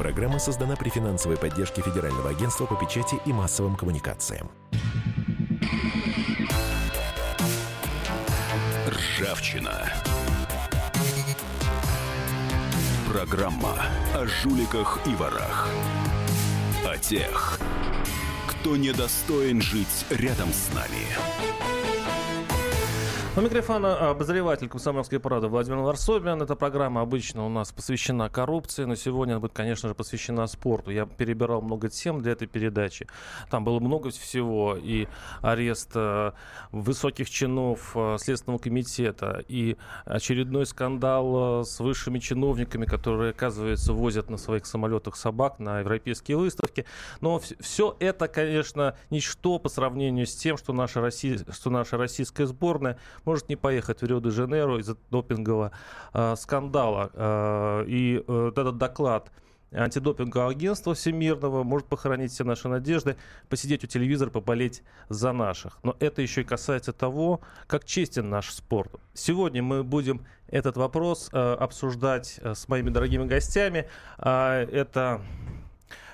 Программа 0.00 0.38
создана 0.38 0.76
при 0.76 0.88
финансовой 0.88 1.36
поддержке 1.36 1.82
Федерального 1.82 2.30
агентства 2.30 2.64
по 2.64 2.74
печати 2.74 3.16
и 3.26 3.34
массовым 3.34 3.76
коммуникациям. 3.76 4.50
Ржавчина. 8.88 9.92
Программа 13.12 13.74
о 14.14 14.26
жуликах 14.26 14.98
и 15.04 15.14
ворах. 15.14 15.68
О 16.86 16.96
тех, 16.96 17.60
кто 18.46 18.78
недостоин 18.78 19.60
жить 19.60 20.06
рядом 20.08 20.48
с 20.54 20.72
нами. 20.72 21.89
У 23.36 23.40
микрофона 23.40 24.10
обозреватель 24.10 24.68
«Комсомольской 24.68 25.20
правды» 25.20 25.46
Владимир 25.46 25.78
Варсобин. 25.78 26.42
Эта 26.42 26.56
программа 26.56 27.00
обычно 27.00 27.46
у 27.46 27.48
нас 27.48 27.70
посвящена 27.70 28.28
коррупции, 28.28 28.82
но 28.82 28.96
сегодня 28.96 29.34
она 29.34 29.40
будет, 29.40 29.52
конечно 29.52 29.88
же, 29.88 29.94
посвящена 29.94 30.48
спорту. 30.48 30.90
Я 30.90 31.06
перебирал 31.06 31.62
много 31.62 31.88
тем 31.88 32.20
для 32.22 32.32
этой 32.32 32.48
передачи. 32.48 33.06
Там 33.48 33.62
было 33.62 33.78
много 33.78 34.10
всего. 34.10 34.76
И 34.76 35.06
арест 35.42 35.92
э, 35.94 36.32
высоких 36.72 37.30
чинов 37.30 37.92
э, 37.94 38.16
Следственного 38.18 38.58
комитета, 38.58 39.44
и 39.46 39.76
очередной 40.06 40.66
скандал 40.66 41.60
э, 41.60 41.64
с 41.64 41.78
высшими 41.78 42.18
чиновниками, 42.18 42.84
которые, 42.84 43.30
оказывается, 43.30 43.92
возят 43.92 44.28
на 44.28 44.38
своих 44.38 44.66
самолетах 44.66 45.14
собак 45.14 45.60
на 45.60 45.78
европейские 45.78 46.36
выставки. 46.36 46.84
Но 47.20 47.40
все 47.60 47.96
это, 48.00 48.26
конечно, 48.26 48.96
ничто 49.08 49.60
по 49.60 49.68
сравнению 49.68 50.26
с 50.26 50.34
тем, 50.34 50.56
что 50.56 50.72
наша, 50.72 51.00
Россия, 51.00 51.38
что 51.52 51.70
наша 51.70 51.96
российская 51.96 52.46
сборная 52.46 52.98
может 53.24 53.48
не 53.48 53.56
поехать 53.56 54.02
в 54.02 54.06
Рио-де-Жанейро 54.06 54.78
из-за 54.80 54.96
допингового 55.10 55.72
э, 56.12 56.34
скандала. 56.36 57.10
Э, 57.14 57.84
и 57.86 58.24
э, 58.26 58.48
этот 58.54 58.78
доклад 58.78 59.30
антидопингового 59.72 60.50
агентства 60.50 60.94
всемирного 60.94 61.62
может 61.62 61.86
похоронить 61.88 62.32
все 62.32 62.44
наши 62.44 62.68
надежды, 62.68 63.16
посидеть 63.48 63.84
у 63.84 63.86
телевизора, 63.86 64.30
поболеть 64.30 64.82
за 65.08 65.32
наших. 65.32 65.78
Но 65.82 65.96
это 66.00 66.22
еще 66.22 66.42
и 66.42 66.44
касается 66.44 66.92
того, 66.92 67.40
как 67.66 67.84
честен 67.84 68.28
наш 68.30 68.50
спорт. 68.50 68.92
Сегодня 69.14 69.62
мы 69.62 69.84
будем 69.84 70.26
этот 70.48 70.76
вопрос 70.76 71.30
э, 71.32 71.38
обсуждать 71.38 72.40
э, 72.42 72.54
с 72.54 72.68
моими 72.68 72.90
дорогими 72.90 73.26
гостями. 73.26 73.88
Э, 74.18 74.66
это 74.72 75.22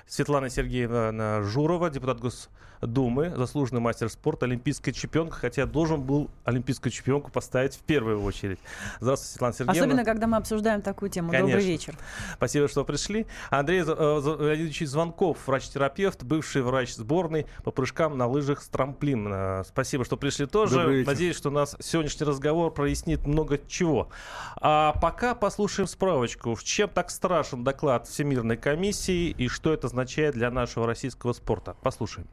Светлана 0.07 0.49
Сергеевна 0.49 1.41
Журова, 1.43 1.89
депутат 1.89 2.19
Гос 2.19 2.49
Думы, 2.81 3.33
заслуженный 3.35 3.81
мастер 3.81 4.07
спорта, 4.07 4.45
олимпийская 4.45 4.93
чемпионка, 4.93 5.35
хотя 5.35 5.63
я 5.63 5.67
должен 5.67 6.01
был 6.01 6.29
олимпийскую 6.43 6.91
чемпионку 6.91 7.31
поставить 7.31 7.73
в 7.73 7.79
первую 7.79 8.21
очередь. 8.21 8.59
Здравствуйте, 8.99 9.31
Светлана 9.31 9.53
Сергеевна. 9.53 9.81
Особенно, 9.81 10.05
когда 10.05 10.27
мы 10.27 10.37
обсуждаем 10.37 10.83
такую 10.83 11.09
тему. 11.09 11.31
Конечно. 11.31 11.47
Добрый 11.47 11.65
вечер. 11.65 11.97
Спасибо, 12.35 12.67
что 12.67 12.85
пришли. 12.85 13.25
Андрей 13.49 13.81
э, 13.81 13.83
Леонидович 13.83 14.87
Звонков, 14.87 15.39
врач-терапевт, 15.47 16.23
бывший 16.23 16.61
врач 16.61 16.93
сборной 16.93 17.47
по 17.63 17.71
прыжкам 17.71 18.15
на 18.15 18.27
лыжах 18.27 18.61
с 18.61 18.67
трамплин. 18.67 19.63
Спасибо, 19.65 20.05
что 20.05 20.15
пришли 20.15 20.45
тоже. 20.45 21.03
Надеюсь, 21.03 21.35
что 21.35 21.49
у 21.49 21.53
нас 21.53 21.75
сегодняшний 21.79 22.27
разговор 22.27 22.71
прояснит 22.71 23.25
много 23.25 23.59
чего. 23.67 24.09
А 24.57 24.93
пока 25.01 25.33
послушаем 25.33 25.87
справочку. 25.87 26.53
В 26.53 26.63
чем 26.63 26.89
так 26.89 27.09
страшен 27.09 27.63
доклад 27.63 28.07
Всемирной 28.07 28.57
комиссии 28.57 29.31
и 29.31 29.47
что 29.47 29.73
это 29.73 29.87
означает 29.97 30.35
для 30.35 30.51
нашего 30.51 30.85
российского 30.85 31.33
спорта? 31.33 31.75
Послушаем. 31.81 32.27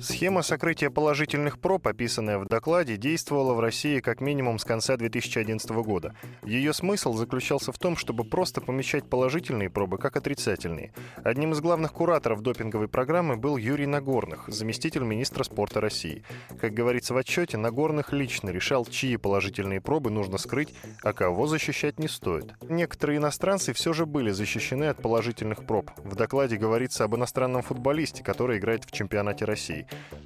Схема 0.00 0.42
сокрытия 0.42 0.90
положительных 0.90 1.58
проб, 1.58 1.86
описанная 1.86 2.38
в 2.38 2.46
докладе, 2.46 2.96
действовала 2.96 3.54
в 3.54 3.60
России 3.60 4.00
как 4.00 4.20
минимум 4.20 4.58
с 4.58 4.64
конца 4.64 4.96
2011 4.96 5.70
года. 5.70 6.14
Ее 6.44 6.72
смысл 6.72 7.14
заключался 7.14 7.72
в 7.72 7.78
том, 7.78 7.96
чтобы 7.96 8.24
просто 8.24 8.60
помещать 8.60 9.08
положительные 9.08 9.70
пробы 9.70 9.98
как 9.98 10.16
отрицательные. 10.16 10.92
Одним 11.22 11.52
из 11.52 11.60
главных 11.60 11.92
кураторов 11.92 12.42
допинговой 12.42 12.88
программы 12.88 13.36
был 13.36 13.56
Юрий 13.56 13.86
Нагорных, 13.86 14.44
заместитель 14.48 15.02
министра 15.02 15.42
спорта 15.42 15.80
России. 15.80 16.22
Как 16.60 16.72
говорится 16.72 17.14
в 17.14 17.16
отчете, 17.16 17.56
Нагорных 17.56 18.12
лично 18.12 18.50
решал, 18.50 18.84
чьи 18.84 19.16
положительные 19.16 19.80
пробы 19.80 20.10
нужно 20.10 20.38
скрыть, 20.38 20.74
а 21.02 21.12
кого 21.12 21.46
защищать 21.46 21.98
не 21.98 22.08
стоит. 22.08 22.54
Некоторые 22.68 23.18
иностранцы 23.18 23.72
все 23.72 23.92
же 23.92 24.06
были 24.06 24.30
защищены 24.30 24.84
от 24.84 25.00
положительных 25.00 25.66
проб. 25.66 25.90
В 25.96 26.14
докладе 26.14 26.56
говорится 26.56 27.04
об 27.04 27.16
иностранном 27.16 27.62
футболисте, 27.62 28.22
который 28.22 28.58
играет 28.58 28.84
в 28.84 28.92
чемпионате 28.92 29.44
России. 29.44 29.63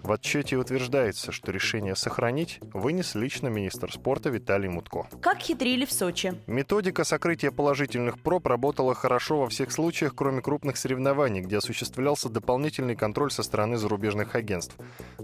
В 0.02 0.12
отчете 0.12 0.56
утверждается, 0.56 1.32
что 1.32 1.52
решение 1.52 1.94
сохранить 1.94 2.58
вынес 2.72 3.14
лично 3.14 3.48
министр 3.48 3.92
спорта 3.92 4.30
Виталий 4.30 4.68
Мутко. 4.68 5.06
Как 5.20 5.38
хитрили 5.38 5.84
в 5.84 5.92
Сочи. 5.92 6.34
Методика 6.46 7.04
сокрытия 7.04 7.50
положительных 7.50 8.18
проб 8.20 8.46
работала 8.46 8.94
хорошо 8.94 9.40
во 9.40 9.48
всех 9.48 9.72
случаях, 9.72 10.14
кроме 10.14 10.40
крупных 10.40 10.76
соревнований, 10.76 11.40
где 11.40 11.58
осуществлялся 11.58 12.28
дополнительный 12.28 12.96
контроль 12.96 13.30
со 13.30 13.42
стороны 13.42 13.76
зарубежных 13.76 14.34
агентств. 14.34 14.76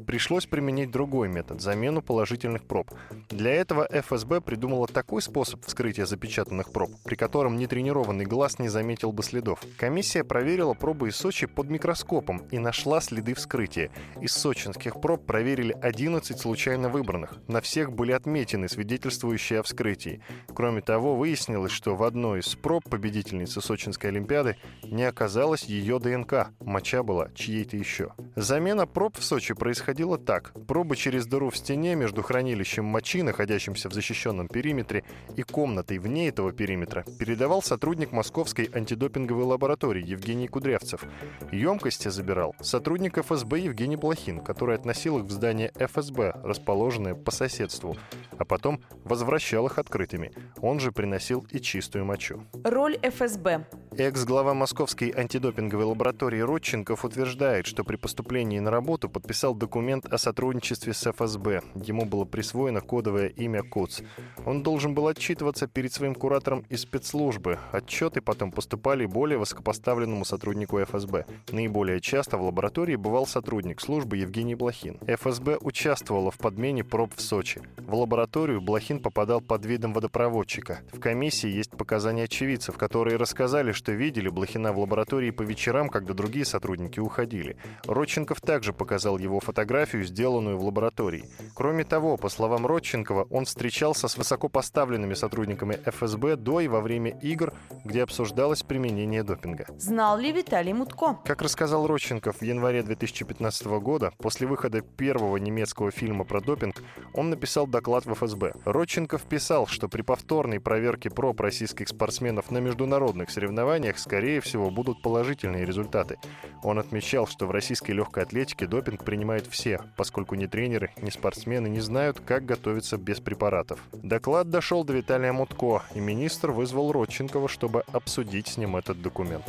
Пришлось 0.06 0.46
применить 0.46 0.90
другой 0.90 1.28
метод– 1.28 1.60
замену 1.62 2.02
положительных 2.02 2.64
проб. 2.64 2.90
Для 3.30 3.52
этого 3.52 3.88
ФСБ 3.90 4.40
придумала 4.40 4.86
такой 4.86 5.22
способ 5.22 5.64
вскрытия 5.64 6.06
запечатанных 6.06 6.72
проб, 6.72 6.90
при 7.04 7.14
котором 7.14 7.56
нетренированный 7.56 8.24
глаз 8.24 8.58
не 8.58 8.68
заметил 8.68 9.12
бы 9.12 9.22
следов. 9.22 9.60
Комиссия 9.78 10.24
проверила 10.24 10.74
пробы 10.74 11.08
из 11.08 11.16
Сочи 11.16 11.46
под 11.46 11.70
микроскопом 11.70 12.42
и 12.50 12.58
нашла 12.58 13.00
следы 13.00 13.34
вскрытия. 13.34 13.90
Из 14.20 14.32
сочинских 14.32 15.00
проб 15.00 15.26
проверили 15.26 15.72
11 15.72 16.38
случайно 16.38 16.88
выбранных. 16.88 17.34
На 17.48 17.60
всех 17.60 17.92
были 17.92 18.12
отметины, 18.12 18.68
свидетельствующие 18.68 19.60
о 19.60 19.62
вскрытии. 19.62 20.20
Кроме 20.54 20.80
того, 20.80 21.16
выяснилось, 21.16 21.72
что 21.72 21.96
в 21.96 22.02
одной 22.02 22.40
из 22.40 22.54
проб 22.54 22.88
победительницы 22.88 23.60
Сочинской 23.60 24.10
Олимпиады 24.10 24.56
не 24.82 25.04
оказалось 25.04 25.64
ее 25.64 25.98
ДНК. 25.98 26.48
Моча 26.60 27.02
была 27.02 27.28
чьей-то 27.34 27.76
еще. 27.76 28.12
Замена 28.36 28.86
проб 28.86 29.18
в 29.18 29.24
Сочи 29.24 29.54
происходила 29.54 30.18
так. 30.18 30.52
Пробы 30.66 30.96
через 30.96 31.26
дыру 31.26 31.50
в 31.50 31.56
стене 31.56 31.94
между 31.94 32.22
хранилищем 32.22 32.84
мочи, 32.84 33.22
находящимся 33.22 33.88
в 33.88 33.92
защищенном 33.92 34.48
периметре, 34.48 35.04
и 35.36 35.42
комнатой 35.42 35.98
вне 35.98 36.28
этого 36.28 36.52
периметра 36.52 37.04
передавал 37.18 37.62
сотрудник 37.62 38.12
Московской 38.12 38.70
антидопинговой 38.72 39.44
лаборатории 39.44 40.04
Евгений 40.04 40.48
Кудрявцев. 40.48 41.04
Емкости 41.52 42.08
забирал 42.08 42.54
сотрудник 42.60 43.18
ФСБ 43.18 43.60
Евгений 43.60 43.83
Блохин, 43.92 44.40
который 44.40 44.74
относил 44.74 45.18
их 45.18 45.24
в 45.24 45.30
здание 45.30 45.70
ФСБ, 45.78 46.40
расположенное 46.42 47.14
по 47.14 47.30
соседству, 47.30 47.96
а 48.38 48.44
потом 48.44 48.80
возвращал 49.04 49.66
их 49.66 49.78
открытыми. 49.78 50.32
Он 50.60 50.80
же 50.80 50.90
приносил 50.90 51.46
и 51.50 51.60
чистую 51.60 52.04
мочу. 52.04 52.42
Роль 52.64 52.98
ФСБ. 53.02 53.66
Экс-глава 53.96 54.54
Московской 54.54 55.10
антидопинговой 55.10 55.84
лаборатории 55.84 56.40
Родченков 56.40 57.04
утверждает, 57.04 57.66
что 57.66 57.84
при 57.84 57.96
поступлении 57.96 58.58
на 58.58 58.70
работу 58.70 59.08
подписал 59.08 59.54
документ 59.54 60.06
о 60.12 60.18
сотрудничестве 60.18 60.94
с 60.94 61.12
ФСБ. 61.12 61.62
Ему 61.76 62.04
было 62.04 62.24
присвоено 62.24 62.80
кодовое 62.80 63.28
имя 63.28 63.62
КУЦ. 63.62 64.02
Он 64.46 64.62
должен 64.62 64.94
был 64.94 65.06
отчитываться 65.06 65.68
перед 65.68 65.92
своим 65.92 66.14
куратором 66.14 66.64
из 66.70 66.82
спецслужбы. 66.82 67.58
Отчеты 67.72 68.20
потом 68.20 68.50
поступали 68.50 69.06
более 69.06 69.38
высокопоставленному 69.38 70.24
сотруднику 70.24 70.82
ФСБ. 70.82 71.26
Наиболее 71.52 72.00
часто 72.00 72.36
в 72.36 72.42
лаборатории 72.42 72.96
бывал 72.96 73.26
сотрудник 73.26 73.73
службы 73.80 74.16
Евгений 74.18 74.54
Блохин. 74.54 74.98
ФСБ 75.06 75.58
участвовала 75.60 76.30
в 76.30 76.38
подмене 76.38 76.84
проб 76.84 77.14
в 77.14 77.20
Сочи. 77.20 77.62
В 77.78 77.94
лабораторию 77.94 78.60
Блохин 78.60 79.00
попадал 79.00 79.40
под 79.40 79.66
видом 79.66 79.92
водопроводчика. 79.92 80.80
В 80.92 81.00
комиссии 81.00 81.48
есть 81.48 81.70
показания 81.70 82.24
очевидцев, 82.24 82.78
которые 82.78 83.16
рассказали, 83.16 83.72
что 83.72 83.92
видели 83.92 84.28
Блохина 84.28 84.72
в 84.72 84.78
лаборатории 84.78 85.30
по 85.30 85.42
вечерам, 85.42 85.88
когда 85.88 86.14
другие 86.14 86.44
сотрудники 86.44 87.00
уходили. 87.00 87.56
Родченков 87.86 88.40
также 88.40 88.72
показал 88.72 89.18
его 89.18 89.40
фотографию, 89.40 90.04
сделанную 90.04 90.58
в 90.58 90.64
лаборатории. 90.64 91.28
Кроме 91.54 91.84
того, 91.84 92.16
по 92.16 92.28
словам 92.28 92.66
Родченкова, 92.66 93.26
он 93.30 93.44
встречался 93.44 94.08
с 94.08 94.16
высокопоставленными 94.16 95.14
сотрудниками 95.14 95.78
ФСБ 95.84 96.36
до 96.36 96.60
и 96.60 96.68
во 96.68 96.80
время 96.80 97.18
игр, 97.20 97.52
где 97.84 98.02
обсуждалось 98.02 98.62
применение 98.62 99.22
допинга. 99.22 99.66
Знал 99.78 100.18
ли 100.18 100.32
Виталий 100.32 100.72
Мутко? 100.72 101.18
Как 101.24 101.42
рассказал 101.42 101.86
Родченков, 101.86 102.38
в 102.40 102.42
январе 102.42 102.82
2015 102.82 103.63
года, 103.64 104.12
после 104.18 104.46
выхода 104.46 104.80
первого 104.80 105.36
немецкого 105.36 105.90
фильма 105.90 106.24
про 106.24 106.40
допинг, 106.40 106.82
он 107.12 107.30
написал 107.30 107.66
доклад 107.66 108.06
в 108.06 108.14
ФСБ. 108.14 108.54
Родченков 108.64 109.22
писал, 109.22 109.66
что 109.66 109.88
при 109.88 110.02
повторной 110.02 110.60
проверке 110.60 111.10
проб 111.10 111.40
российских 111.40 111.88
спортсменов 111.88 112.50
на 112.50 112.58
международных 112.58 113.30
соревнованиях, 113.30 113.98
скорее 113.98 114.40
всего, 114.40 114.70
будут 114.70 115.02
положительные 115.02 115.64
результаты. 115.64 116.18
Он 116.62 116.78
отмечал, 116.78 117.26
что 117.26 117.46
в 117.46 117.50
российской 117.50 117.92
легкой 117.92 118.24
атлетике 118.24 118.66
допинг 118.66 119.04
принимают 119.04 119.46
все, 119.46 119.80
поскольку 119.96 120.34
ни 120.34 120.46
тренеры, 120.46 120.92
ни 121.00 121.10
спортсмены 121.10 121.68
не 121.68 121.80
знают, 121.80 122.20
как 122.20 122.44
готовиться 122.44 122.96
без 122.96 123.20
препаратов. 123.20 123.80
Доклад 123.92 124.50
дошел 124.50 124.84
до 124.84 124.92
Виталия 124.92 125.32
Мутко, 125.32 125.82
и 125.94 126.00
министр 126.00 126.50
вызвал 126.50 126.92
Родченкова, 126.92 127.48
чтобы 127.48 127.82
обсудить 127.92 128.48
с 128.48 128.56
ним 128.56 128.76
этот 128.76 129.00
документ. 129.02 129.44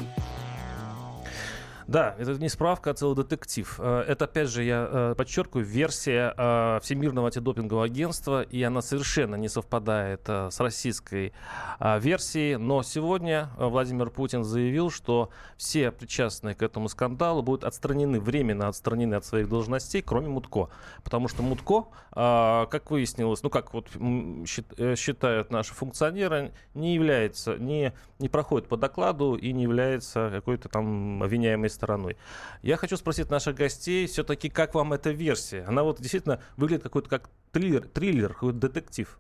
Да, 1.88 2.16
это 2.18 2.34
не 2.34 2.50
справка, 2.50 2.92
а 2.92 2.94
целый 2.96 3.16
детектив. 3.16 3.76
Э, 3.80 4.04
это, 4.08 4.26
опять 4.26 4.50
же, 4.50 4.64
я 4.64 4.90
э, 4.90 5.16
подчеркиваю, 5.16 5.66
версия 5.66 6.34
э, 6.36 6.80
Всемирного 6.82 7.28
антидопингового 7.28 7.86
агентства, 7.86 8.42
и 8.42 8.64
она 8.64 8.82
совершенно 8.82 9.36
не 9.36 9.48
совпадает 9.50 10.28
с 10.28 10.60
российской 10.60 11.34
версией. 11.80 12.58
Но 12.58 12.82
сегодня 12.82 13.50
Владимир 13.58 14.10
Путин 14.10 14.44
заявил, 14.44 14.90
что 14.90 15.30
все 15.58 15.92
причастные 15.92 16.56
к 16.56 16.64
этому 16.64 16.90
скандалу 16.90 17.44
будут 17.44 17.64
отстранены, 17.64 18.20
временно 18.20 18.68
отстранены 18.68 19.16
от 19.16 19.26
своих 19.26 19.48
должностей, 19.50 20.02
кроме 20.02 20.30
Мутко. 20.30 20.70
Потому 21.04 21.28
что 21.28 21.44
Мутко, 21.44 21.86
как 22.12 22.92
выяснилось, 22.92 23.44
ну 23.44 23.50
как 23.50 23.74
вот 23.74 23.90
считают 23.90 25.52
наши 25.52 25.74
функционеры, 25.74 26.54
не 26.74 26.96
является, 26.96 27.58
не, 27.58 27.94
не 28.20 28.30
проходит 28.30 28.68
по 28.68 28.78
докладу 28.78 29.36
и 29.36 29.52
не 29.52 29.64
является 29.64 30.30
какой-то 30.34 30.70
там 30.70 31.22
обвиняемой 31.22 31.70
стороной. 31.76 32.18
Я 32.62 32.78
хочу 32.78 32.98
спросить 32.98 33.30
наших 33.30 33.56
гостей, 33.56 34.08
все-таки 34.08 34.50
как 34.50 34.74
вам 34.74 34.94
эта 34.94 35.12
версия? 35.12 35.64
Она 35.68 35.84
вот 35.84 36.02
действительно 36.02 36.42
выглядит 36.58 36.84
какой-то 36.84 37.10
как 37.10 37.30
триллер, 37.56 37.88
триллер 37.88 38.34
какой-то 38.34 38.60
детектив. 38.60 39.18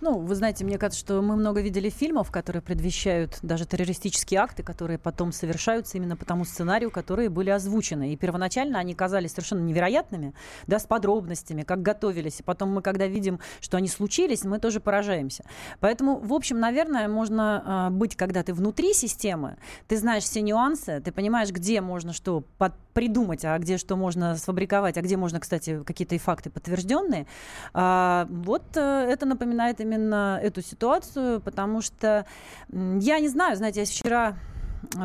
Ну, 0.00 0.18
вы 0.18 0.34
знаете, 0.34 0.64
мне 0.64 0.78
кажется, 0.78 1.00
что 1.00 1.22
мы 1.22 1.36
много 1.36 1.60
видели 1.60 1.88
фильмов, 1.88 2.30
которые 2.30 2.62
предвещают 2.62 3.38
даже 3.42 3.66
террористические 3.66 4.40
акты, 4.40 4.62
которые 4.62 4.98
потом 4.98 5.32
совершаются 5.32 5.96
именно 5.98 6.16
по 6.16 6.24
тому 6.24 6.44
сценарию, 6.44 6.90
которые 6.90 7.28
были 7.28 7.50
озвучены. 7.50 8.12
И 8.12 8.16
первоначально 8.16 8.78
они 8.78 8.94
казались 8.94 9.32
совершенно 9.32 9.60
невероятными, 9.60 10.34
да, 10.66 10.78
с 10.78 10.86
подробностями, 10.86 11.62
как 11.62 11.82
готовились. 11.82 12.40
И 12.40 12.42
потом 12.42 12.70
мы, 12.70 12.82
когда 12.82 13.06
видим, 13.06 13.40
что 13.60 13.76
они 13.76 13.88
случились, 13.88 14.44
мы 14.44 14.58
тоже 14.58 14.80
поражаемся. 14.80 15.44
Поэтому, 15.80 16.18
в 16.18 16.32
общем, 16.32 16.60
наверное, 16.60 17.08
можно 17.08 17.88
э, 17.90 17.94
быть, 17.94 18.16
когда 18.16 18.42
ты 18.42 18.54
внутри 18.54 18.92
системы, 18.94 19.56
ты 19.86 19.96
знаешь 19.96 20.24
все 20.24 20.40
нюансы, 20.40 21.00
ты 21.00 21.12
понимаешь, 21.12 21.50
где 21.50 21.80
можно 21.80 22.12
что 22.12 22.42
под 22.58 22.72
придумать, 22.98 23.44
а 23.44 23.56
где 23.58 23.78
что 23.78 23.94
можно 23.94 24.34
сфабриковать, 24.36 24.98
а 24.98 25.02
где 25.02 25.16
можно, 25.16 25.38
кстати, 25.38 25.84
какие-то 25.84 26.16
и 26.16 26.18
факты 26.18 26.50
подтвержденные. 26.50 27.28
А, 27.72 28.26
вот 28.28 28.76
э, 28.76 28.80
это 28.80 29.24
напоминает 29.24 29.68
напоминает 29.68 29.80
именно 29.80 30.40
эту 30.42 30.62
ситуацию, 30.62 31.40
потому 31.40 31.80
что 31.80 32.26
я 32.72 33.20
не 33.20 33.28
знаю, 33.28 33.56
знаете, 33.56 33.80
я 33.80 33.86
вчера 33.86 34.36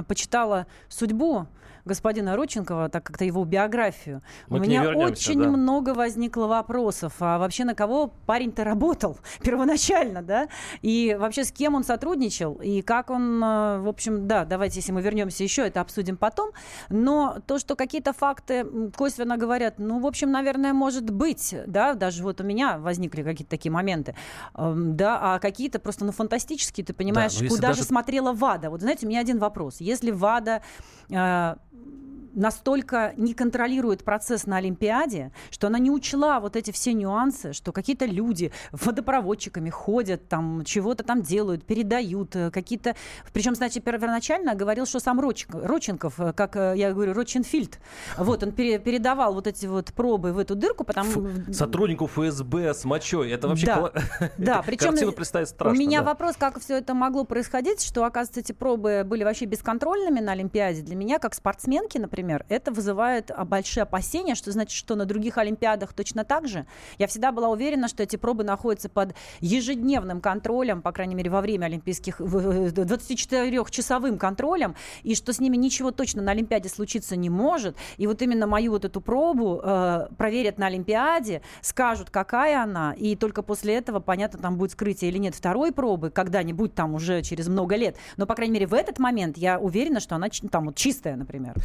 почитала 0.07 0.66
судьбу 0.90 1.48
господина 1.85 2.35
Родченкова, 2.35 2.89
так 2.89 3.03
как-то 3.03 3.25
его 3.25 3.44
биографию, 3.45 4.21
Мы 4.47 4.59
у 4.59 4.62
меня 4.62 4.89
очень 4.89 5.41
да. 5.41 5.50
много 5.50 5.94
возникло 5.94 6.47
вопросов. 6.47 7.13
А 7.19 7.38
вообще 7.38 7.65
на 7.65 7.75
кого 7.75 8.13
парень-то 8.25 8.63
работал 8.63 9.18
первоначально, 9.44 10.21
да? 10.21 10.47
И 10.81 11.15
вообще 11.19 11.44
с 11.44 11.51
кем 11.51 11.75
он 11.75 11.83
сотрудничал? 11.83 12.53
И 12.56 12.81
как 12.81 13.09
он, 13.09 13.44
э, 13.44 13.80
в 13.80 13.88
общем, 13.88 14.27
да, 14.27 14.45
давайте, 14.45 14.80
если 14.80 14.91
мы 14.91 15.01
вернемся 15.01 15.44
еще, 15.44 15.68
это 15.68 15.81
обсудим 15.81 16.18
потом. 16.18 16.51
Но 16.89 17.38
то, 17.45 17.59
что 17.59 17.75
какие-то 17.75 18.13
факты 18.13 18.65
косвенно 18.95 19.38
говорят, 19.38 19.75
ну, 19.77 20.00
в 20.00 20.06
общем, 20.06 20.31
наверное, 20.31 20.74
может 20.74 21.09
быть, 21.09 21.56
да, 21.68 21.94
даже 21.94 22.24
вот 22.24 22.39
у 22.41 22.44
меня 22.44 22.77
возникли 22.77 23.24
какие-то 23.24 23.50
такие 23.50 23.71
моменты, 23.71 24.15
эм, 24.56 24.95
да, 24.95 25.19
а 25.21 25.39
какие-то 25.39 25.79
просто, 25.79 26.06
ну, 26.06 26.12
фантастические, 26.12 26.86
ты 26.86 26.94
понимаешь, 26.94 27.36
да, 27.38 27.47
куда 27.47 27.69
даже... 27.69 27.81
же 27.81 27.88
смотрела 27.88 28.33
ВАДА? 28.33 28.69
Вот, 28.69 28.81
знаете, 28.81 29.06
у 29.06 29.09
меня 29.09 29.19
один 29.19 29.39
вопрос. 29.39 29.77
Если 29.79 30.12
ВАДА 30.12 30.62
э, 31.09 31.56
Mm-hmm. 31.75 32.12
Настолько 32.33 33.13
не 33.18 33.33
контролирует 33.33 34.03
процесс 34.03 34.45
на 34.45 34.57
Олимпиаде, 34.57 35.31
что 35.51 35.68
она 35.68 35.80
не 35.80 35.91
учла 35.91 36.39
вот 36.39 36.56
эти 36.56 36.71
все 36.71 36.94
нюансы, 36.94 37.53
что 37.53 37.71
какие-то 37.71 38.06
люди 38.06 38.51
водопроводчиками 38.71 39.69
ходят, 39.69 40.27
там 40.27 40.63
чего-то 40.65 41.03
там 41.03 41.21
делают, 41.21 41.63
передают 41.63 42.35
э, 42.35 42.51
какие-то... 42.51 42.95
Причем, 43.31 43.56
значит, 43.56 43.83
первоначально 43.83 44.56
говорил, 44.56 44.85
что 44.85 45.00
сам 45.00 45.19
Роченков, 45.19 46.19
э, 46.19 46.33
как 46.33 46.56
э, 46.56 46.74
я 46.75 46.94
говорю, 46.94 47.13
Роченфильд, 47.13 47.80
вот, 48.18 48.44
он 48.44 48.51
пере, 48.51 48.79
передавал 48.79 49.33
вот 49.33 49.47
эти 49.47 49.65
вот 49.65 49.94
пробы 49.94 50.33
в 50.33 50.39
эту 50.39 50.56
дырку, 50.56 50.83
потому... 50.83 51.09
Фу, 51.09 51.29
сотруднику 51.51 52.07
ФСБ 52.07 52.74
с 52.74 52.83
мочой, 52.86 53.31
это 53.31 53.47
вообще... 53.47 53.65
Да, 53.68 53.91
да 54.38 54.62
причем 54.65 54.95
страшно, 55.25 55.69
у 55.69 55.74
меня 55.74 56.00
да. 56.00 56.07
вопрос, 56.07 56.36
как 56.38 56.59
все 56.59 56.77
это 56.77 56.94
могло 56.94 57.24
происходить, 57.24 57.83
что, 57.83 58.03
оказывается, 58.06 58.39
эти 58.39 58.51
пробы 58.51 59.03
были 59.06 59.24
вообще 59.24 59.45
бесконтрольными 59.45 60.19
на 60.19 60.33
Олимпиаде. 60.33 60.81
Для 60.81 60.95
меня, 60.95 61.19
как 61.19 61.33
спортсменки, 61.33 61.97
например, 61.97 62.23
например, 62.24 62.46
это 62.50 62.72
вызывает 62.72 63.31
а, 63.31 63.46
большие 63.46 63.84
опасения, 63.84 64.36
что 64.36 64.52
значит, 64.52 64.72
что 64.78 64.96
на 64.96 65.06
других 65.06 65.38
Олимпиадах 65.38 65.94
точно 65.94 66.24
так 66.24 66.48
же. 66.48 66.66
Я 66.98 67.08
всегда 67.08 67.31
была 67.31 67.50
уверена, 67.50 67.88
что 67.88 68.02
эти 68.02 68.16
пробы 68.16 68.44
находятся 68.44 68.90
под 68.90 69.14
ежедневным 69.42 70.22
контролем, 70.22 70.81
по 70.81 70.92
крайней 70.92 71.16
мере, 71.16 71.30
во 71.30 71.42
время 71.42 71.66
Олимпийских, 71.66 72.22
24-часовым 72.22 74.18
контролем, 74.18 74.75
и 75.04 75.16
что 75.16 75.34
с 75.34 75.40
ними 75.40 75.58
ничего 75.58 75.92
точно 75.92 76.22
на 76.22 76.31
Олимпиаде 76.31 76.70
случиться 76.70 77.16
не 77.16 77.30
может. 77.30 77.75
И 77.98 78.08
вот 78.08 78.22
именно 78.22 78.48
мою 78.48 78.72
вот 78.72 78.86
эту 78.86 79.02
пробу 79.02 79.60
э, 79.64 80.08
проверят 80.18 80.58
на 80.58 80.68
Олимпиаде, 80.68 81.42
скажут, 81.62 82.10
какая 82.10 82.64
она, 82.64 82.94
и 82.94 83.16
только 83.16 83.42
после 83.44 83.75
этого, 83.75 84.00
понятно, 84.00 84.40
там 84.40 84.58
будет 84.58 84.72
скрытие 84.72 85.12
или 85.12 85.18
нет 85.18 85.36
второй 85.36 85.72
пробы, 85.72 86.10
когда-нибудь 86.10 86.74
там 86.74 86.96
уже 86.96 87.22
через 87.22 87.48
много 87.48 87.75
лет. 87.75 87.98
Но, 88.18 88.25
по 88.25 88.36
крайней 88.36 88.54
мере, 88.54 88.68
в 88.68 88.74
этот 88.74 89.00
момент 89.00 89.38
я 89.38 89.60
уверена, 89.60 90.00
что 90.00 90.16
она 90.16 90.28
там 90.50 90.66
вот 90.66 90.75
чистая, 90.75 91.16
например. 91.16 91.56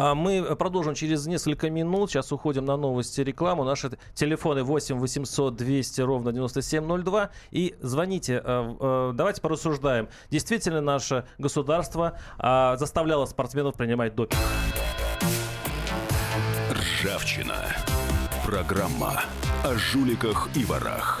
А, 0.00 0.14
мы 0.14 0.56
продолжим 0.56 0.94
через 0.94 1.26
несколько 1.26 1.68
минут. 1.68 2.10
Сейчас 2.10 2.32
уходим 2.32 2.64
на 2.64 2.78
новости 2.78 3.20
рекламу. 3.20 3.64
Наши 3.64 3.90
телефоны 4.14 4.62
8 4.62 4.98
800 4.98 5.54
200 5.54 6.00
ровно 6.00 6.32
9702. 6.32 7.28
И 7.50 7.74
звоните. 7.82 8.40
Э, 8.42 8.74
э, 8.80 9.12
давайте 9.14 9.42
порассуждаем. 9.42 10.08
Действительно, 10.30 10.80
наше 10.80 11.26
государство 11.36 12.18
а, 12.38 12.76
заставляло 12.78 13.26
спортсменов 13.26 13.74
принимать 13.74 14.14
допинг. 14.14 14.40
Ржавчина. 16.72 17.76
Программа 18.46 19.20
о 19.62 19.74
жуликах 19.74 20.48
и 20.54 20.64
ворах. 20.64 21.20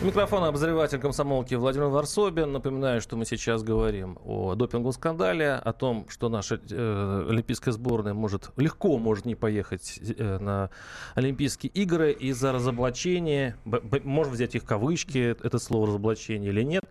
Микрофон 0.00 0.44
обозреватель 0.44 1.00
комсомолки 1.00 1.56
Владимир 1.56 1.88
Варсобин. 1.88 2.52
Напоминаю, 2.52 3.00
что 3.00 3.16
мы 3.16 3.24
сейчас 3.24 3.64
говорим 3.64 4.16
о 4.24 4.54
допинговом 4.54 4.92
скандале, 4.92 5.54
о 5.54 5.72
том, 5.72 6.06
что 6.08 6.28
наша 6.28 6.60
э, 6.70 7.26
олимпийская 7.28 7.72
сборная 7.72 8.14
может 8.14 8.50
легко 8.56 8.96
может 8.98 9.24
не 9.24 9.34
поехать 9.34 9.98
э, 10.00 10.38
на 10.38 10.70
Олимпийские 11.16 11.72
игры 11.72 12.12
из-за 12.12 12.52
разоблачения. 12.52 13.56
Б, 13.64 13.80
б, 13.80 14.00
можно 14.04 14.32
взять 14.32 14.54
их 14.54 14.64
кавычки, 14.64 15.36
это 15.42 15.58
слово 15.58 15.88
разоблачение 15.88 16.50
или 16.50 16.62
нет. 16.62 16.84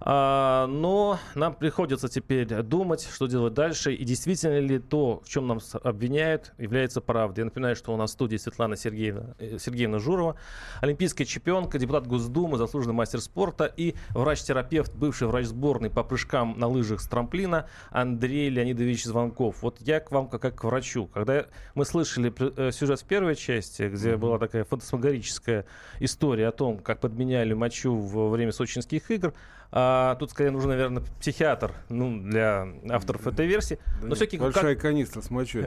А, 0.00 0.66
но 0.66 1.18
нам 1.34 1.54
приходится 1.54 2.08
теперь 2.10 2.46
думать, 2.62 3.08
что 3.10 3.26
делать 3.26 3.54
дальше, 3.54 3.94
и 3.94 4.04
действительно 4.04 4.60
ли 4.60 4.78
то, 4.78 5.22
в 5.24 5.28
чем 5.30 5.46
нам 5.46 5.60
обвиняют, 5.82 6.52
является 6.58 7.00
правдой. 7.00 7.40
Я 7.40 7.44
напоминаю, 7.46 7.74
что 7.74 7.94
у 7.94 7.96
нас 7.96 8.10
в 8.10 8.12
студии 8.12 8.36
Светлана 8.36 8.76
Сергеевна, 8.76 9.34
э, 9.38 9.56
Сергеевна 9.58 9.98
Журова, 9.98 10.36
олимпийская 10.82 11.26
чемпионка, 11.26 11.78
депутат 11.78 12.06
Госдумы, 12.06 12.34
заслуженный 12.52 12.94
мастер 12.94 13.20
спорта 13.20 13.64
и 13.64 13.94
врач-терапевт, 14.10 14.94
бывший 14.94 15.28
врач 15.28 15.46
сборной 15.46 15.90
по 15.90 16.04
прыжкам 16.04 16.58
на 16.58 16.68
лыжах 16.68 17.00
с 17.00 17.06
трамплина 17.06 17.68
Андрей 17.90 18.48
Леонидович 18.50 19.04
Звонков. 19.04 19.62
Вот 19.62 19.80
я 19.80 20.00
к 20.00 20.10
вам 20.10 20.28
как, 20.28 20.42
как 20.42 20.56
к 20.56 20.64
врачу. 20.64 21.06
Когда 21.06 21.46
мы 21.74 21.84
слышали 21.84 22.32
э, 22.38 22.70
сюжет 22.72 23.00
в 23.00 23.04
первой 23.04 23.34
части, 23.34 23.88
где 23.88 24.10
mm-hmm. 24.10 24.16
была 24.16 24.38
такая 24.38 24.64
фантасмагорическая 24.64 25.66
история 26.00 26.48
о 26.48 26.52
том, 26.52 26.78
как 26.78 27.00
подменяли 27.00 27.54
мочу 27.54 27.94
во 27.96 28.28
время 28.28 28.52
сочинских 28.52 29.10
игр, 29.10 29.34
а, 29.76 30.14
тут, 30.14 30.30
скорее, 30.30 30.52
нужен, 30.52 30.70
наверное, 30.70 31.02
психиатр 31.18 31.72
ну, 31.88 32.20
для 32.20 32.68
авторов 32.90 33.26
этой 33.26 33.46
версии. 33.46 33.80
Да 34.00 34.06
Но 34.06 34.14
все-таки 34.14 34.38
большая 34.38 34.74
как... 34.74 34.82
канистра 34.82 35.20
с 35.20 35.30
мочой. 35.30 35.66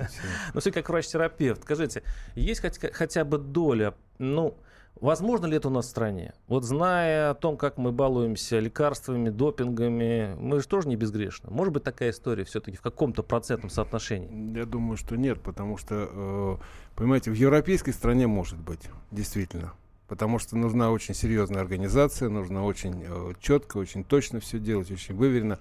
Но 0.54 0.60
все 0.60 0.70
как 0.70 0.90
врач-терапевт. 0.90 1.62
Скажите, 1.62 2.02
есть 2.34 2.60
хотя 2.92 3.24
бы 3.24 3.38
доля, 3.38 3.94
ну, 4.18 4.58
Возможно 5.00 5.46
ли 5.46 5.56
это 5.56 5.68
у 5.68 5.70
нас 5.70 5.86
в 5.86 5.90
стране? 5.90 6.32
Вот 6.48 6.64
зная 6.64 7.30
о 7.30 7.34
том, 7.34 7.56
как 7.56 7.76
мы 7.76 7.92
балуемся 7.92 8.58
лекарствами, 8.58 9.28
допингами, 9.28 10.34
мы 10.38 10.60
же 10.60 10.66
тоже 10.66 10.88
не 10.88 10.96
безгрешны. 10.96 11.50
Может 11.50 11.74
быть 11.74 11.84
такая 11.84 12.10
история 12.10 12.44
все-таки 12.44 12.78
в 12.78 12.80
каком-то 12.82 13.22
процентном 13.22 13.68
соотношении? 13.68 14.56
Я 14.56 14.64
думаю, 14.64 14.96
что 14.96 15.16
нет, 15.16 15.40
потому 15.42 15.76
что, 15.76 16.08
э, 16.10 16.56
понимаете, 16.96 17.30
в 17.30 17.34
европейской 17.34 17.92
стране 17.92 18.26
может 18.26 18.58
быть, 18.58 18.88
действительно 19.10 19.72
потому 20.08 20.38
что 20.38 20.56
нужна 20.56 20.90
очень 20.90 21.14
серьезная 21.14 21.60
организация, 21.60 22.28
нужно 22.28 22.64
очень 22.64 23.04
э, 23.04 23.32
четко, 23.40 23.78
очень 23.78 24.04
точно 24.04 24.40
все 24.40 24.58
делать, 24.58 24.90
очень 24.90 25.14
выверенно. 25.14 25.58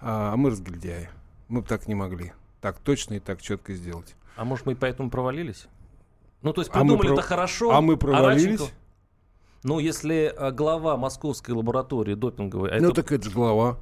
А, 0.00 0.32
а 0.32 0.36
мы 0.36 0.50
разгильдяи. 0.50 1.08
Мы 1.48 1.62
бы 1.62 1.66
так 1.66 1.88
не 1.88 1.94
могли. 1.94 2.32
Так 2.60 2.78
точно 2.78 3.14
и 3.14 3.18
так 3.18 3.42
четко 3.42 3.74
сделать. 3.74 4.14
А 4.36 4.44
может, 4.44 4.66
мы 4.66 4.76
поэтому 4.76 5.10
провалились? 5.10 5.66
Ну, 6.42 6.52
то 6.52 6.60
есть 6.60 6.70
придумали 6.70 7.08
а 7.08 7.12
это 7.12 7.14
пров... 7.14 7.24
хорошо, 7.24 7.70
а 7.72 7.80
мы 7.80 7.96
провалились? 7.96 8.60
А 8.60 8.64
Ну, 9.64 9.78
если 9.78 10.32
э, 10.36 10.50
глава 10.52 10.96
московской 10.96 11.54
лаборатории 11.54 12.14
допинговой... 12.14 12.70
а 12.70 12.80
Ну, 12.80 12.88
это- 12.88 13.02
так 13.02 13.12
это 13.12 13.24
же 13.24 13.30
глава 13.30 13.76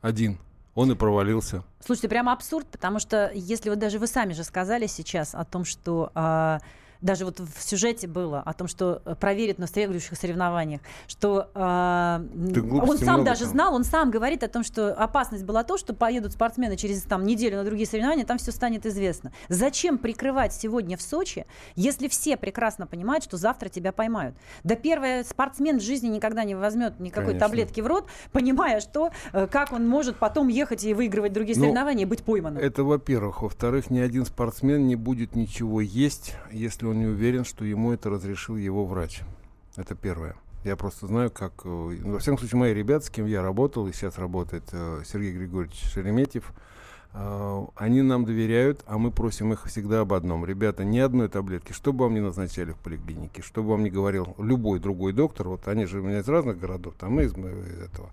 один. 0.00 0.38
Он 0.74 0.92
и 0.92 0.94
провалился. 0.94 1.64
Слушайте, 1.84 2.08
прямо 2.08 2.32
абсурд, 2.32 2.66
потому 2.68 3.00
что 3.00 3.30
если 3.34 3.68
вот 3.68 3.80
даже 3.80 3.98
вы 3.98 4.06
сами 4.06 4.32
же 4.32 4.44
сказали 4.44 4.86
сейчас 4.86 5.34
о 5.34 5.44
том, 5.44 5.64
что 5.64 6.12
а, 6.14 6.60
даже 7.00 7.24
вот 7.24 7.40
в 7.40 7.62
сюжете 7.62 8.06
было 8.06 8.40
о 8.40 8.52
том, 8.52 8.68
что 8.68 9.02
э, 9.04 9.14
проверят 9.14 9.58
на 9.58 9.66
следующих 9.66 10.18
соревнованиях, 10.18 10.80
что 11.06 11.50
глупостей 11.54 12.90
он 12.90 12.98
сам 12.98 13.24
даже 13.24 13.42
там. 13.42 13.50
знал, 13.50 13.74
он 13.74 13.84
сам 13.84 14.10
говорит 14.10 14.42
о 14.42 14.48
том, 14.48 14.64
что 14.64 14.92
опасность 14.94 15.44
была 15.44 15.64
то, 15.64 15.76
что 15.76 15.94
поедут 15.94 16.32
спортсмены 16.32 16.76
через 16.76 17.02
там 17.02 17.24
неделю 17.24 17.58
на 17.58 17.64
другие 17.64 17.86
соревнования, 17.86 18.24
там 18.24 18.38
все 18.38 18.52
станет 18.52 18.86
известно. 18.86 19.32
Зачем 19.48 19.98
прикрывать 19.98 20.52
сегодня 20.52 20.96
в 20.96 21.02
Сочи, 21.02 21.46
если 21.76 22.08
все 22.08 22.36
прекрасно 22.36 22.86
понимают, 22.86 23.24
что 23.24 23.36
завтра 23.36 23.68
тебя 23.68 23.92
поймают? 23.92 24.36
Да 24.64 24.74
первый 24.74 25.24
спортсмен 25.24 25.78
в 25.78 25.82
жизни 25.82 26.08
никогда 26.08 26.44
не 26.44 26.54
возьмет 26.54 26.98
никакой 27.00 27.28
Конечно. 27.28 27.46
таблетки 27.48 27.80
в 27.80 27.86
рот, 27.86 28.08
понимая, 28.32 28.80
что 28.80 29.10
э, 29.32 29.46
как 29.46 29.72
он 29.72 29.86
может 29.88 30.16
потом 30.16 30.48
ехать 30.48 30.84
и 30.84 30.94
выигрывать 30.94 31.32
другие 31.32 31.56
Ну, 31.56 31.62
соревнования 31.64 32.02
и 32.02 32.06
быть 32.06 32.22
пойманным. 32.22 32.62
Это 32.62 32.84
во-первых. 32.84 33.42
Во-вторых, 33.42 33.90
ни 33.90 33.98
один 34.00 34.24
спортсмен 34.24 34.86
не 34.86 34.96
будет 34.96 35.34
ничего 35.36 35.80
есть, 35.80 36.34
если 36.52 36.86
он 36.88 36.98
не 36.98 37.06
уверен, 37.06 37.44
что 37.44 37.64
ему 37.64 37.92
это 37.92 38.10
разрешил 38.10 38.56
его 38.56 38.84
врач. 38.84 39.20
Это 39.76 39.94
первое. 39.94 40.36
Я 40.64 40.76
просто 40.76 41.06
знаю, 41.06 41.30
как... 41.30 41.52
э, 41.64 41.68
ну, 41.68 42.14
во 42.14 42.18
всяком 42.18 42.38
случае, 42.38 42.58
мои 42.58 42.74
ребята, 42.74 43.06
с 43.06 43.10
кем 43.10 43.26
я 43.26 43.42
работал, 43.42 43.86
и 43.86 43.92
сейчас 43.92 44.18
работает 44.18 44.64
э, 44.72 45.02
Сергей 45.06 45.32
Григорьевич 45.32 45.80
Шереметьев, 45.92 46.52
э, 47.14 47.66
они 47.76 48.02
нам 48.02 48.24
доверяют, 48.24 48.82
а 48.86 48.98
мы 48.98 49.12
просим 49.12 49.52
их 49.52 49.66
всегда 49.66 50.00
об 50.00 50.12
одном. 50.12 50.44
Ребята, 50.44 50.84
ни 50.84 50.98
одной 50.98 51.28
таблетки, 51.28 51.72
что 51.72 51.92
бы 51.92 52.04
вам 52.04 52.14
ни 52.14 52.20
назначали 52.20 52.72
в 52.72 52.78
поликлинике, 52.78 53.40
что 53.40 53.62
бы 53.62 53.70
вам 53.70 53.84
ни 53.84 53.88
говорил 53.88 54.34
любой 54.38 54.80
другой 54.80 55.12
доктор, 55.12 55.48
вот 55.48 55.68
они 55.68 55.86
же 55.86 56.00
у 56.00 56.02
меня 56.02 56.18
из 56.18 56.28
разных 56.28 56.58
городов, 56.58 56.94
там 56.98 57.20
из, 57.20 57.32
из 57.32 57.80
этого 57.80 58.10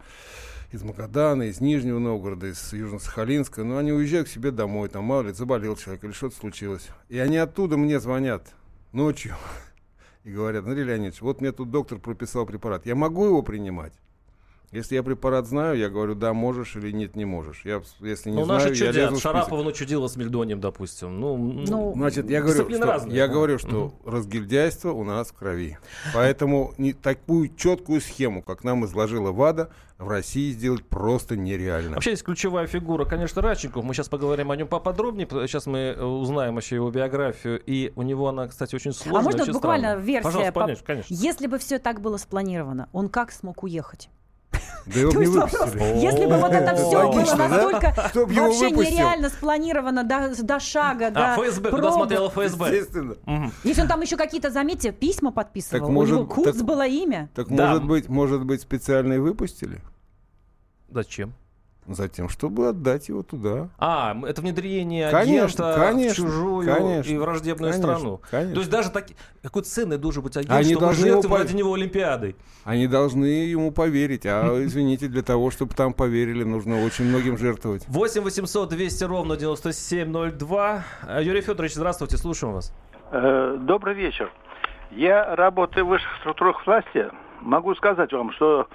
из 0.72 0.84
Магадана, 0.84 1.44
из 1.44 1.62
Нижнего 1.62 2.00
Новгорода, 2.00 2.48
из 2.48 2.74
Южно-Сахалинска, 2.74 3.64
но 3.64 3.78
они 3.78 3.92
уезжают 3.92 4.28
к 4.28 4.32
себе 4.32 4.52
домой, 4.52 4.90
там, 4.90 5.06
мало 5.06 5.24
ли, 5.24 5.34
заболел 5.34 5.76
человек 5.78 6.04
или 6.04 6.12
что-то 6.12 6.36
случилось. 6.36 6.90
И 7.08 7.18
они 7.18 7.38
оттуда 7.38 7.78
мне 7.78 8.00
звонят 8.00 8.54
ночью 8.96 9.36
и 10.24 10.32
говорят, 10.32 10.66
Андрей 10.66 10.86
Леонидович, 10.86 11.22
вот 11.22 11.42
мне 11.42 11.52
тут 11.52 11.70
доктор 11.70 12.00
прописал 12.00 12.46
препарат, 12.46 12.86
я 12.86 12.96
могу 12.96 13.26
его 13.26 13.44
принимать? 13.44 13.94
Если 14.76 14.96
я 14.96 15.04
препарат 15.04 15.48
знаю, 15.48 15.78
я 15.78 15.90
говорю, 15.90 16.16
да, 16.16 16.34
можешь 16.34 16.76
или 16.76 16.92
нет, 16.92 17.16
не 17.16 17.24
можешь. 17.24 17.62
Я, 17.64 17.82
если 18.02 18.30
не 18.30 18.36
ну, 18.36 18.44
знаю, 18.44 18.60
наши 18.60 18.74
я 18.74 18.76
чудят. 18.76 18.96
лезу 18.96 19.08
в 19.08 19.18
список. 19.20 19.32
Шарапова 19.32 19.64
начудила 19.64 20.08
с 20.08 20.18
Мельдонием, 20.18 20.60
допустим. 20.60 21.18
Ну, 21.18 21.38
Ну, 21.38 21.94
Значит, 21.96 22.30
я 22.30 22.42
говорю, 22.42 22.70
что, 22.70 22.86
разные. 22.86 23.16
я 23.16 23.28
говорю, 23.30 23.58
что 23.58 23.94
разгильдяйство 24.06 24.92
у 24.92 25.06
нас 25.06 25.30
в 25.30 25.34
крови. 25.34 25.78
Поэтому 26.14 26.74
не, 26.78 26.92
такую 26.92 27.56
четкую 27.56 28.02
схему, 28.02 28.44
как 28.44 28.66
нам 28.66 28.84
изложила 28.84 29.32
ВАДА, 29.32 29.70
в 29.98 30.10
России 30.10 30.52
сделать 30.52 30.84
просто 30.84 31.38
нереально. 31.38 31.92
Вообще 31.96 32.10
есть 32.12 32.24
ключевая 32.24 32.68
фигура, 32.68 33.06
конечно, 33.06 33.42
Радченков. 33.42 33.86
Мы 33.86 33.94
сейчас 33.94 34.10
поговорим 34.10 34.52
о 34.52 34.58
нем 34.58 34.68
поподробнее. 34.68 35.26
Сейчас 35.48 35.68
мы 35.68 35.80
э, 35.96 36.04
узнаем 36.04 36.58
еще 36.58 36.76
его 36.76 36.92
биографию. 36.92 37.62
И 37.66 37.94
у 37.96 38.02
него 38.02 38.28
она, 38.28 38.48
кстати, 38.50 38.76
очень 38.76 38.92
сложная. 38.92 39.22
а 39.22 39.24
можно 39.24 39.54
буквально 39.54 39.88
странная. 39.88 40.06
версия? 40.06 40.24
Пожалуйста, 40.24 40.52
по- 40.52 40.62
конечно, 40.62 40.86
конечно. 40.86 41.14
Если 41.14 41.48
бы 41.48 41.58
все 41.60 41.80
так 41.80 42.02
было 42.02 42.18
спланировано, 42.18 42.90
он 42.92 43.08
как 43.08 43.32
смог 43.32 43.64
уехать? 43.64 44.10
Да 44.86 45.00
его 45.00 45.12
не 45.14 45.20
есть 45.22 45.34
вопрос, 45.36 45.74
выпустили. 45.74 45.98
если 45.98 46.26
бы 46.26 46.38
вот 46.38 46.52
это 46.52 46.76
все 46.76 47.12
было 47.12 47.36
настолько 47.36 47.94
вообще 48.16 48.72
нереально 48.72 49.30
спланировано 49.30 50.04
до, 50.04 50.60
шага, 50.60 51.08
А, 51.08 51.36
до 51.36 51.42
ФСБ, 51.44 51.70
куда 51.72 51.92
смотрела 51.92 52.30
ФСБ? 52.30 52.66
Естественно. 52.68 53.16
Если 53.64 53.82
он 53.82 53.88
там 53.88 54.02
еще 54.02 54.16
какие-то, 54.18 54.52
заметьте, 54.52 54.92
письма 54.92 55.32
подписывал, 55.32 55.88
у 55.88 55.92
может- 55.92 56.16
него 56.16 56.28
Куц 56.28 56.46
так- 56.58 56.64
было 56.66 56.86
имя. 56.86 57.30
Так 57.34 57.50
может 57.50 57.86
быть, 57.86 58.10
может 58.10 58.46
быть, 58.46 58.62
специально 58.62 59.14
и 59.14 59.18
выпустили? 59.18 59.82
Зачем? 60.90 61.34
Затем, 61.88 62.30
чтобы 62.30 62.70
отдать 62.70 63.10
его 63.10 63.22
туда. 63.22 63.70
А, 63.78 64.18
это 64.26 64.42
внедрение 64.42 65.12
Конечно, 65.12 65.70
агента 65.72 65.88
конечно, 65.88 66.26
в 66.26 66.28
чужую 66.28 66.66
конечно, 66.66 67.12
и 67.12 67.18
враждебную 67.18 67.74
конечно, 67.74 67.96
страну. 67.98 68.22
конечно. 68.32 68.54
То 68.56 68.60
есть 68.62 68.72
даже 68.72 68.90
таки... 68.90 69.16
какой 69.44 69.62
ценный 69.62 69.98
должен 70.00 70.24
быть 70.24 70.36
агент, 70.36 70.52
Они 70.52 70.74
чтобы 70.74 70.86
его 70.86 70.94
жертвовать 70.94 71.26
пов- 71.26 71.44
ради 71.44 71.56
него 71.56 71.74
Олимпиадой. 71.76 72.36
Они 72.64 72.88
должны 72.88 73.26
ему 73.26 73.72
поверить. 73.72 74.26
А, 74.26 74.48
извините, 74.64 75.08
для 75.08 75.22
того, 75.22 75.52
чтобы 75.52 75.76
там 75.76 75.94
поверили, 75.94 76.44
нужно 76.44 76.84
очень 76.84 77.06
многим 77.06 77.38
жертвовать. 77.38 77.84
8 77.88 78.22
800 78.22 78.70
200 78.70 79.04
ровно 79.04 79.38
9702. 79.38 80.84
Э, 81.08 81.20
Юрий 81.24 81.42
Федорович, 81.42 81.76
здравствуйте, 81.76 82.18
слушаем 82.18 82.54
вас. 82.54 82.74
Э, 83.12 83.58
Добрый 83.60 83.94
вечер. 83.94 84.32
Я 84.92 85.36
работаю 85.36 85.86
в 85.86 85.90
высших 85.90 86.10
структурах 86.22 86.66
власти. 86.66 87.06
Могу 87.42 87.76
сказать 87.76 88.12
вам, 88.12 88.32
что 88.32 88.68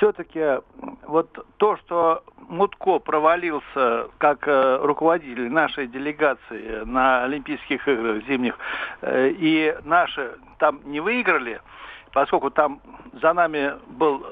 все-таки 0.00 0.62
вот 1.06 1.46
то, 1.58 1.76
что 1.76 2.24
Мутко 2.48 2.98
провалился 2.98 4.08
как 4.16 4.48
э, 4.48 4.78
руководитель 4.80 5.50
нашей 5.50 5.86
делегации 5.86 6.84
на 6.84 7.24
Олимпийских 7.24 7.86
играх 7.86 8.24
зимних, 8.26 8.58
э, 9.02 9.28
и 9.28 9.76
наши 9.84 10.32
там 10.58 10.80
не 10.84 11.00
выиграли, 11.00 11.60
поскольку 12.12 12.50
там 12.50 12.80
за 13.20 13.34
нами 13.34 13.74
был 13.88 14.26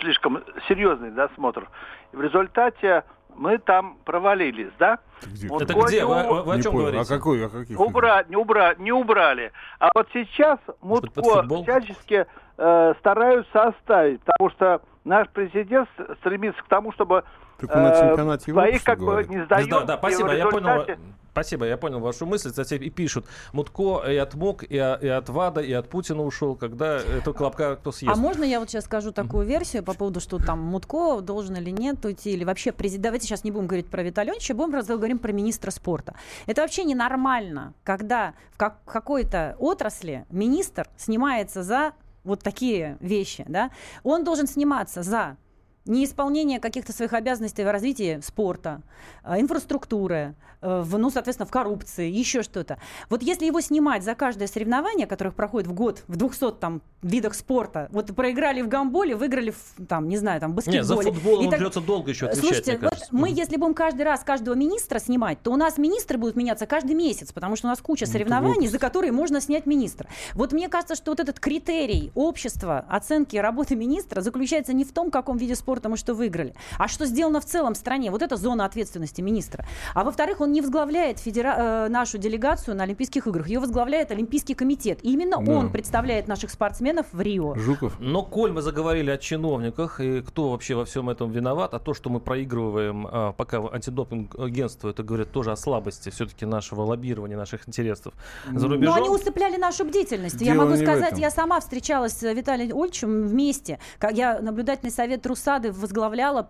слишком 0.00 0.42
серьезный 0.66 1.10
досмотр. 1.10 1.68
В 2.12 2.20
результате 2.22 3.04
мы 3.36 3.58
там 3.58 3.96
провалились, 4.04 4.70
да? 4.78 4.98
Где? 5.22 5.48
Вот 5.48 5.62
Это 5.62 5.74
где? 5.74 6.04
Вы, 6.04 6.22
вы- 6.22 6.42
вы 6.42 6.54
о 6.54 6.62
чем 6.62 6.72
понял, 6.72 6.86
говорите? 6.86 7.14
А 7.14 7.16
какой, 7.16 7.46
о 7.46 7.48
каких? 7.48 7.78
Убрать, 7.78 8.28
не, 8.30 8.36
убрать, 8.36 8.78
не 8.78 8.92
убрали. 8.92 9.52
А 9.78 9.90
вот 9.94 10.08
сейчас 10.12 10.58
Может 10.80 11.16
Мутко 11.16 11.62
всячески 11.62 12.26
э, 12.58 12.94
стараются 12.98 13.62
оставить, 13.62 14.20
потому 14.22 14.50
что 14.50 14.82
наш 15.04 15.28
президент 15.30 15.88
стремится 16.20 16.62
к 16.62 16.68
тому, 16.68 16.92
чтобы 16.92 17.24
Так 17.66 17.76
на 17.76 17.92
э, 17.92 18.00
чемпионате 18.00 18.44
Европы, 18.50 18.68
своих 18.68 18.84
как 18.84 18.98
бы 19.00 19.26
не 19.28 19.38
Да, 19.38 19.44
сдает. 19.46 19.70
да, 19.70 19.80
да, 19.82 19.96
спасибо, 19.98 20.34
я 20.34 20.46
понял. 20.46 20.86
Спасибо, 21.32 21.64
я 21.64 21.78
понял 21.78 21.98
вашу 21.98 22.26
мысль. 22.26 22.50
Кстати, 22.50 22.74
и 22.74 22.90
пишут, 22.90 23.24
Мутко 23.54 24.02
и 24.06 24.16
от 24.16 24.34
МОК, 24.34 24.64
и, 24.64 24.74
и 24.74 24.78
от 25.08 25.28
ВАДА, 25.30 25.62
и 25.62 25.72
от 25.72 25.88
Путина 25.88 26.22
ушел, 26.22 26.56
когда 26.56 26.98
эту 26.98 27.32
колобка 27.32 27.76
кто 27.76 27.90
съест. 27.90 28.14
А 28.14 28.20
можно 28.20 28.44
я 28.44 28.60
вот 28.60 28.68
сейчас 28.68 28.84
скажу 28.84 29.12
такую 29.12 29.46
версию 29.46 29.82
по 29.82 29.94
поводу, 29.94 30.20
что 30.20 30.36
там 30.36 30.60
Мутко 30.60 31.22
должен 31.22 31.56
или 31.56 31.70
нет 31.70 32.04
уйти, 32.04 32.32
или 32.32 32.44
вообще 32.44 32.70
президент... 32.70 33.04
Давайте 33.04 33.26
сейчас 33.26 33.44
не 33.44 33.50
будем 33.50 33.66
говорить 33.66 33.88
про 33.88 34.02
Виталионовича, 34.02 34.52
будем 34.52 34.78
говорим 34.82 35.18
про 35.18 35.32
министра 35.32 35.70
спорта. 35.70 36.14
Это 36.44 36.60
вообще 36.60 36.84
ненормально, 36.84 37.72
когда 37.82 38.34
в 38.50 38.58
как- 38.58 38.84
какой-то 38.84 39.56
отрасли 39.58 40.26
министр 40.28 40.86
снимается 40.98 41.62
за 41.62 41.92
вот 42.24 42.42
такие 42.42 42.98
вещи, 43.00 43.44
да? 43.48 43.70
Он 44.04 44.22
должен 44.22 44.46
сниматься 44.46 45.02
за 45.02 45.36
неисполнение 45.84 46.60
каких-то 46.60 46.92
своих 46.92 47.12
обязанностей 47.12 47.64
в 47.64 47.70
развитии 47.70 48.20
спорта, 48.22 48.82
э, 49.24 49.40
инфраструктуры, 49.40 50.34
э, 50.60 50.80
в, 50.82 50.96
ну, 50.98 51.10
соответственно, 51.10 51.46
в 51.46 51.50
коррупции, 51.50 52.08
еще 52.08 52.42
что-то. 52.42 52.78
Вот 53.10 53.22
если 53.22 53.46
его 53.46 53.60
снимать 53.60 54.04
за 54.04 54.14
каждое 54.14 54.46
соревнование, 54.46 55.06
которых 55.06 55.34
проходит 55.34 55.68
в 55.68 55.72
год 55.72 56.04
в 56.06 56.16
200 56.16 56.52
там, 56.52 56.82
видах 57.02 57.34
спорта, 57.34 57.88
вот 57.90 58.14
проиграли 58.14 58.62
в 58.62 58.68
гамболе, 58.68 59.16
выиграли 59.16 59.50
в, 59.50 59.86
там, 59.88 60.08
не 60.08 60.16
знаю, 60.16 60.40
там, 60.40 60.52
баскетболе. 60.54 60.78
Нет, 60.78 60.86
за 60.86 60.96
футболом 60.96 61.42
И 61.42 61.44
он 61.46 61.50
так- 61.50 61.58
придется 61.58 61.80
долго 61.80 62.10
еще 62.10 62.26
отвечать, 62.26 62.64
Слушайте, 62.64 62.78
вот 62.80 63.08
мы, 63.10 63.28
если 63.30 63.56
будем 63.56 63.74
каждый 63.74 64.02
раз 64.02 64.22
каждого 64.22 64.54
министра 64.54 65.00
снимать, 65.00 65.42
то 65.42 65.52
у 65.52 65.56
нас 65.56 65.78
министры 65.78 66.16
будут 66.16 66.36
меняться 66.36 66.66
каждый 66.66 66.94
месяц, 66.94 67.32
потому 67.32 67.56
что 67.56 67.66
у 67.66 67.70
нас 67.70 67.80
куча 67.80 68.04
это 68.04 68.12
соревнований, 68.12 68.68
за 68.68 68.78
которые 68.78 69.10
можно 69.10 69.40
снять 69.40 69.66
министра. 69.66 70.08
Вот 70.34 70.52
мне 70.52 70.68
кажется, 70.68 70.94
что 70.94 71.10
вот 71.10 71.18
этот 71.18 71.40
критерий 71.40 72.12
общества 72.14 72.84
оценки 72.88 73.36
работы 73.36 73.74
министра 73.74 74.20
заключается 74.20 74.72
не 74.72 74.84
в 74.84 74.92
том, 74.92 75.08
в 75.08 75.10
каком 75.10 75.38
виде 75.38 75.56
спорта 75.56 75.71
мы 75.88 75.96
что 75.96 76.14
выиграли, 76.14 76.54
а 76.78 76.88
что 76.88 77.06
сделано 77.06 77.40
в 77.40 77.44
целом 77.44 77.74
в 77.74 77.76
стране. 77.76 78.10
Вот 78.10 78.22
это 78.22 78.36
зона 78.36 78.64
ответственности 78.64 79.20
министра. 79.22 79.64
А 79.94 80.04
во-вторых, 80.04 80.40
он 80.40 80.52
не 80.52 80.60
возглавляет 80.60 81.18
федера- 81.18 81.86
э, 81.86 81.88
нашу 81.88 82.18
делегацию 82.18 82.76
на 82.76 82.84
Олимпийских 82.84 83.26
играх. 83.26 83.48
Ее 83.48 83.60
возглавляет 83.60 84.10
Олимпийский 84.10 84.54
комитет. 84.54 84.98
И 85.02 85.12
именно 85.12 85.38
Да. 85.42 85.52
он 85.52 85.70
представляет 85.70 86.28
наших 86.28 86.50
спортсменов 86.50 87.06
в 87.12 87.20
Рио. 87.20 87.54
Жуков. 87.56 87.96
Но 88.00 88.22
коль 88.22 88.52
мы 88.52 88.62
заговорили 88.62 89.10
о 89.10 89.18
чиновниках, 89.18 90.00
и 90.00 90.20
кто 90.22 90.50
вообще 90.50 90.74
во 90.74 90.84
всем 90.84 91.08
этом 91.10 91.30
виноват, 91.30 91.74
а 91.74 91.78
то, 91.78 91.94
что 91.94 92.10
мы 92.10 92.20
проигрываем, 92.20 93.06
а, 93.10 93.32
пока 93.32 93.58
антидопинг 93.58 94.38
агентство, 94.38 94.88
это 94.90 95.02
говорит 95.02 95.30
тоже 95.32 95.52
о 95.52 95.56
слабости 95.56 96.10
все-таки 96.10 96.46
нашего 96.46 96.82
лоббирования, 96.82 97.36
наших 97.36 97.68
интересов 97.68 98.12
за 98.52 98.66
Но 98.68 98.74
рубежом. 98.74 98.94
они 98.96 99.08
усыпляли 99.08 99.56
нашу 99.56 99.84
бдительность. 99.84 100.40
я 100.40 100.52
Дело 100.52 100.64
могу 100.64 100.76
не 100.76 100.84
в 100.84 100.86
сказать, 100.86 101.18
я 101.18 101.30
сама 101.30 101.60
встречалась 101.60 102.12
с 102.12 102.22
Виталием 102.32 102.76
Ольчем 102.76 103.26
вместе. 103.26 103.78
Как 103.98 104.12
я 104.12 104.40
наблюдательный 104.40 104.90
совет 104.92 105.22
Русады 105.62 105.72
возглавляла, 105.72 106.48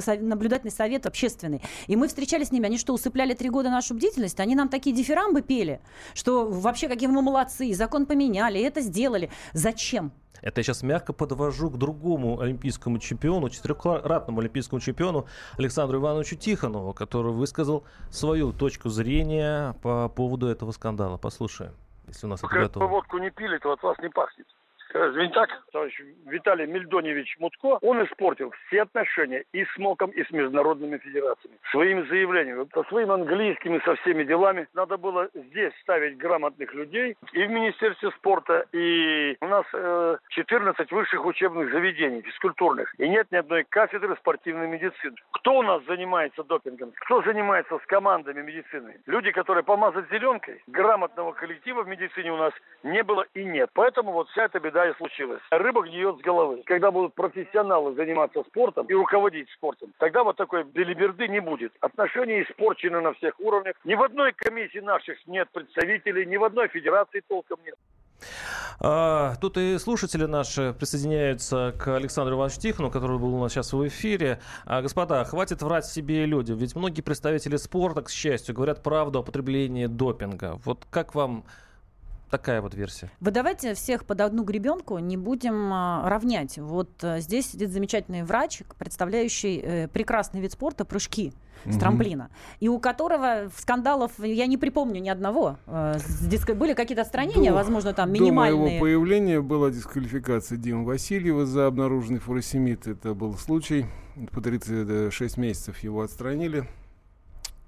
со- 0.00 0.16
наблюдательный 0.16 0.70
совет 0.70 1.06
общественный. 1.06 1.60
И 1.86 1.96
мы 1.96 2.08
встречались 2.08 2.48
с 2.48 2.52
ними. 2.52 2.66
Они 2.66 2.78
что, 2.78 2.92
усыпляли 2.92 3.34
три 3.34 3.50
года 3.50 3.70
нашу 3.70 3.94
бдительность? 3.94 4.40
Они 4.40 4.54
нам 4.54 4.68
такие 4.68 4.94
дифирамбы 4.94 5.42
пели, 5.42 5.80
что 6.14 6.46
вообще 6.48 6.88
какие 6.88 7.08
мы 7.08 7.22
молодцы, 7.22 7.72
закон 7.74 8.06
поменяли, 8.06 8.60
это 8.60 8.80
сделали. 8.80 9.30
Зачем? 9.52 10.12
Это 10.42 10.60
я 10.60 10.62
сейчас 10.64 10.82
мягко 10.82 11.12
подвожу 11.14 11.70
к 11.70 11.78
другому 11.78 12.40
олимпийскому 12.40 12.98
чемпиону, 12.98 13.48
четырехкратному 13.48 14.40
олимпийскому 14.40 14.80
чемпиону 14.80 15.26
Александру 15.56 15.98
Ивановичу 15.98 16.36
Тихонову, 16.36 16.92
который 16.92 17.32
высказал 17.32 17.84
свою 18.10 18.52
точку 18.52 18.90
зрения 18.90 19.74
по 19.82 20.08
поводу 20.08 20.46
этого 20.48 20.72
скандала. 20.72 21.16
Послушаем, 21.16 21.72
если 22.08 22.26
у 22.26 22.28
нас 22.30 22.40
это 22.44 22.54
готово. 22.54 22.86
водку 22.88 23.18
не 23.18 23.30
пили, 23.30 23.56
то 23.58 23.72
от 23.72 23.82
вас 23.82 23.96
не 24.02 24.10
пахнет. 24.10 24.46
Разве 24.94 25.26
не 25.26 25.32
так, 25.32 25.50
товарищ 25.72 26.00
Виталий 26.26 26.66
Мельдоневич 26.66 27.36
Мутко? 27.40 27.78
Он 27.82 28.04
испортил 28.04 28.52
все 28.66 28.82
отношения 28.82 29.44
и 29.52 29.64
с 29.64 29.76
МОКом, 29.76 30.10
и 30.10 30.22
с 30.22 30.30
международными 30.30 30.98
федерациями. 30.98 31.58
Своими 31.72 32.02
заявлениями, 32.02 32.68
со 32.72 32.84
своим 32.84 33.10
английским 33.10 33.74
и 33.74 33.84
со 33.84 33.96
всеми 33.96 34.22
делами. 34.22 34.68
Надо 34.72 34.96
было 34.96 35.28
здесь 35.34 35.72
ставить 35.82 36.16
грамотных 36.16 36.72
людей 36.74 37.16
и 37.32 37.42
в 37.42 37.50
Министерстве 37.50 38.12
спорта, 38.12 38.66
и 38.70 39.36
у 39.40 39.46
нас 39.48 39.66
э, 39.72 40.16
14 40.28 40.92
высших 40.92 41.26
учебных 41.26 41.72
заведений 41.72 42.22
физкультурных. 42.22 42.94
И 43.00 43.08
нет 43.08 43.26
ни 43.32 43.36
одной 43.36 43.64
кафедры 43.64 44.14
спортивной 44.20 44.68
медицины. 44.68 45.16
Кто 45.32 45.58
у 45.58 45.62
нас 45.62 45.82
занимается 45.88 46.44
допингом? 46.44 46.92
Кто 47.00 47.20
занимается 47.22 47.80
с 47.80 47.86
командами 47.86 48.42
медицины? 48.42 49.00
Люди, 49.06 49.32
которые 49.32 49.64
помазать 49.64 50.08
зеленкой, 50.12 50.62
грамотного 50.68 51.32
коллектива 51.32 51.82
в 51.82 51.88
медицине 51.88 52.32
у 52.32 52.36
нас 52.36 52.52
не 52.84 53.02
было 53.02 53.26
и 53.34 53.44
нет. 53.44 53.70
Поэтому 53.74 54.12
вот 54.12 54.28
вся 54.28 54.44
эта 54.44 54.60
беда 54.60 54.83
и 54.88 54.94
случилась. 54.96 55.40
Рыба 55.50 55.82
гниет 55.82 56.18
с 56.18 56.22
головы. 56.22 56.62
Когда 56.66 56.90
будут 56.90 57.14
профессионалы 57.14 57.94
заниматься 57.94 58.42
спортом 58.44 58.86
и 58.86 58.94
руководить 58.94 59.48
спортом, 59.50 59.92
тогда 59.98 60.24
вот 60.24 60.36
такой 60.36 60.64
белиберды 60.64 61.28
не 61.28 61.40
будет. 61.40 61.72
Отношения 61.80 62.42
испорчены 62.42 63.00
на 63.00 63.12
всех 63.14 63.38
уровнях. 63.40 63.74
Ни 63.84 63.94
в 63.94 64.02
одной 64.02 64.32
комиссии 64.32 64.78
наших 64.78 65.18
нет 65.26 65.48
представителей, 65.52 66.26
ни 66.26 66.36
в 66.36 66.44
одной 66.44 66.68
федерации 66.68 67.22
толком 67.26 67.58
нет. 67.64 67.76
А, 68.80 69.34
тут 69.40 69.56
и 69.56 69.78
слушатели 69.78 70.24
наши 70.24 70.74
присоединяются 70.78 71.74
к 71.78 71.94
Александру 71.94 72.36
Ивановичу 72.36 72.60
Тихону, 72.60 72.90
который 72.90 73.18
был 73.18 73.34
у 73.34 73.40
нас 73.40 73.52
сейчас 73.52 73.72
в 73.72 73.86
эфире. 73.86 74.40
А, 74.64 74.82
господа, 74.82 75.24
хватит 75.24 75.62
врать 75.62 75.86
себе 75.86 76.24
и 76.24 76.26
людям, 76.26 76.58
ведь 76.58 76.74
многие 76.74 77.02
представители 77.02 77.56
спорта, 77.56 78.02
к 78.02 78.10
счастью, 78.10 78.54
говорят 78.54 78.82
правду 78.82 79.20
о 79.20 79.22
потреблении 79.22 79.86
допинга. 79.86 80.58
Вот 80.64 80.86
как 80.90 81.14
вам 81.14 81.44
такая 82.30 82.60
вот 82.60 82.74
версия. 82.74 83.10
Вы 83.20 83.30
давайте 83.30 83.74
всех 83.74 84.04
под 84.04 84.20
одну 84.20 84.44
гребенку 84.44 84.98
не 84.98 85.16
будем 85.16 85.72
а, 85.72 86.08
равнять. 86.08 86.58
Вот 86.58 86.90
а, 87.02 87.20
здесь 87.20 87.50
сидит 87.52 87.70
замечательный 87.70 88.22
врач, 88.22 88.62
представляющий 88.78 89.60
э, 89.60 89.88
прекрасный 89.88 90.40
вид 90.40 90.52
спорта 90.52 90.84
прыжки 90.84 91.32
с 91.66 91.78
трамплина. 91.78 92.30
И 92.60 92.68
у 92.68 92.78
которого 92.78 93.50
скандалов, 93.56 94.12
я 94.18 94.46
не 94.46 94.58
припомню 94.58 95.00
ни 95.00 95.08
одного. 95.08 95.56
Э, 95.66 95.94
диск... 96.22 96.52
Были 96.54 96.74
какие-то 96.74 97.02
отстранения, 97.02 97.50
До- 97.50 97.56
возможно, 97.56 97.92
там 97.94 98.12
До 98.12 98.20
минимальные. 98.20 98.60
моего 98.60 98.80
появления 98.80 99.40
была 99.40 99.70
дисквалификация 99.70 100.58
Димы 100.58 100.84
Васильева 100.84 101.46
за 101.46 101.66
обнаруженный 101.66 102.20
фуросемид. 102.20 102.86
Это 102.86 103.14
был 103.14 103.34
случай. 103.36 103.86
По 104.32 104.40
36 104.40 105.36
месяцев 105.38 105.78
его 105.78 106.02
отстранили. 106.02 106.68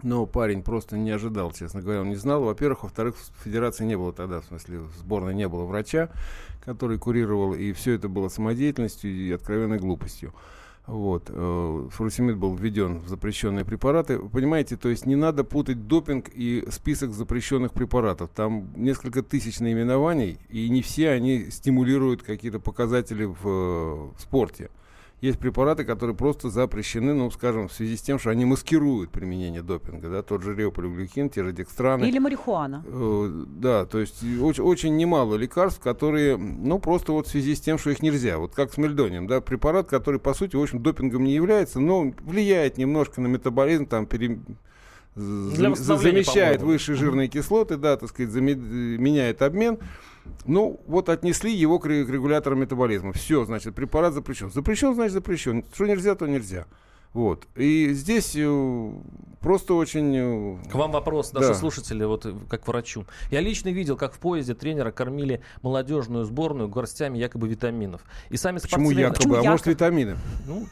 Но 0.06 0.24
парень 0.24 0.62
просто 0.62 0.96
не 0.96 1.10
ожидал, 1.10 1.50
честно 1.50 1.82
говоря, 1.82 2.02
он 2.02 2.10
не 2.10 2.14
знал. 2.14 2.40
Во-первых, 2.44 2.84
во-вторых, 2.84 3.16
в 3.16 3.42
федерации 3.42 3.84
не 3.84 3.98
было 3.98 4.12
тогда, 4.12 4.40
в 4.40 4.44
смысле, 4.44 4.78
в 4.78 4.92
сборной 4.98 5.34
не 5.34 5.48
было 5.48 5.64
врача, 5.64 6.10
который 6.64 6.96
курировал, 6.96 7.54
и 7.54 7.72
все 7.72 7.94
это 7.94 8.08
было 8.08 8.28
самодеятельностью 8.28 9.10
и 9.10 9.32
откровенной 9.32 9.80
глупостью. 9.80 10.32
Вот. 10.86 11.24
э, 11.28 11.88
Фуросемид 11.90 12.36
был 12.36 12.54
введен 12.54 13.00
в 13.00 13.08
запрещенные 13.08 13.64
препараты. 13.64 14.18
Вы 14.18 14.28
Понимаете, 14.28 14.76
то 14.76 14.88
есть 14.88 15.06
не 15.06 15.16
надо 15.16 15.42
путать 15.42 15.88
допинг 15.88 16.28
и 16.32 16.64
список 16.70 17.10
запрещенных 17.10 17.72
препаратов. 17.72 18.30
Там 18.32 18.68
несколько 18.76 19.24
тысяч 19.24 19.58
наименований, 19.58 20.38
и 20.48 20.68
не 20.68 20.82
все 20.82 21.10
они 21.10 21.50
стимулируют 21.50 22.22
какие-то 22.22 22.60
показатели 22.60 23.24
в, 23.24 23.44
э, 23.44 24.10
в 24.16 24.20
спорте. 24.20 24.70
Есть 25.22 25.38
препараты, 25.38 25.84
которые 25.84 26.14
просто 26.14 26.50
запрещены, 26.50 27.14
ну, 27.14 27.30
скажем, 27.30 27.68
в 27.68 27.72
связи 27.72 27.96
с 27.96 28.02
тем, 28.02 28.18
что 28.18 28.28
они 28.28 28.44
маскируют 28.44 29.10
применение 29.10 29.62
допинга, 29.62 30.10
да, 30.10 30.22
тот 30.22 30.42
же 30.42 30.54
реополиглюкин, 30.54 31.30
те 31.30 31.42
же 31.42 31.52
декстраны. 31.52 32.04
Или 32.04 32.18
марихуана. 32.18 32.84
Э, 32.86 33.44
Да, 33.46 33.86
то 33.86 33.98
есть 33.98 34.22
очень, 34.22 34.62
очень 34.62 34.96
немало 34.96 35.36
лекарств, 35.36 35.80
которые, 35.80 36.36
ну, 36.36 36.78
просто 36.78 37.12
вот 37.12 37.26
в 37.26 37.30
связи 37.30 37.54
с 37.54 37.60
тем, 37.60 37.78
что 37.78 37.90
их 37.90 38.02
нельзя. 38.02 38.36
Вот 38.36 38.54
как 38.54 38.74
с 38.74 38.76
мельдонием, 38.76 39.26
да, 39.26 39.40
препарат, 39.40 39.88
который, 39.88 40.20
по 40.20 40.34
сути, 40.34 40.54
в 40.54 40.60
общем, 40.60 40.82
допингом 40.82 41.24
не 41.24 41.32
является, 41.32 41.80
но 41.80 42.12
влияет 42.20 42.76
немножко 42.76 43.22
на 43.22 43.26
метаболизм, 43.26 43.86
там, 43.86 44.04
пере... 44.04 44.38
замещает 45.14 46.60
высшие 46.60 46.94
жирные 46.96 47.28
кислоты, 47.28 47.78
да, 47.78 47.96
так 47.96 48.10
сказать, 48.10 48.34
э, 48.36 48.38
меняет 48.40 49.40
обмен. 49.40 49.78
Ну, 50.46 50.80
вот 50.86 51.08
отнесли 51.08 51.52
его 51.52 51.78
к 51.78 51.86
ре- 51.86 52.04
к 52.04 52.08
регулятору 52.10 52.56
метаболизма. 52.56 53.12
Все, 53.12 53.44
значит, 53.44 53.74
препарат 53.74 54.14
запрещен. 54.14 54.50
Запрещен, 54.50 54.94
значит, 54.94 55.12
запрещен. 55.14 55.64
Что 55.74 55.86
нельзя, 55.86 56.14
то 56.14 56.26
нельзя. 56.26 56.66
Вот. 57.12 57.46
И 57.56 57.94
здесь 57.94 58.34
э, 58.36 58.90
просто 59.40 59.72
очень... 59.74 60.14
э, 60.14 60.70
К 60.70 60.74
вам 60.74 60.90
вопрос, 60.92 61.32
наши 61.32 61.48
Да. 61.48 61.54
слушатели, 61.54 62.04
вот 62.04 62.26
э, 62.26 62.34
как 62.50 62.64
к 62.64 62.68
врачу. 62.68 63.06
Я 63.30 63.40
лично 63.40 63.70
видел, 63.70 63.96
как 63.96 64.12
в 64.12 64.18
поезде 64.18 64.54
тренера 64.54 64.90
кормили 64.90 65.40
молодежную 65.62 66.24
сборную 66.26 66.68
горстями 66.68 67.16
якобы 67.16 67.48
витаминов. 67.48 68.02
И 68.28 68.36
сами 68.36 68.58
Почему 68.58 68.90
спортсмены... 68.90 69.00
якобы? 69.00 69.16
Почему 69.18 69.34
а 69.34 69.42
может, 69.50 69.66
якобы? 69.66 69.70
витамины? 69.72 70.16
Ну, 70.46 70.66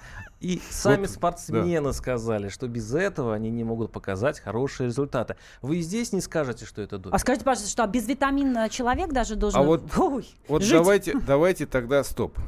и 0.44 0.60
сами 0.70 1.02
Вот, 1.02 1.10
спортсмены 1.10 1.92
сказали, 1.94 2.48
что 2.50 2.68
без 2.68 2.94
этого 2.94 3.34
они 3.34 3.50
не 3.50 3.64
могут 3.64 3.92
показать 3.92 4.40
хорошие 4.40 4.88
результаты. 4.88 5.36
Вы 5.62 5.78
и 5.78 5.80
здесь 5.80 6.12
не 6.12 6.20
скажете, 6.20 6.66
что 6.66 6.82
это 6.82 6.98
допинг? 6.98 7.14
А 7.14 7.18
скажите, 7.18 7.46
пожалуйста, 7.46 7.70
что 7.70 7.86
безвитаминный 7.86 8.68
человек 8.68 9.10
даже 9.10 9.36
должен... 9.36 9.58
А 9.58 9.62
вот- 9.62 9.84
Ой, 9.96 10.28
Вот 10.48 10.62
жить. 10.62 10.72
давайте, 10.72 11.18
давайте 11.26 11.64
тогда 11.64 12.04
стоп. 12.04 12.38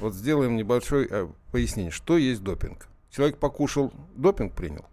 Вот 0.00 0.14
сделаем 0.14 0.56
небольшое 0.56 1.06
э, 1.08 1.28
пояснение. 1.52 1.92
Что 1.92 2.16
есть 2.18 2.42
допинг? 2.42 2.88
Человек 3.10 3.38
покушал, 3.38 3.92
допинг 4.16 4.52
принял. 4.54 4.86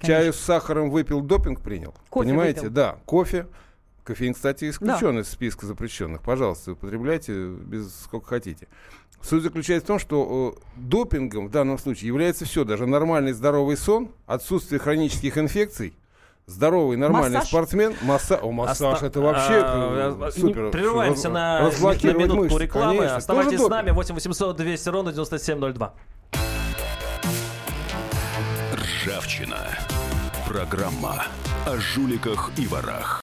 Чаю 0.00 0.32
с 0.32 0.38
сахаром 0.40 0.90
выпил, 0.90 1.20
допинг 1.20 1.60
принял. 1.60 1.94
Кофе 2.10 2.28
Понимаете? 2.28 2.60
выпил. 2.62 2.74
Да, 2.74 2.98
кофе. 3.06 3.46
Кофеин, 4.08 4.32
кстати, 4.32 4.70
исключен 4.70 5.18
из 5.18 5.28
списка 5.28 5.66
запрещенных. 5.66 6.22
Пожалуйста, 6.22 6.72
употребляйте 6.72 7.48
без 7.50 7.94
сколько 8.04 8.26
хотите. 8.26 8.66
Суть 9.20 9.42
заключается 9.42 9.84
в 9.84 9.88
том, 9.88 9.98
что 9.98 10.54
э, 10.56 10.60
допингом 10.76 11.48
в 11.48 11.50
данном 11.50 11.76
случае 11.78 12.06
является 12.08 12.46
все, 12.46 12.64
даже 12.64 12.86
нормальный 12.86 13.32
здоровый 13.32 13.76
сон, 13.76 14.08
отсутствие 14.26 14.78
хронических 14.78 15.36
инфекций, 15.36 15.94
здоровый 16.46 16.96
нормальный 16.96 17.34
Массаж? 17.36 17.48
спортсмен, 17.50 17.96
масса... 18.00 18.36
О, 18.38 18.50
массаж 18.50 18.94
Оста- 18.94 19.06
это 19.08 19.20
вообще 19.20 19.60
А, 19.62 20.14
э, 20.18 20.24
а, 20.26 20.30
супер. 20.30 20.70
Прерываемся 20.70 21.28
Раз- 21.28 21.80
на, 21.82 21.92
на 21.92 22.12
минутку 22.16 22.36
мышцы, 22.44 22.58
рекламы. 22.62 22.96
конечно, 22.96 23.16
Оставайтесь 23.16 23.58
тоже 23.58 23.64
с 23.64 23.68
нами. 23.68 23.86
допинг. 23.88 23.96
8 23.96 24.14
800 24.14 24.56
200 24.56 24.88
ровно 24.88 25.12
9702. 25.12 25.94
Ржавчина. 28.72 29.58
Программа 30.48 31.24
о 31.66 31.76
жуликах 31.76 32.50
и 32.56 32.66
ворах. 32.66 33.22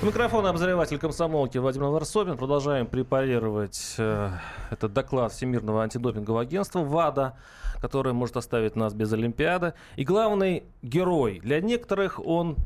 У 0.00 0.06
микрофона 0.06 0.50
обозреватель 0.50 0.96
комсомолки 0.96 1.58
Владимир 1.58 1.88
Варсобин. 1.88 2.36
Продолжаем 2.36 2.86
препарировать 2.86 3.96
э, 3.98 4.30
этот 4.70 4.92
доклад 4.92 5.32
Всемирного 5.32 5.82
антидопингового 5.82 6.42
агентства 6.42 6.84
ВАДА, 6.84 7.36
который 7.80 8.12
может 8.12 8.36
оставить 8.36 8.76
нас 8.76 8.94
без 8.94 9.12
Олимпиады. 9.12 9.74
И 9.96 10.04
главный 10.04 10.62
герой. 10.82 11.40
Для 11.42 11.60
некоторых 11.60 12.24
он 12.24 12.58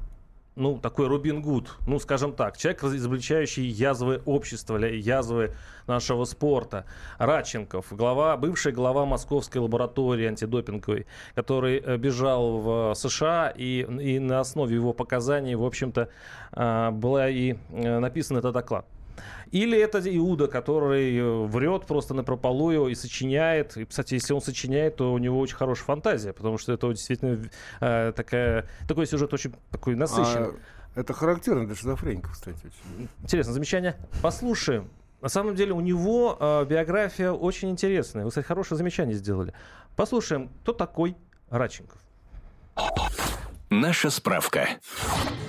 ну, 0.54 0.78
такой 0.78 1.06
Рубин 1.06 1.40
Гуд, 1.40 1.74
ну, 1.86 1.98
скажем 1.98 2.32
так, 2.34 2.58
человек, 2.58 2.84
изобличающий 2.84 3.64
язвы 3.64 4.20
общества, 4.26 4.76
язвы 4.76 5.54
нашего 5.86 6.24
спорта. 6.24 6.84
Раченков, 7.18 7.86
глава, 7.90 8.36
бывший 8.36 8.72
глава 8.72 9.06
Московской 9.06 9.60
лаборатории 9.60 10.26
антидопинговой, 10.26 11.06
который 11.34 11.78
э, 11.78 11.96
бежал 11.96 12.58
в 12.58 12.94
США, 12.94 13.52
и, 13.56 13.86
и 14.00 14.18
на 14.18 14.40
основе 14.40 14.74
его 14.74 14.92
показаний, 14.92 15.54
в 15.54 15.64
общем-то, 15.64 16.08
а, 16.52 16.90
была 16.90 17.28
и 17.28 17.54
э, 17.70 17.98
написан 17.98 18.36
этот 18.36 18.52
доклад. 18.52 18.86
Или 19.52 19.78
это 19.78 20.00
Иуда, 20.16 20.48
который 20.48 21.14
э, 21.16 21.46
врет 21.46 21.84
просто 21.84 22.14
на 22.14 22.24
прополую 22.24 22.88
и 22.88 22.94
сочиняет. 22.94 23.76
И, 23.76 23.84
кстати, 23.84 24.14
если 24.14 24.32
он 24.32 24.40
сочиняет, 24.40 24.96
то 24.96 25.12
у 25.12 25.18
него 25.18 25.38
очень 25.38 25.56
хорошая 25.56 25.84
фантазия, 25.84 26.32
потому 26.32 26.56
что 26.56 26.72
это 26.72 26.88
действительно 26.88 27.38
э, 27.80 28.12
такая, 28.16 28.66
такой 28.88 29.06
сюжет 29.06 29.32
очень 29.34 29.54
такой 29.70 29.94
насыщенный. 29.94 30.48
А, 30.48 31.00
это 31.00 31.12
характерно 31.12 31.66
для 31.66 31.76
шизофреников, 31.76 32.32
кстати. 32.32 32.56
очень. 32.56 33.08
Интересное 33.22 33.52
замечание. 33.52 33.96
Послушаем. 34.22 34.88
На 35.20 35.28
самом 35.28 35.54
деле 35.54 35.72
у 35.72 35.80
него 35.80 36.36
э, 36.40 36.64
биография 36.64 37.30
очень 37.30 37.68
интересная. 37.68 38.24
Вы, 38.24 38.30
кстати, 38.30 38.46
хорошее 38.46 38.78
замечание 38.78 39.14
сделали. 39.14 39.52
Послушаем, 39.96 40.50
кто 40.62 40.72
такой 40.72 41.14
Раченков. 41.50 41.98
Наша 43.72 44.10
справка. 44.10 44.68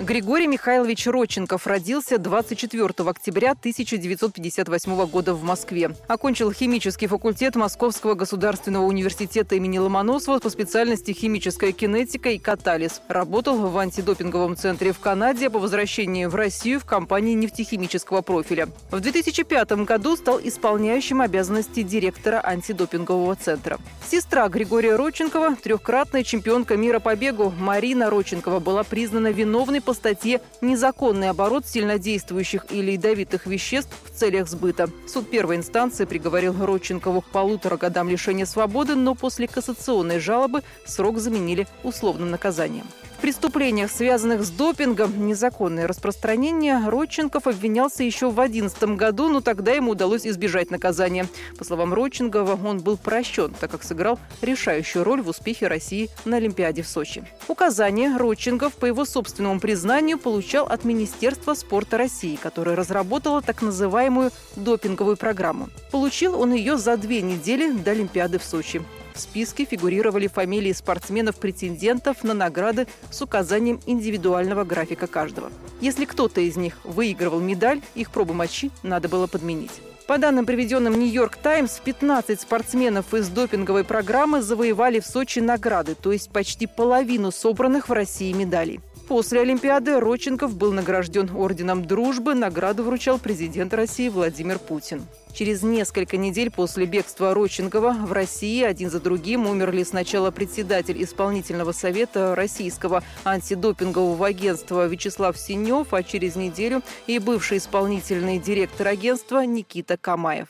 Григорий 0.00 0.46
Михайлович 0.46 1.06
Родченков 1.06 1.66
родился 1.66 2.16
24 2.16 2.86
октября 3.06 3.50
1958 3.50 5.06
года 5.06 5.34
в 5.34 5.42
Москве. 5.42 5.90
Окончил 6.08 6.50
химический 6.50 7.06
факультет 7.06 7.54
Московского 7.54 8.14
государственного 8.14 8.86
университета 8.86 9.56
имени 9.56 9.76
Ломоносова 9.76 10.38
по 10.38 10.48
специальности 10.48 11.10
химическая 11.10 11.72
кинетика 11.72 12.30
и 12.30 12.38
катализ. 12.38 13.02
Работал 13.08 13.58
в 13.58 13.76
антидопинговом 13.76 14.56
центре 14.56 14.92
в 14.92 15.00
Канаде, 15.00 15.50
по 15.50 15.58
возвращении 15.58 16.24
в 16.24 16.34
Россию 16.34 16.80
в 16.80 16.86
компании 16.86 17.34
нефтехимического 17.34 18.22
профиля. 18.22 18.68
В 18.90 19.00
2005 19.00 19.84
году 19.84 20.16
стал 20.16 20.40
исполняющим 20.42 21.20
обязанности 21.20 21.82
директора 21.82 22.40
антидопингового 22.42 23.36
центра. 23.36 23.78
Сестра 24.10 24.48
Григория 24.48 24.96
Родченкова, 24.96 25.56
трехкратная 25.56 26.22
чемпионка 26.22 26.78
мира 26.78 27.00
по 27.00 27.14
бегу 27.16 27.52
Марина 27.58 28.13
Родченкова, 28.14 28.60
была 28.60 28.84
признана 28.84 29.32
виновной 29.32 29.80
по 29.80 29.92
статье 29.92 30.40
«Незаконный 30.60 31.30
оборот 31.30 31.66
сильнодействующих 31.66 32.66
или 32.70 32.92
ядовитых 32.92 33.46
веществ 33.46 33.92
в 34.04 34.16
целях 34.16 34.48
сбыта». 34.48 34.88
Суд 35.08 35.28
первой 35.28 35.56
инстанции 35.56 36.04
приговорил 36.04 36.54
Родченкову 36.64 37.22
к 37.22 37.26
полутора 37.26 37.76
годам 37.76 38.08
лишения 38.08 38.46
свободы, 38.46 38.94
но 38.94 39.16
после 39.16 39.48
кассационной 39.48 40.20
жалобы 40.20 40.62
срок 40.86 41.18
заменили 41.18 41.66
условным 41.82 42.30
наказанием. 42.30 42.86
Преступлениях, 43.24 43.90
связанных 43.90 44.44
с 44.44 44.50
допингом, 44.50 45.26
незаконное 45.26 45.86
распространение, 45.86 46.78
Родченков 46.86 47.46
обвинялся 47.46 48.02
еще 48.02 48.28
в 48.28 48.34
2011 48.34 48.82
году, 48.98 49.30
но 49.30 49.40
тогда 49.40 49.72
ему 49.72 49.92
удалось 49.92 50.26
избежать 50.26 50.70
наказания. 50.70 51.26
По 51.56 51.64
словам 51.64 51.94
Родченкова, 51.94 52.60
он 52.62 52.80
был 52.80 52.98
прощен, 52.98 53.54
так 53.58 53.70
как 53.70 53.82
сыграл 53.82 54.18
решающую 54.42 55.04
роль 55.04 55.22
в 55.22 55.30
успехе 55.30 55.68
России 55.68 56.10
на 56.26 56.36
Олимпиаде 56.36 56.82
в 56.82 56.86
Сочи. 56.86 57.24
Указания 57.48 58.14
Родченков, 58.18 58.74
по 58.74 58.84
его 58.84 59.06
собственному 59.06 59.58
признанию, 59.58 60.18
получал 60.18 60.66
от 60.66 60.84
Министерства 60.84 61.54
спорта 61.54 61.96
России, 61.96 62.36
которое 62.36 62.76
разработало 62.76 63.40
так 63.40 63.62
называемую 63.62 64.32
допинговую 64.54 65.16
программу. 65.16 65.70
Получил 65.92 66.38
он 66.38 66.52
ее 66.52 66.76
за 66.76 66.98
две 66.98 67.22
недели 67.22 67.72
до 67.72 67.92
Олимпиады 67.92 68.38
в 68.38 68.44
Сочи. 68.44 68.82
В 69.14 69.20
списке 69.20 69.64
фигурировали 69.64 70.26
фамилии 70.26 70.72
спортсменов-претендентов 70.72 72.24
на 72.24 72.34
награды 72.34 72.88
с 73.10 73.22
указанием 73.22 73.80
индивидуального 73.86 74.64
графика 74.64 75.06
каждого. 75.06 75.52
Если 75.80 76.04
кто-то 76.04 76.40
из 76.40 76.56
них 76.56 76.78
выигрывал 76.82 77.38
медаль, 77.38 77.80
их 77.94 78.10
пробу 78.10 78.32
мочи 78.32 78.72
надо 78.82 79.08
было 79.08 79.28
подменить. 79.28 79.70
По 80.08 80.18
данным, 80.18 80.44
приведенным 80.44 80.98
«Нью-Йорк 80.98 81.36
Таймс», 81.36 81.78
15 81.78 82.40
спортсменов 82.40 83.14
из 83.14 83.28
допинговой 83.28 83.84
программы 83.84 84.42
завоевали 84.42 85.00
в 85.00 85.06
Сочи 85.06 85.38
награды, 85.38 85.94
то 85.94 86.12
есть 86.12 86.30
почти 86.30 86.66
половину 86.66 87.30
собранных 87.30 87.88
в 87.88 87.92
России 87.92 88.32
медалей. 88.32 88.80
После 89.08 89.42
Олимпиады 89.42 90.00
Родченков 90.00 90.56
был 90.56 90.72
награжден 90.72 91.30
Орденом 91.36 91.84
Дружбы, 91.84 92.34
награду 92.34 92.84
вручал 92.84 93.18
президент 93.18 93.74
России 93.74 94.08
Владимир 94.08 94.58
Путин. 94.58 95.02
Через 95.34 95.62
несколько 95.62 96.16
недель 96.16 96.50
после 96.50 96.86
бегства 96.86 97.34
Родченкова 97.34 97.92
в 97.92 98.12
России 98.12 98.62
один 98.62 98.90
за 98.90 99.00
другим 99.00 99.46
умерли 99.46 99.82
сначала 99.82 100.30
председатель 100.30 101.02
исполнительного 101.02 101.72
совета 101.72 102.34
Российского 102.34 103.02
антидопингового 103.24 104.26
агентства 104.26 104.86
Вячеслав 104.86 105.36
Синев, 105.36 105.92
а 105.92 106.02
через 106.02 106.36
неделю 106.36 106.82
и 107.06 107.18
бывший 107.18 107.58
исполнительный 107.58 108.38
директор 108.38 108.88
агентства 108.88 109.44
Никита 109.44 109.98
Камаев. 109.98 110.48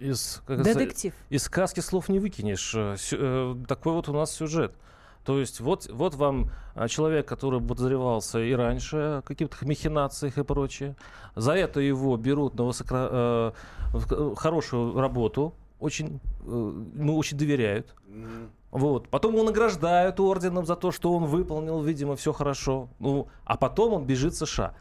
Из, 0.00 0.42
как 0.46 0.62
Детектив. 0.62 1.12
Из 1.28 1.42
сказки 1.44 1.80
слов 1.80 2.08
не 2.08 2.18
выкинешь. 2.18 2.72
Э, 2.74 2.96
э, 3.12 3.54
Такой 3.68 3.92
вот 3.92 4.08
у 4.08 4.14
нас 4.14 4.34
сюжет. 4.34 4.72
То 5.30 5.38
есть 5.38 5.60
вот, 5.60 5.88
вот 5.92 6.16
вам 6.16 6.50
а, 6.74 6.88
человек, 6.88 7.28
который 7.28 7.60
подозревался 7.60 8.40
и 8.40 8.52
раньше 8.52 8.96
о 8.96 9.22
каких-то 9.22 9.64
махинациях 9.64 10.38
и 10.38 10.42
прочее. 10.42 10.96
За 11.36 11.52
это 11.52 11.78
его 11.78 12.16
берут 12.16 12.56
на 12.56 12.64
высоко, 12.64 12.96
э, 12.96 13.52
в- 13.92 14.34
хорошую 14.34 14.98
работу, 14.98 15.54
очень, 15.78 16.18
э, 16.40 16.72
ему 16.96 17.16
очень 17.16 17.38
доверяют. 17.38 17.94
Вот. 18.72 19.08
Потом 19.08 19.34
его 19.34 19.44
награждают 19.44 20.18
орденом 20.18 20.66
за 20.66 20.74
то, 20.74 20.90
что 20.90 21.12
он 21.12 21.26
выполнил, 21.26 21.80
видимо, 21.80 22.16
все 22.16 22.32
хорошо. 22.32 22.88
Ну, 22.98 23.28
а 23.44 23.56
потом 23.56 23.92
он 23.92 24.06
бежит 24.06 24.34
в 24.34 24.38
США. 24.38 24.74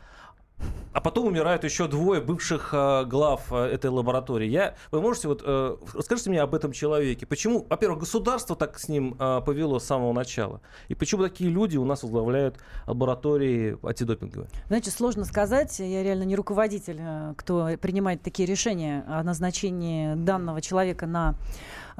А 0.91 1.01
потом 1.01 1.27
умирают 1.27 1.63
еще 1.63 1.87
двое 1.87 2.19
бывших 2.19 2.73
э, 2.73 3.05
глав 3.05 3.53
э, 3.53 3.65
этой 3.67 3.91
лаборатории. 3.91 4.47
Я, 4.47 4.75
вы 4.91 5.01
можете 5.01 5.27
вот 5.27 5.43
э, 5.45 5.77
расскажите 5.93 6.31
мне 6.31 6.41
об 6.41 6.55
этом 6.55 6.71
человеке. 6.71 7.27
Почему, 7.27 7.65
во-первых, 7.69 7.99
государство 7.99 8.55
так 8.55 8.79
с 8.79 8.89
ним 8.89 9.15
повело 9.17 9.79
с 9.79 9.85
самого 9.85 10.13
начала, 10.13 10.61
и 10.87 10.95
почему 10.95 11.23
такие 11.23 11.49
люди 11.49 11.77
у 11.77 11.85
нас 11.85 12.03
возглавляют 12.03 12.57
лаборатории 12.87 13.77
антидопинговые? 13.83 14.49
Знаете, 14.67 14.89
сложно 14.89 15.25
сказать. 15.25 15.77
Я 15.79 16.03
реально 16.03 16.23
не 16.23 16.35
руководитель, 16.35 16.99
кто 17.37 17.69
принимает 17.79 18.23
такие 18.23 18.47
решения 18.47 19.05
о 19.07 19.23
назначении 19.23 20.15
данного 20.15 20.61
человека 20.61 21.05
на 21.05 21.35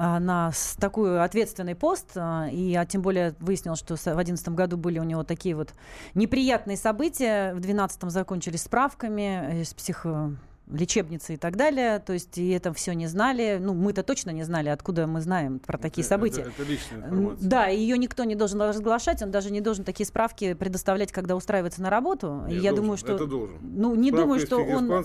на 0.00 0.50
с- 0.52 0.76
такой 0.76 1.22
ответственный 1.22 1.74
пост, 1.74 2.12
а, 2.16 2.48
и 2.50 2.74
а, 2.74 2.86
тем 2.86 3.02
более 3.02 3.34
выяснилось, 3.40 3.78
что 3.78 3.96
в 3.96 4.02
2011 4.02 4.48
году 4.50 4.76
были 4.76 4.98
у 4.98 5.04
него 5.04 5.24
такие 5.24 5.54
вот 5.54 5.74
неприятные 6.14 6.76
события, 6.76 7.50
в 7.50 7.60
2012 7.60 8.10
закончились 8.10 8.62
справками, 8.62 9.60
э, 9.60 9.64
с 9.64 9.74
психо 9.74 10.36
лечебницы 10.72 11.34
и 11.34 11.36
так 11.36 11.56
далее, 11.56 11.98
то 11.98 12.12
есть 12.12 12.38
и 12.38 12.50
это 12.50 12.72
все 12.72 12.92
не 12.92 13.06
знали, 13.06 13.58
ну 13.60 13.74
мы-то 13.74 14.02
точно 14.02 14.30
не 14.30 14.44
знали, 14.44 14.68
откуда 14.68 15.06
мы 15.06 15.20
знаем 15.20 15.58
про 15.58 15.78
такие 15.78 16.04
события. 16.04 16.42
Это, 16.42 16.50
это 16.50 16.62
личная 16.62 16.98
информация. 16.98 17.48
Да, 17.48 17.66
ее 17.66 17.98
никто 17.98 18.24
не 18.24 18.34
должен 18.34 18.60
разглашать, 18.62 19.22
он 19.22 19.30
даже 19.30 19.50
не 19.50 19.60
должен 19.60 19.84
такие 19.84 20.06
справки 20.06 20.54
предоставлять, 20.54 21.12
когда 21.12 21.36
устраивается 21.36 21.82
на 21.82 21.90
работу. 21.90 22.44
И 22.48 22.54
Нет, 22.54 22.62
я 22.62 22.70
должен, 22.70 22.84
думаю, 22.84 22.96
что... 22.98 23.14
Это 23.14 23.26
должен. 23.26 23.56
Ну, 23.62 23.94
не 23.94 24.10
Справка 24.10 24.22
думаю, 24.22 24.40
что 24.40 24.56
он... 24.58 25.04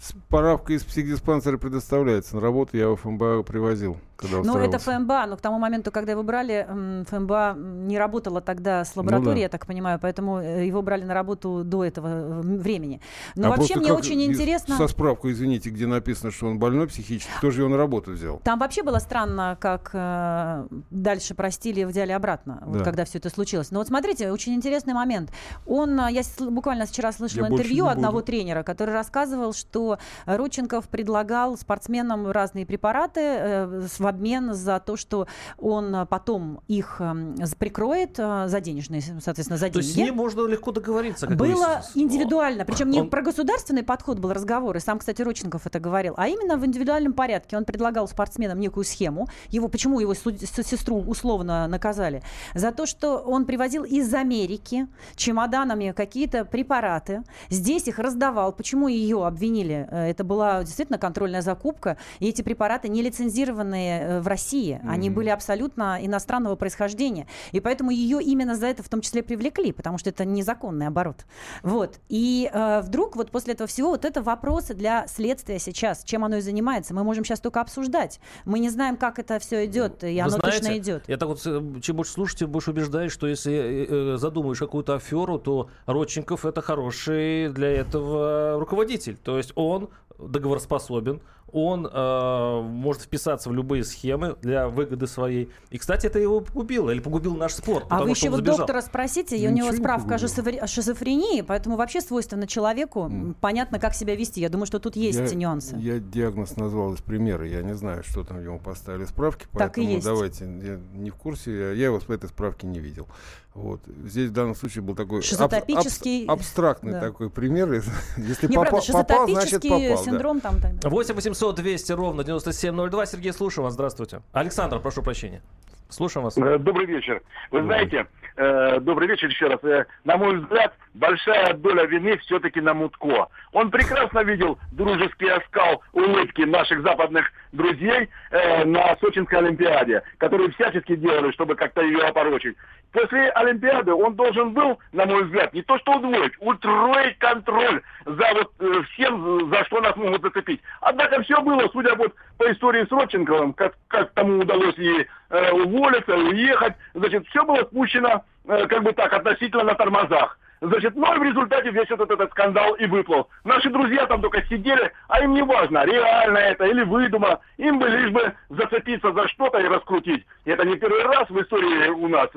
Справка 0.00 0.72
из 0.72 0.82
психдиспансера 0.82 1.58
предоставляется. 1.58 2.34
На 2.34 2.40
работу 2.40 2.74
я 2.74 2.88
в 2.88 2.96
ФМБА 2.96 3.42
привозил, 3.42 3.98
когда 4.16 4.38
Ну, 4.38 4.56
это. 4.56 4.78
ФМБА, 4.78 5.26
но 5.26 5.36
к 5.36 5.42
тому 5.42 5.58
моменту, 5.58 5.90
когда 5.92 6.12
его 6.12 6.22
брали, 6.22 6.66
ФМБА 7.06 7.54
не 7.58 7.98
работала 7.98 8.40
тогда 8.40 8.82
с 8.86 8.96
лабораторией, 8.96 9.28
Ну 9.28 9.34
да. 9.34 9.40
я 9.42 9.48
так 9.50 9.66
понимаю, 9.66 9.98
поэтому 10.00 10.38
э, 10.40 10.64
его 10.66 10.80
брали 10.80 11.04
на 11.04 11.12
работу 11.12 11.64
до 11.64 11.84
этого 11.84 12.08
э, 12.08 12.40
времени. 12.40 13.02
Но 13.36 13.48
А 13.52 13.56
вообще 13.56 13.76
мне 13.76 13.92
очень 13.92 14.22
интересно... 14.22 14.78
Со 14.78 14.88
справкой, 14.88 15.32
извините, 15.32 15.68
где 15.68 15.86
написано, 15.86 16.30
что 16.30 16.46
он 16.46 16.58
больной 16.58 16.86
психически, 16.86 17.30
кто 17.36 17.50
же 17.50 17.60
его 17.60 17.68
на 17.68 17.76
работу 17.76 18.12
взял? 18.12 18.38
Там 18.42 18.58
вообще 18.58 18.82
было 18.82 19.00
странно, 19.00 19.58
как 19.60 19.90
э, 19.92 20.66
дальше 20.90 21.34
простили 21.34 21.80
и 21.80 21.84
взяли 21.84 22.12
обратно, 22.12 22.62
вот 22.64 22.78
Да. 22.78 22.84
когда 22.84 23.04
все 23.04 23.18
это 23.18 23.28
случилось. 23.28 23.70
Но 23.70 23.80
вот 23.80 23.88
смотрите, 23.88 24.32
очень 24.32 24.54
интересный 24.54 24.94
момент. 24.94 25.30
Он, 25.66 26.00
э, 26.00 26.10
я 26.10 26.22
буквально 26.48 26.86
вчера 26.86 27.12
слышала 27.12 27.44
Я 27.48 27.50
интервью 27.52 27.86
одного 27.86 28.14
буду. 28.14 28.24
тренера, 28.24 28.62
который 28.62 28.94
рассказывал, 28.94 29.52
что 29.52 29.89
Родченков 30.26 30.88
предлагал 30.88 31.56
спортсменам 31.56 32.30
разные 32.30 32.66
препараты 32.66 33.20
э, 33.20 33.86
в 33.98 34.06
обмен 34.06 34.54
за 34.54 34.80
то, 34.80 34.96
что 34.96 35.26
он 35.58 35.94
э, 35.94 36.06
потом 36.06 36.60
их 36.68 36.96
э, 37.00 37.44
с- 37.46 37.54
прикроет 37.54 38.18
э, 38.18 38.46
за 38.48 38.60
денежные, 38.60 39.02
соответственно, 39.20 39.58
за 39.58 39.70
То 39.70 39.78
есть 39.78 39.90
с 39.92 39.94
деньги. 39.94 40.10
ним 40.10 40.16
можно 40.18 40.46
легко 40.46 40.72
договориться. 40.72 41.26
Как 41.26 41.36
Было 41.36 41.46
выяснилось. 41.48 41.90
индивидуально, 41.94 42.64
причем 42.64 42.90
не 42.90 43.00
Он- 43.00 43.10
про 43.10 43.22
государственный 43.22 43.82
подход 43.82 44.18
был 44.18 44.32
разговор, 44.32 44.76
и 44.76 44.80
сам, 44.80 44.98
кстати, 44.98 45.22
Родченков 45.22 45.66
это 45.66 45.80
говорил, 45.80 46.14
а 46.16 46.28
именно 46.28 46.56
в 46.56 46.64
индивидуальном 46.66 47.12
порядке. 47.12 47.56
Он 47.56 47.64
предлагал 47.64 48.06
спортсменам 48.08 48.58
некую 48.60 48.84
схему. 48.84 49.28
Его, 49.48 49.68
почему 49.68 50.00
его 50.00 50.14
сестру 50.14 51.00
условно 51.02 51.66
наказали? 51.68 52.22
За 52.54 52.72
то, 52.72 52.86
что 52.86 53.18
он 53.18 53.44
привозил 53.44 53.84
из 53.84 54.12
Америки 54.14 54.86
чемоданами 55.16 55.92
какие-то 55.96 56.44
препараты, 56.44 57.22
здесь 57.48 57.86
их 57.88 57.98
раздавал. 57.98 58.52
Почему 58.52 58.88
ее 58.88 59.26
обвинили? 59.26 59.79
Э, 59.90 60.10
Это 60.10 60.24
была 60.24 60.62
действительно 60.64 60.98
контрольная 60.98 61.42
закупка, 61.42 61.96
и 62.18 62.28
эти 62.28 62.42
препараты 62.42 62.88
не 62.88 63.02
лицензированные 63.02 64.00
э, 64.00 64.20
в 64.20 64.26
России. 64.26 64.80
Они 64.88 65.08
Мгм. 65.08 65.16
были 65.16 65.28
абсолютно 65.30 65.98
иностранного 66.04 66.56
происхождения. 66.56 67.26
И 67.52 67.60
поэтому 67.60 67.90
ее 67.90 68.22
именно 68.22 68.54
за 68.56 68.66
это 68.66 68.82
в 68.82 68.88
том 68.88 69.00
числе 69.00 69.22
привлекли, 69.22 69.72
потому 69.72 69.98
что 69.98 70.10
это 70.10 70.24
незаконный 70.24 70.86
оборот. 70.88 71.24
Вот. 71.62 72.00
И 72.08 72.50
э, 72.52 72.80
вдруг 72.82 73.16
вот 73.16 73.30
после 73.30 73.54
этого 73.54 73.66
всего 73.68 73.90
вот 73.90 74.04
это 74.04 74.22
вопросы 74.22 74.74
для 74.74 75.06
следствия 75.06 75.58
сейчас. 75.58 76.04
Чем 76.04 76.24
оно 76.24 76.36
и 76.36 76.40
занимается? 76.40 76.94
Мы 76.94 77.04
можем 77.04 77.24
сейчас 77.24 77.40
только 77.40 77.60
обсуждать. 77.60 78.20
Мы 78.44 78.58
не 78.58 78.70
знаем, 78.70 78.96
как 78.96 79.18
это 79.18 79.38
все 79.38 79.66
идет, 79.66 80.02
и 80.04 80.14
Вы 80.14 80.20
оно 80.20 80.30
знаете, 80.30 80.58
точно 80.58 80.78
идет. 80.78 81.04
Я 81.08 81.16
так 81.16 81.28
вот, 81.28 81.40
э, 81.46 81.80
чем 81.82 81.96
больше 81.96 82.12
слушаю, 82.12 82.38
тем 82.38 82.50
больше 82.50 82.70
убеждаюсь, 82.70 83.12
что 83.12 83.26
если 83.26 83.86
э, 83.88 84.16
задумаешь 84.16 84.58
какую-то 84.58 84.94
аферу, 84.94 85.38
то 85.38 85.68
Родченков 85.86 86.44
это 86.44 86.60
хороший 86.62 87.48
для 87.50 87.68
этого 87.68 88.58
руководитель. 88.58 89.16
То 89.16 89.36
есть 89.38 89.52
он 89.54 89.69
договороспособен, 90.18 91.20
он 91.52 91.86
э, 91.86 92.60
может 92.62 93.02
вписаться 93.02 93.48
в 93.48 93.52
любые 93.52 93.84
схемы 93.84 94.36
для 94.42 94.68
выгоды 94.68 95.06
своей. 95.06 95.50
И, 95.70 95.78
кстати, 95.78 96.06
это 96.06 96.18
его 96.18 96.40
погубило, 96.40 96.90
или 96.90 97.00
погубил 97.00 97.34
наш 97.36 97.52
спорт. 97.54 97.86
А 97.90 98.02
вы 98.02 98.10
еще 98.10 98.30
вот 98.30 98.42
доктора 98.42 98.80
спросите, 98.82 99.36
и 99.36 99.46
у 99.46 99.50
него 99.50 99.72
справка 99.72 100.16
о 100.16 100.66
шизофрении, 100.66 101.42
поэтому 101.42 101.76
вообще 101.76 102.00
свойственно 102.00 102.46
человеку 102.46 103.08
mm. 103.10 103.36
понятно, 103.40 103.78
как 103.78 103.94
себя 103.94 104.14
вести. 104.14 104.40
Я 104.40 104.48
думаю, 104.48 104.66
что 104.66 104.78
тут 104.78 104.96
есть 104.96 105.18
я, 105.18 105.34
нюансы. 105.34 105.76
Я 105.76 105.98
диагноз 105.98 106.56
назвал 106.56 106.94
из 106.94 107.00
примера, 107.00 107.46
я 107.46 107.62
не 107.62 107.74
знаю, 107.74 108.02
что 108.04 108.24
там 108.24 108.42
ему 108.42 108.58
поставили 108.58 109.04
справки, 109.04 109.46
так 109.52 109.74
поэтому 109.74 109.88
и 109.88 109.92
есть. 109.94 110.04
давайте, 110.04 110.44
я 110.44 110.80
не 110.94 111.10
в 111.10 111.14
курсе, 111.14 111.52
я, 111.52 111.72
я 111.72 111.84
его 111.86 112.00
с 112.00 112.08
этой 112.08 112.28
справки 112.28 112.66
не 112.66 112.80
видел. 112.80 113.06
Вот. 113.54 113.80
Здесь 114.04 114.30
в 114.30 114.32
данном 114.32 114.54
случае 114.54 114.82
был 114.82 114.94
такой 114.94 115.22
аб- 115.38 115.52
аб- 115.52 116.30
абстрактный 116.30 116.92
да. 116.92 117.00
такой 117.00 117.30
пример. 117.30 117.72
Если 118.16 118.46
не, 118.46 118.54
попа- 118.54 118.70
правда, 118.70 118.92
попал, 118.92 119.28
значит 119.28 119.62
попал. 119.62 120.04
синдром 120.04 120.38
да. 120.38 120.50
там 120.50 120.60
тогда. 120.60 120.88
8 120.88 121.14
800 121.14 121.36
200 121.40 121.92
ровно 121.92 122.24
9702. 122.24 123.06
Сергей, 123.06 123.32
слушаю 123.32 123.64
вас. 123.64 123.74
Здравствуйте. 123.74 124.20
Александр, 124.32 124.78
прошу 124.78 125.02
прощения. 125.02 125.42
Слушаем 125.88 126.24
вас. 126.24 126.34
Добрый 126.34 126.86
вечер. 126.86 127.20
Вы 127.50 127.62
знаете, 127.62 128.06
э, 128.36 128.78
добрый 128.80 129.08
вечер 129.08 129.28
еще 129.28 129.48
раз. 129.48 129.58
Э, 129.64 129.86
на 130.04 130.16
мой 130.16 130.36
взгляд, 130.36 130.72
большая 130.94 131.54
доля 131.54 131.84
вины 131.86 132.16
все-таки 132.18 132.60
на 132.60 132.74
Мутко. 132.74 133.28
Он 133.52 133.70
прекрасно 133.70 134.20
видел 134.20 134.58
дружеский 134.70 135.28
оскал 135.28 135.82
улыбки 135.92 136.42
наших 136.42 136.82
западных 136.82 137.26
друзей 137.52 138.08
э, 138.30 138.64
на 138.64 138.96
Сочинской 138.96 139.38
Олимпиаде, 139.38 140.02
которые 140.18 140.50
всячески 140.52 140.96
делали, 140.96 141.32
чтобы 141.32 141.54
как-то 141.54 141.82
ее 141.82 142.00
опорочить. 142.02 142.56
После 142.92 143.30
Олимпиады 143.30 143.92
он 143.92 144.14
должен 144.14 144.52
был, 144.52 144.78
на 144.92 145.06
мой 145.06 145.24
взгляд, 145.24 145.52
не 145.52 145.62
то 145.62 145.78
что 145.78 145.96
удвоить, 145.96 146.32
утроить 146.40 147.18
контроль 147.18 147.82
за 148.04 148.26
вот 148.34 148.52
э, 148.58 148.82
всем, 148.92 149.50
за 149.50 149.64
что 149.64 149.80
нас 149.80 149.94
могут 149.96 150.22
зацепить. 150.22 150.60
Однако 150.80 151.22
все 151.22 151.40
было, 151.40 151.68
судя 151.72 151.94
вот 151.94 152.14
по 152.38 152.50
истории 152.50 152.84
с 152.84 152.90
Родченковым, 152.90 153.52
как, 153.52 153.74
как 153.88 154.10
тому 154.12 154.40
удалось 154.40 154.76
ей 154.76 155.06
э, 155.30 155.52
уволиться, 155.52 156.16
уехать, 156.16 156.74
значит, 156.94 157.26
все 157.28 157.44
было 157.44 157.62
спущено, 157.64 158.24
э, 158.46 158.66
как 158.66 158.82
бы 158.82 158.92
так, 158.92 159.12
относительно 159.12 159.64
на 159.64 159.74
тормозах. 159.74 160.38
Значит, 160.62 160.94
ну 160.94 161.14
и 161.14 161.18
в 161.18 161.22
результате 161.22 161.70
весь 161.70 161.88
вот 161.88 162.10
этот 162.10 162.30
скандал 162.32 162.74
и 162.74 162.86
выплыл. 162.86 163.28
Наши 163.44 163.70
друзья 163.70 164.06
там 164.06 164.20
только 164.20 164.42
сидели, 164.44 164.92
а 165.08 165.22
им 165.22 165.32
не 165.32 165.42
важно, 165.42 165.86
реально 165.86 166.36
это 166.36 166.66
или 166.66 166.82
выдума. 166.82 167.40
Им 167.56 167.78
бы 167.78 167.88
лишь 167.88 168.10
бы 168.10 168.34
зацепиться 168.50 169.10
за 169.12 169.26
что-то 169.28 169.58
и 169.58 169.68
раскрутить. 169.68 170.26
И 170.44 170.50
это 170.50 170.66
не 170.66 170.76
первый 170.76 171.02
раз 171.04 171.30
в 171.30 171.40
истории 171.40 171.88
у 171.88 172.08
нас. 172.08 172.28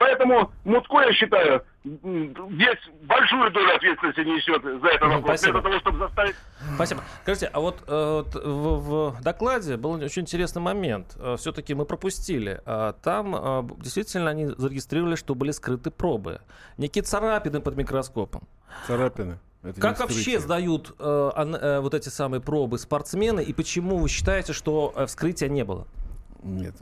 Поэтому 0.00 0.50
Мутко, 0.64 1.02
я 1.02 1.12
считаю, 1.12 1.62
здесь 1.84 2.78
большую 3.02 3.50
долю 3.52 3.76
ответственности 3.76 4.20
несет 4.20 4.62
за 4.62 4.88
это 4.88 5.06
вопрос. 5.06 5.40
Спасибо. 5.40 5.60
Для 5.60 5.60
того, 5.60 5.80
чтобы 5.80 5.98
заставить... 5.98 6.36
Спасибо. 6.76 7.02
Скажите, 7.22 7.50
а 7.52 7.60
вот 7.60 7.82
э, 7.86 8.24
в, 8.32 9.12
в 9.18 9.22
докладе 9.22 9.76
был 9.76 9.90
очень 9.90 10.22
интересный 10.22 10.62
момент. 10.62 11.18
Э, 11.18 11.36
Все-таки 11.36 11.74
мы 11.74 11.84
пропустили. 11.84 12.62
Э, 12.64 12.94
там 13.02 13.68
действительно 13.78 14.30
они 14.30 14.46
зарегистрировали, 14.46 15.16
что 15.16 15.34
были 15.34 15.50
скрыты 15.50 15.90
пробы. 15.90 16.40
Некие 16.78 17.04
царапины 17.04 17.60
под 17.60 17.76
микроскопом. 17.76 18.48
Царапины. 18.86 19.38
Это 19.62 19.78
как 19.82 20.00
вообще 20.00 20.40
сдают 20.40 20.94
э, 20.98 21.30
э, 21.36 21.80
вот 21.80 21.92
эти 21.92 22.08
самые 22.08 22.40
пробы 22.40 22.78
спортсмены 22.78 23.42
и 23.42 23.52
почему 23.52 23.98
вы 23.98 24.08
считаете, 24.08 24.54
что 24.54 24.94
вскрытия 25.06 25.50
не 25.50 25.62
было? 25.62 25.86
Нет. 26.42 26.74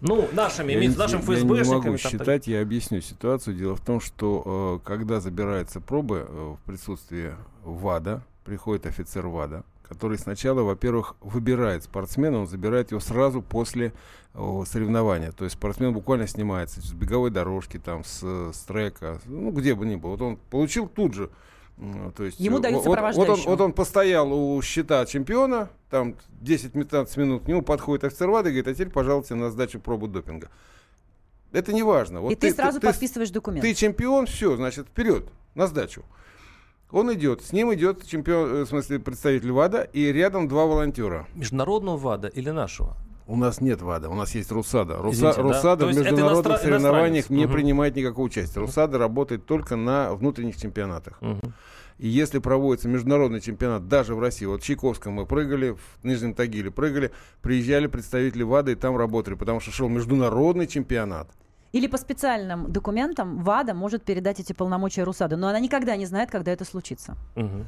Ну, 0.00 0.28
нашими, 0.32 0.72
я, 0.72 0.90
нашим 0.96 1.20
ФСБшниками. 1.20 1.56
Я 1.58 1.64
не 1.64 1.70
могу 1.70 1.96
считать, 1.98 2.46
я 2.46 2.62
объясню 2.62 3.00
ситуацию. 3.00 3.56
Дело 3.56 3.76
в 3.76 3.80
том, 3.80 4.00
что 4.00 4.80
э, 4.82 4.86
когда 4.86 5.20
забираются 5.20 5.80
пробы 5.80 6.26
э, 6.26 6.54
в 6.54 6.66
присутствии 6.66 7.34
ВАДА, 7.64 8.22
приходит 8.44 8.86
офицер 8.86 9.26
ВАДА, 9.26 9.64
который 9.86 10.18
сначала, 10.18 10.62
во-первых, 10.62 11.16
выбирает 11.20 11.84
спортсмена, 11.84 12.38
он 12.38 12.46
забирает 12.46 12.90
его 12.90 13.00
сразу 13.00 13.42
после 13.42 13.92
о, 14.34 14.64
соревнования. 14.64 15.32
То 15.32 15.44
есть 15.44 15.56
спортсмен 15.56 15.92
буквально 15.92 16.26
снимается 16.26 16.80
с 16.80 16.92
беговой 16.92 17.30
дорожки, 17.30 17.78
там, 17.78 18.04
с, 18.04 18.22
с 18.22 18.58
трека, 18.66 19.20
ну, 19.26 19.50
где 19.50 19.74
бы 19.74 19.86
ни 19.86 19.96
был. 19.96 20.10
Вот 20.10 20.22
он 20.22 20.38
получил 20.50 20.88
тут 20.88 21.14
же 21.14 21.30
то 22.16 22.24
есть, 22.24 22.38
Ему 22.38 22.60
дают 22.60 22.84
вот, 22.84 22.98
вот, 23.14 23.28
он, 23.28 23.40
вот 23.40 23.60
он 23.60 23.72
постоял 23.72 24.32
у 24.32 24.60
щита 24.62 25.04
чемпиона, 25.06 25.70
там 25.90 26.14
10-15 26.40 27.20
минут, 27.20 27.44
к 27.44 27.48
нему 27.48 27.62
подходит 27.62 28.04
офицер 28.04 28.30
ВАДА 28.30 28.50
и 28.50 28.52
говорит, 28.52 28.68
а 28.68 28.74
теперь, 28.74 28.90
пожалуйста, 28.90 29.34
на 29.34 29.50
сдачу 29.50 29.80
пробу 29.80 30.06
допинга. 30.06 30.50
Это 31.50 31.72
не 31.72 31.82
важно. 31.82 32.20
Вот 32.20 32.32
и 32.32 32.36
ты, 32.36 32.50
ты 32.50 32.54
сразу 32.54 32.80
ты, 32.80 32.86
подписываешь 32.86 33.30
документ. 33.30 33.62
Ты 33.62 33.74
чемпион, 33.74 34.26
все, 34.26 34.56
значит, 34.56 34.86
вперед, 34.86 35.28
на 35.54 35.66
сдачу. 35.66 36.04
Он 36.90 37.12
идет, 37.12 37.42
с 37.42 37.52
ним 37.52 37.74
идет 37.74 38.06
чемпион, 38.06 38.64
в 38.64 38.68
смысле 38.68 39.00
представитель 39.00 39.50
ВАДА, 39.50 39.82
и 39.82 40.12
рядом 40.12 40.46
два 40.46 40.66
волонтера. 40.66 41.26
Международного 41.34 41.96
ВАДА 41.96 42.28
или 42.28 42.50
нашего? 42.50 42.96
У 43.26 43.36
нас 43.36 43.60
нет 43.60 43.80
ВАДА, 43.80 44.10
у 44.10 44.14
нас 44.14 44.34
есть 44.34 44.52
РУСАДА. 44.52 44.98
Руса, 44.98 45.30
Извините, 45.30 45.40
РУСАДА 45.40 45.76
да? 45.76 45.86
в 45.86 45.88
международных 45.96 46.46
иностран... 46.46 46.58
соревнованиях 46.58 47.30
не 47.30 47.46
угу. 47.46 47.54
принимает 47.54 47.96
никакого 47.96 48.26
участия. 48.26 48.60
РУСАДА 48.60 48.98
работает 48.98 49.46
только 49.46 49.76
на 49.76 50.12
внутренних 50.14 50.56
чемпионатах. 50.58 51.16
Угу. 51.22 51.52
И 51.98 52.08
если 52.08 52.38
проводится 52.38 52.88
международный 52.88 53.40
чемпионат 53.40 53.88
даже 53.88 54.14
в 54.14 54.20
России, 54.20 54.44
вот 54.44 54.62
в 54.62 54.64
Чайковском 54.64 55.14
мы 55.14 55.26
прыгали, 55.26 55.76
в 56.02 56.04
Нижнем 56.04 56.34
Тагиле 56.34 56.70
прыгали, 56.70 57.12
приезжали 57.40 57.86
представители 57.86 58.42
ВАДА 58.42 58.72
и 58.72 58.74
там 58.74 58.96
работали, 58.96 59.34
потому 59.34 59.60
что 59.60 59.70
шел 59.70 59.88
международный 59.88 60.66
чемпионат. 60.66 61.28
Или 61.72 61.86
по 61.86 61.96
специальным 61.96 62.70
документам 62.70 63.42
ВАДА 63.42 63.74
может 63.74 64.04
передать 64.04 64.38
эти 64.38 64.52
полномочия 64.52 65.02
РУСАДА, 65.02 65.36
но 65.36 65.48
она 65.48 65.60
никогда 65.60 65.96
не 65.96 66.06
знает, 66.06 66.30
когда 66.30 66.52
это 66.52 66.64
случится. 66.64 67.16
Угу. 67.36 67.64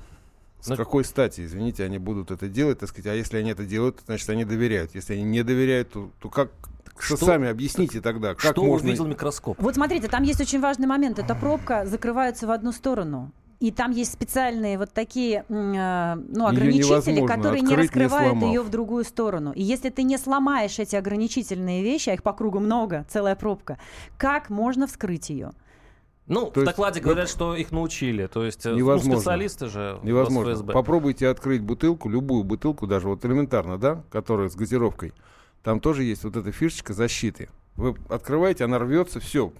С 0.66 0.68
но... 0.68 0.76
какой 0.76 1.05
стати, 1.05 1.44
извините, 1.44 1.85
они 1.85 1.98
будут 1.98 2.33
это 2.33 2.48
делать, 2.48 2.81
так 2.81 2.88
сказать, 2.88 3.07
а 3.07 3.14
если 3.14 3.37
они 3.37 3.50
это 3.52 3.64
делают, 3.64 4.00
значит, 4.05 4.29
они 4.31 4.44
доверяют. 4.44 4.96
Если 4.96 5.12
они 5.12 5.22
не 5.22 5.44
доверяют, 5.44 5.90
то, 5.90 6.11
то 6.18 6.29
как, 6.29 6.50
что, 6.98 7.16
что 7.16 7.26
сами 7.26 7.48
объясните 7.48 8.00
тогда, 8.00 8.35
как 8.35 8.52
что 8.52 8.64
можно... 8.64 8.88
увидел 8.88 9.07
микроскоп? 9.07 9.62
Вот 9.62 9.76
смотрите, 9.76 10.09
там 10.09 10.24
есть 10.24 10.40
очень 10.40 10.61
важный 10.61 10.88
момент. 10.88 11.20
Эта 11.20 11.37
пробка 11.37 11.87
закрывается 11.87 12.48
в 12.48 12.50
одну 12.50 12.72
сторону. 12.72 13.31
И 13.61 13.70
там 13.70 13.92
есть 13.92 14.12
специальные 14.12 14.76
вот 14.76 14.92
такие 14.92 15.44
э, 15.48 16.14
ну, 16.29 16.46
ограничители, 16.46 17.24
которые 17.24 17.62
не 17.62 17.76
раскрывают 17.76 18.35
не 18.35 18.48
ее 18.48 18.62
в 18.62 18.68
другую 18.68 19.05
сторону. 19.05 19.52
И 19.52 19.62
если 19.62 19.90
ты 19.90 20.02
не 20.02 20.18
сломаешь 20.18 20.81
эти 20.81 20.96
ограничительные 20.96 21.85
вещи, 21.85 22.11
а 22.11 22.14
их 22.14 22.24
по 22.24 22.33
кругу 22.33 22.59
много, 22.59 23.07
целая 23.09 23.37
пробка, 23.37 23.79
как 24.18 24.50
можно 24.50 24.88
вскрыть 24.88 25.31
ее? 25.31 25.52
Ну, 26.28 26.50
то 26.50 26.60
в 26.60 26.64
докладе 26.64 26.98
есть, 26.98 27.04
говорят, 27.04 27.28
что 27.28 27.54
их 27.54 27.70
научили. 27.70 28.26
То 28.26 28.44
есть, 28.44 28.66
э, 28.66 28.70
ну, 28.70 28.76
невозможно. 28.78 29.14
Ну, 29.14 29.20
специалисты 29.20 29.68
же 29.68 29.98
невозможно. 30.02 30.54
ФСБ. 30.54 30.72
Попробуйте 30.72 31.28
открыть 31.28 31.62
бутылку, 31.62 32.08
любую 32.08 32.42
бутылку, 32.42 32.86
даже 32.86 33.08
вот 33.08 33.24
элементарно, 33.24 33.78
да, 33.78 34.02
которая 34.10 34.48
с 34.48 34.56
газировкой. 34.56 35.12
Там 35.62 35.80
тоже 35.80 36.02
есть 36.04 36.24
вот 36.24 36.36
эта 36.36 36.50
фишечка 36.52 36.92
защиты. 36.92 37.48
Вы 37.76 37.94
открываете, 38.08 38.64
она 38.64 38.78
рвется, 38.78 39.20
все, 39.20 39.52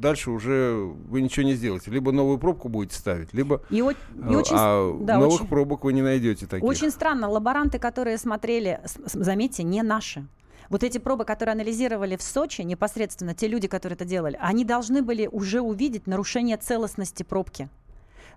дальше 0.00 0.30
уже 0.30 0.74
вы 1.08 1.20
ничего 1.20 1.44
не 1.44 1.54
сделаете. 1.54 1.90
Либо 1.90 2.10
новую 2.10 2.38
пробку 2.38 2.68
будете 2.68 2.96
ставить, 2.96 3.32
либо 3.34 3.62
и, 3.70 3.76
и 3.76 3.82
очень, 3.82 4.56
а 4.56 4.96
да, 5.00 5.18
новых 5.18 5.40
очень, 5.40 5.48
пробок 5.48 5.84
вы 5.84 5.92
не 5.92 6.02
найдете 6.02 6.46
таких. 6.46 6.68
Очень 6.68 6.90
странно, 6.90 7.28
лаборанты, 7.28 7.78
которые 7.78 8.18
смотрели, 8.18 8.80
заметьте, 9.06 9.62
не 9.62 9.82
наши. 9.82 10.26
Вот 10.70 10.84
эти 10.84 10.98
пробы, 10.98 11.24
которые 11.24 11.54
анализировали 11.54 12.16
в 12.16 12.22
Сочи, 12.22 12.62
непосредственно 12.62 13.34
те 13.34 13.48
люди, 13.48 13.66
которые 13.66 13.96
это 13.96 14.04
делали, 14.04 14.38
они 14.40 14.64
должны 14.64 15.02
были 15.02 15.26
уже 15.26 15.60
увидеть 15.60 16.06
нарушение 16.06 16.56
целостности 16.56 17.24
пробки. 17.24 17.68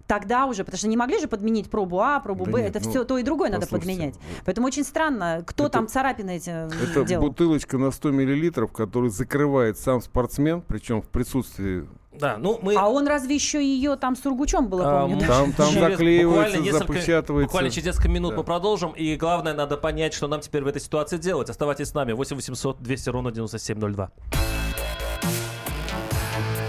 Тогда 0.07 0.47
уже, 0.47 0.65
потому 0.65 0.79
что 0.79 0.87
не 0.87 0.97
могли 0.97 1.19
же 1.19 1.27
подменить 1.27 1.69
пробу 1.69 2.01
А, 2.01 2.19
пробу 2.19 2.45
да 2.45 2.51
Б, 2.51 2.61
нет, 2.61 2.75
это 2.75 2.83
ну, 2.83 2.89
все 2.89 3.03
то 3.05 3.17
и 3.17 3.23
другое 3.23 3.49
надо 3.49 3.67
подменять. 3.67 4.15
Поэтому 4.43 4.67
очень 4.67 4.83
странно, 4.83 5.43
кто 5.45 5.65
это, 5.65 5.73
там 5.73 5.87
царапины 5.87 6.37
эти 6.37 6.49
Это 6.49 7.05
делал. 7.05 7.27
бутылочка 7.27 7.77
на 7.77 7.91
100 7.91 8.11
миллилитров, 8.11 8.73
которую 8.73 9.11
закрывает 9.11 9.77
сам 9.77 10.01
спортсмен, 10.01 10.61
причем 10.61 11.01
в 11.01 11.07
присутствии 11.07 11.87
да, 12.19 12.37
ну 12.37 12.59
мы... 12.61 12.75
А 12.75 12.87
он 12.89 13.07
разве 13.07 13.35
еще 13.35 13.63
ее 13.63 13.95
там 13.95 14.15
с 14.15 14.21
сургучом 14.21 14.67
было, 14.67 14.83
а, 14.85 15.01
помню? 15.01 15.25
Там, 15.25 15.51
там 15.53 15.73
через, 15.73 15.91
заклеивается, 15.91 16.59
несколько, 16.59 16.93
запечатывается. 16.93 17.47
Буквально 17.47 17.69
через 17.71 17.87
несколько 17.87 18.09
минут 18.09 18.31
да. 18.31 18.37
мы 18.37 18.43
продолжим. 18.43 18.91
И 18.91 19.15
главное, 19.15 19.53
надо 19.53 19.77
понять, 19.77 20.13
что 20.13 20.27
нам 20.27 20.41
теперь 20.41 20.63
в 20.63 20.67
этой 20.67 20.81
ситуации 20.81 21.17
делать. 21.17 21.49
Оставайтесь 21.49 21.89
с 21.89 21.93
нами. 21.93 22.13
8 22.13 22.35
800 22.35 22.81
200 22.81 23.09
ровно 23.09 23.31
9702. 23.31 24.11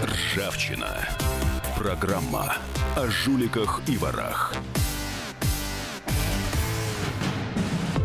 Ржавчина. 0.05 1.09
Программа 1.79 2.55
о 2.97 3.07
жуликах 3.09 3.83
и 3.87 3.97
ворах. 3.97 4.55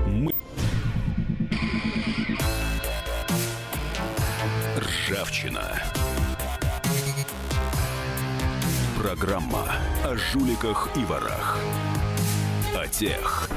Мы... 0.08 0.34
Ржавчина. 4.78 5.82
Программа 9.02 9.64
о 10.04 10.18
жуликах 10.18 10.90
и 10.98 11.06
ворах. 11.06 11.58
О 12.76 12.86
тех, 12.86 13.50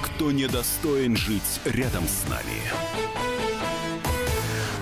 кто 0.00 0.32
недостоин 0.32 1.18
жить 1.18 1.60
рядом 1.66 2.04
с 2.04 2.26
нами. 2.30 2.62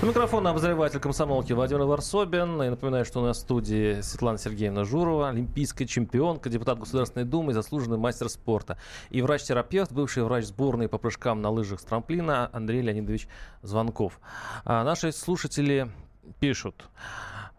У 0.01 0.07
микрофона 0.07 0.51
обозреватель 0.51 1.01
комсомолки 1.01 1.53
Владимир 1.53 1.83
Варсобин. 1.83 2.63
И 2.63 2.69
напоминаю, 2.69 3.05
что 3.05 3.23
у 3.23 3.25
нас 3.25 3.39
в 3.39 3.41
студии 3.41 4.01
Светлана 4.03 4.39
Сергеевна 4.39 4.85
Журова, 4.85 5.31
олимпийская 5.31 5.89
чемпионка, 5.89 6.49
депутат 6.49 6.79
Государственной 6.79 7.25
Думы 7.25 7.51
и 7.51 7.55
заслуженный 7.55 7.99
мастер 7.99 8.29
спорта. 8.29 8.79
И 9.11 9.21
врач-терапевт, 9.21 9.91
бывший 9.91 10.23
врач 10.23 10.45
сборной 10.45 10.89
по 10.89 10.99
прыжкам 10.99 11.43
на 11.43 11.51
лыжах 11.51 11.81
с 11.81 11.85
трамплина 11.85 12.49
Андрей 12.53 12.83
Леонидович 12.83 13.27
Звонков. 13.63 14.21
А 14.65 14.85
наши 14.85 15.11
слушатели 15.11 15.91
пишут. 16.39 16.89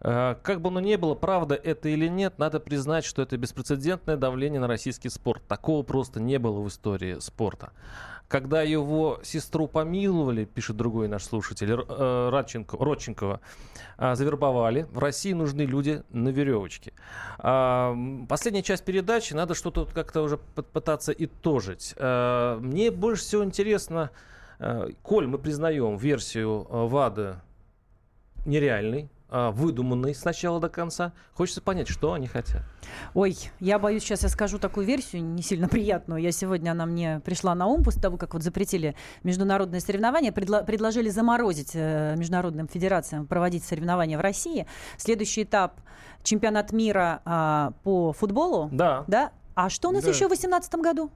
«Э, 0.04 0.36
Как 0.42 0.60
бы 0.60 0.68
оно 0.68 0.80
ни 0.80 0.94
было, 0.96 1.14
правда 1.14 1.54
это 1.54 1.88
или 1.88 2.06
нет, 2.06 2.38
надо 2.38 2.60
признать, 2.60 3.04
что 3.04 3.22
это 3.22 3.36
беспрецедентное 3.36 4.16
давление 4.16 4.60
на 4.60 4.68
российский 4.68 5.08
спорт. 5.08 5.42
Такого 5.48 5.82
просто 5.82 6.20
не 6.20 6.38
было 6.38 6.60
в 6.60 6.68
истории 6.68 7.18
спорта. 7.20 7.72
Когда 8.28 8.62
его 8.62 9.20
сестру 9.22 9.68
помиловали, 9.68 10.44
пишет 10.46 10.76
другой 10.76 11.08
наш 11.08 11.24
слушатель, 11.24 11.70
э, 11.70 12.28
Радченко, 12.30 12.76
Родченкова, 12.78 13.40
а, 13.98 14.14
завербовали. 14.14 14.86
В 14.90 14.98
России 14.98 15.32
нужны 15.34 15.62
люди 15.62 16.02
на 16.10 16.30
веревочке. 16.30 16.92
Последняя 17.36 18.62
часть 18.62 18.84
передачи, 18.84 19.34
надо 19.34 19.54
что-то 19.54 19.84
как-то 19.84 20.22
уже 20.22 20.38
пы- 20.56 20.62
пытаться 20.62 21.12
итожить. 21.12 21.94
Мне 22.00 22.90
больше 22.90 23.22
всего 23.22 23.44
интересно, 23.44 24.10
э, 24.58 24.88
коль 25.02 25.26
мы 25.26 25.38
признаем 25.38 25.96
версию 25.96 26.66
э, 26.68 26.86
ВАДА 26.86 27.42
нереальной, 28.46 29.10
а, 29.28 29.50
выдуманной 29.50 30.14
с 30.14 30.24
начала 30.24 30.60
до 30.60 30.68
конца, 30.68 31.12
хочется 31.32 31.60
понять, 31.60 31.88
что 31.88 32.12
они 32.12 32.26
хотят. 32.26 32.62
Ой, 33.14 33.36
я 33.60 33.78
боюсь, 33.78 34.02
сейчас 34.02 34.22
я 34.22 34.28
скажу 34.28 34.58
такую 34.58 34.86
версию, 34.86 35.24
не 35.24 35.42
сильно 35.42 35.68
приятную. 35.68 36.20
Я 36.20 36.30
сегодня, 36.32 36.70
она 36.72 36.86
мне 36.86 37.20
пришла 37.24 37.54
на 37.54 37.66
ум 37.66 37.82
после 37.82 38.00
того, 38.02 38.16
как 38.16 38.34
вот 38.34 38.42
запретили 38.42 38.94
международные 39.22 39.80
соревнования, 39.80 40.30
предло- 40.32 40.64
предложили 40.64 41.08
заморозить 41.08 41.72
э, 41.74 42.14
международным 42.16 42.68
федерациям 42.68 43.26
проводить 43.26 43.64
соревнования 43.64 44.18
в 44.18 44.20
России. 44.20 44.66
Следующий 44.98 45.42
этап 45.44 45.80
чемпионат 46.22 46.72
мира 46.72 47.20
а, 47.24 47.72
по 47.82 48.12
футболу. 48.12 48.68
Да. 48.72 49.04
Да? 49.08 49.32
А 49.54 49.68
что 49.70 49.88
у 49.88 49.92
нас 49.92 50.04
Да. 50.04 50.10
еще 50.10 50.26
в 50.26 50.28
2018 50.30 50.74
году? 50.76 51.10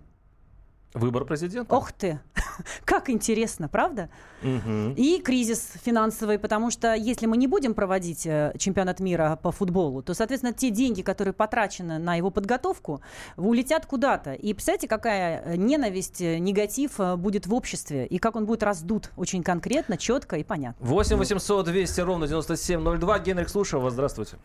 Выбор 0.94 1.24
президента. 1.24 1.74
Ох 1.74 1.92
ты! 1.92 2.18
Как 2.84 3.10
интересно, 3.10 3.68
правда? 3.68 4.08
Мгм. 4.42 4.94
И 4.94 5.20
кризис 5.20 5.72
финансовый, 5.84 6.38
потому 6.38 6.70
что 6.70 6.94
если 6.94 7.26
мы 7.26 7.36
не 7.36 7.46
будем 7.46 7.74
проводить 7.74 8.26
э, 8.26 8.54
чемпионат 8.58 8.98
мира 9.00 9.38
по 9.42 9.52
футболу, 9.52 10.02
то, 10.02 10.14
соответственно, 10.14 10.54
те 10.54 10.70
деньги, 10.70 11.02
которые 11.02 11.34
потрачены 11.34 11.98
на 11.98 12.14
его 12.14 12.30
подготовку, 12.30 13.02
улетят 13.36 13.84
куда-то. 13.84 14.32
И 14.32 14.54
представляете, 14.54 14.88
какая 14.88 15.42
э, 15.44 15.56
ненависть, 15.56 16.22
э, 16.22 16.38
негатив 16.38 16.98
будет 17.16 17.46
в 17.46 17.54
обществе, 17.54 18.06
и 18.06 18.18
как 18.18 18.36
он 18.36 18.46
будет 18.46 18.62
раздут 18.62 19.10
очень 19.16 19.42
конкретно, 19.42 19.98
четко 19.98 20.36
и 20.36 20.44
понятно. 20.44 20.86
8 20.86 21.16
800 21.16 21.66
200 21.66 22.00
ровно 22.00 22.26
9702. 22.26 23.18
Генрих, 23.18 23.48
слушаю 23.50 23.82
вас. 23.82 23.92
Здравствуйте. 23.92 24.36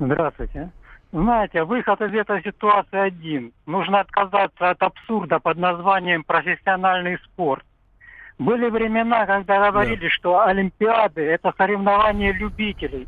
Здравствуйте. 0.00 0.72
Знаете, 1.12 1.64
выход 1.64 2.00
из 2.00 2.14
этой 2.14 2.42
ситуации 2.42 2.98
один. 2.98 3.52
Нужно 3.66 4.00
отказаться 4.00 4.70
от 4.70 4.82
абсурда 4.82 5.40
под 5.40 5.58
названием 5.58 6.24
профессиональный 6.24 7.18
спорт. 7.18 7.64
Были 8.38 8.70
времена, 8.70 9.26
когда 9.26 9.70
говорили, 9.70 10.08
что 10.08 10.40
Олимпиады– 10.40 11.20
это 11.22 11.52
соревнования 11.58 12.32
любителей, 12.32 13.06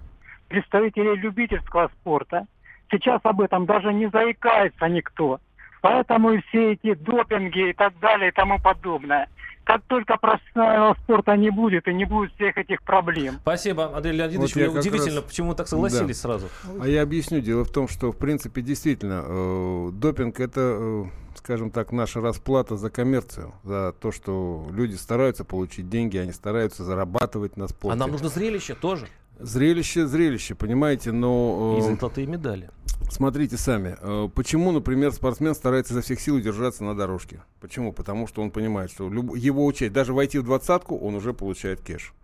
представителей 0.49 1.17
любительского 1.17 1.89
спорта. 1.89 2.45
Сейчас 2.91 3.23
об 3.25 3.41
этом 3.41 3.65
даже 3.65 3.91
не 3.95 4.09
заикается 4.09 4.87
никто. 4.87 5.39
Поэтому 5.81 6.33
и 6.33 6.43
все 6.49 6.73
эти 6.73 6.93
допинги 6.93 7.71
и 7.71 7.73
так 7.73 7.99
далее 8.01 8.29
и 8.29 8.33
тому 8.33 8.59
подобное. 8.61 9.29
Как 9.65 9.83
только 9.87 10.17
профессионального 10.19 10.95
спорта 11.03 11.37
не 11.37 11.51
будет 11.51 11.89
и 11.89 11.95
не 11.95 12.05
будет 12.05 12.33
всех 12.35 12.59
этих 12.59 12.83
проблем. 12.83 13.37
Спасибо, 13.43 13.97
Андрей 13.97 14.13
Леонидович. 14.13 14.55
Вот 14.57 14.79
удивительно, 14.79 15.17
раз- 15.21 15.25
почему 15.25 15.51
вы 15.51 15.55
так 15.55 15.69
согласились 15.69 16.17
Да. 16.17 16.23
сразу. 16.29 16.49
А 16.81 16.87
я 16.87 17.03
объясню. 17.03 17.41
Дело 17.41 17.65
в 17.65 17.71
том, 17.71 17.89
что, 17.89 18.13
в 18.13 18.17
принципе, 18.17 18.61
действительно, 18.63 19.23
э, 19.27 19.91
допинг 19.93 20.39
это, 20.41 20.61
э, 20.61 21.05
скажем 21.37 21.71
так, 21.71 21.93
наша 21.93 22.21
расплата 22.21 22.77
за 22.77 22.91
коммерцию, 22.91 23.53
за 23.65 23.93
то, 23.99 24.13
что 24.13 24.67
люди 24.71 24.95
стараются 24.97 25.45
получить 25.45 25.89
деньги, 25.89 26.17
они 26.19 26.33
стараются 26.33 26.85
зарабатывать 26.85 27.57
на 27.57 27.67
спорте. 27.69 27.95
А 27.95 27.99
нам 27.99 28.11
нужно 28.11 28.29
зрелище 28.29 28.75
тоже. 28.75 29.07
Зрелище, 29.39 30.07
зрелище, 30.07 30.55
понимаете, 30.55 31.13
но... 31.13 31.77
И 31.79 31.83
э, 31.93 31.97
золотые 31.97 32.27
медали. 32.27 32.71
Смотрите 33.11 33.57
сами. 33.57 33.97
э, 34.01 34.29
Почему, 34.35 34.73
например, 34.73 35.13
спортсмен 35.13 35.55
старается 35.55 35.93
изо 35.93 36.03
всех 36.03 36.21
сил 36.21 36.37
удержаться 36.37 36.85
на 36.85 36.95
дорожке? 36.97 37.43
Почему? 37.61 37.93
Потому 37.93 38.27
что 38.27 38.43
он 38.43 38.51
понимает, 38.51 38.91
что 38.91 39.09
люб- 39.11 39.37
его 39.37 39.67
учесть, 39.67 39.93
даже 39.93 40.15
войти 40.15 40.39
в 40.39 40.45
двадцатку, 40.45 40.97
он 40.97 41.15
уже 41.17 41.35
получает 41.35 41.81
кэш. 41.81 42.15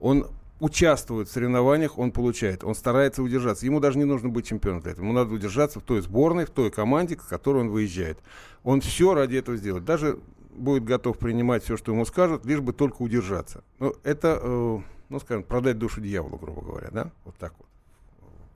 Он 0.00 0.26
участвует 0.58 1.28
в 1.28 1.32
соревнованиях, 1.32 1.98
он 1.98 2.10
получает. 2.12 2.64
Он 2.64 2.74
старается 2.74 3.22
удержаться. 3.22 3.64
Ему 3.64 3.80
даже 3.80 3.96
не 3.98 4.04
нужно 4.04 4.28
быть 4.28 4.46
чемпионом 4.46 4.80
для 4.82 4.92
этого. 4.92 5.04
Ему 5.04 5.14
надо 5.14 5.32
удержаться 5.32 5.80
в 5.80 5.82
той 5.82 6.02
сборной, 6.02 6.44
в 6.44 6.50
той 6.50 6.70
команде, 6.70 7.16
к 7.16 7.26
которой 7.26 7.62
он 7.62 7.70
выезжает. 7.70 8.18
Он 8.62 8.80
все 8.82 9.14
ради 9.14 9.36
этого 9.36 9.56
сделает. 9.56 9.84
Даже 9.84 10.18
будет 10.54 10.84
готов 10.84 11.16
принимать 11.16 11.64
все, 11.64 11.76
что 11.78 11.92
ему 11.92 12.04
скажут, 12.04 12.44
лишь 12.44 12.60
бы 12.60 12.72
только 12.74 13.00
удержаться. 13.00 13.62
Ну, 13.78 13.94
это, 14.02 14.38
э, 14.42 14.78
ну, 15.10 15.20
скажем, 15.20 15.42
продать 15.42 15.76
душу 15.78 16.00
дьяволу, 16.00 16.38
грубо 16.38 16.62
говоря, 16.62 16.88
да? 16.90 17.10
Вот 17.24 17.36
так 17.36 17.52
вот 17.58 17.66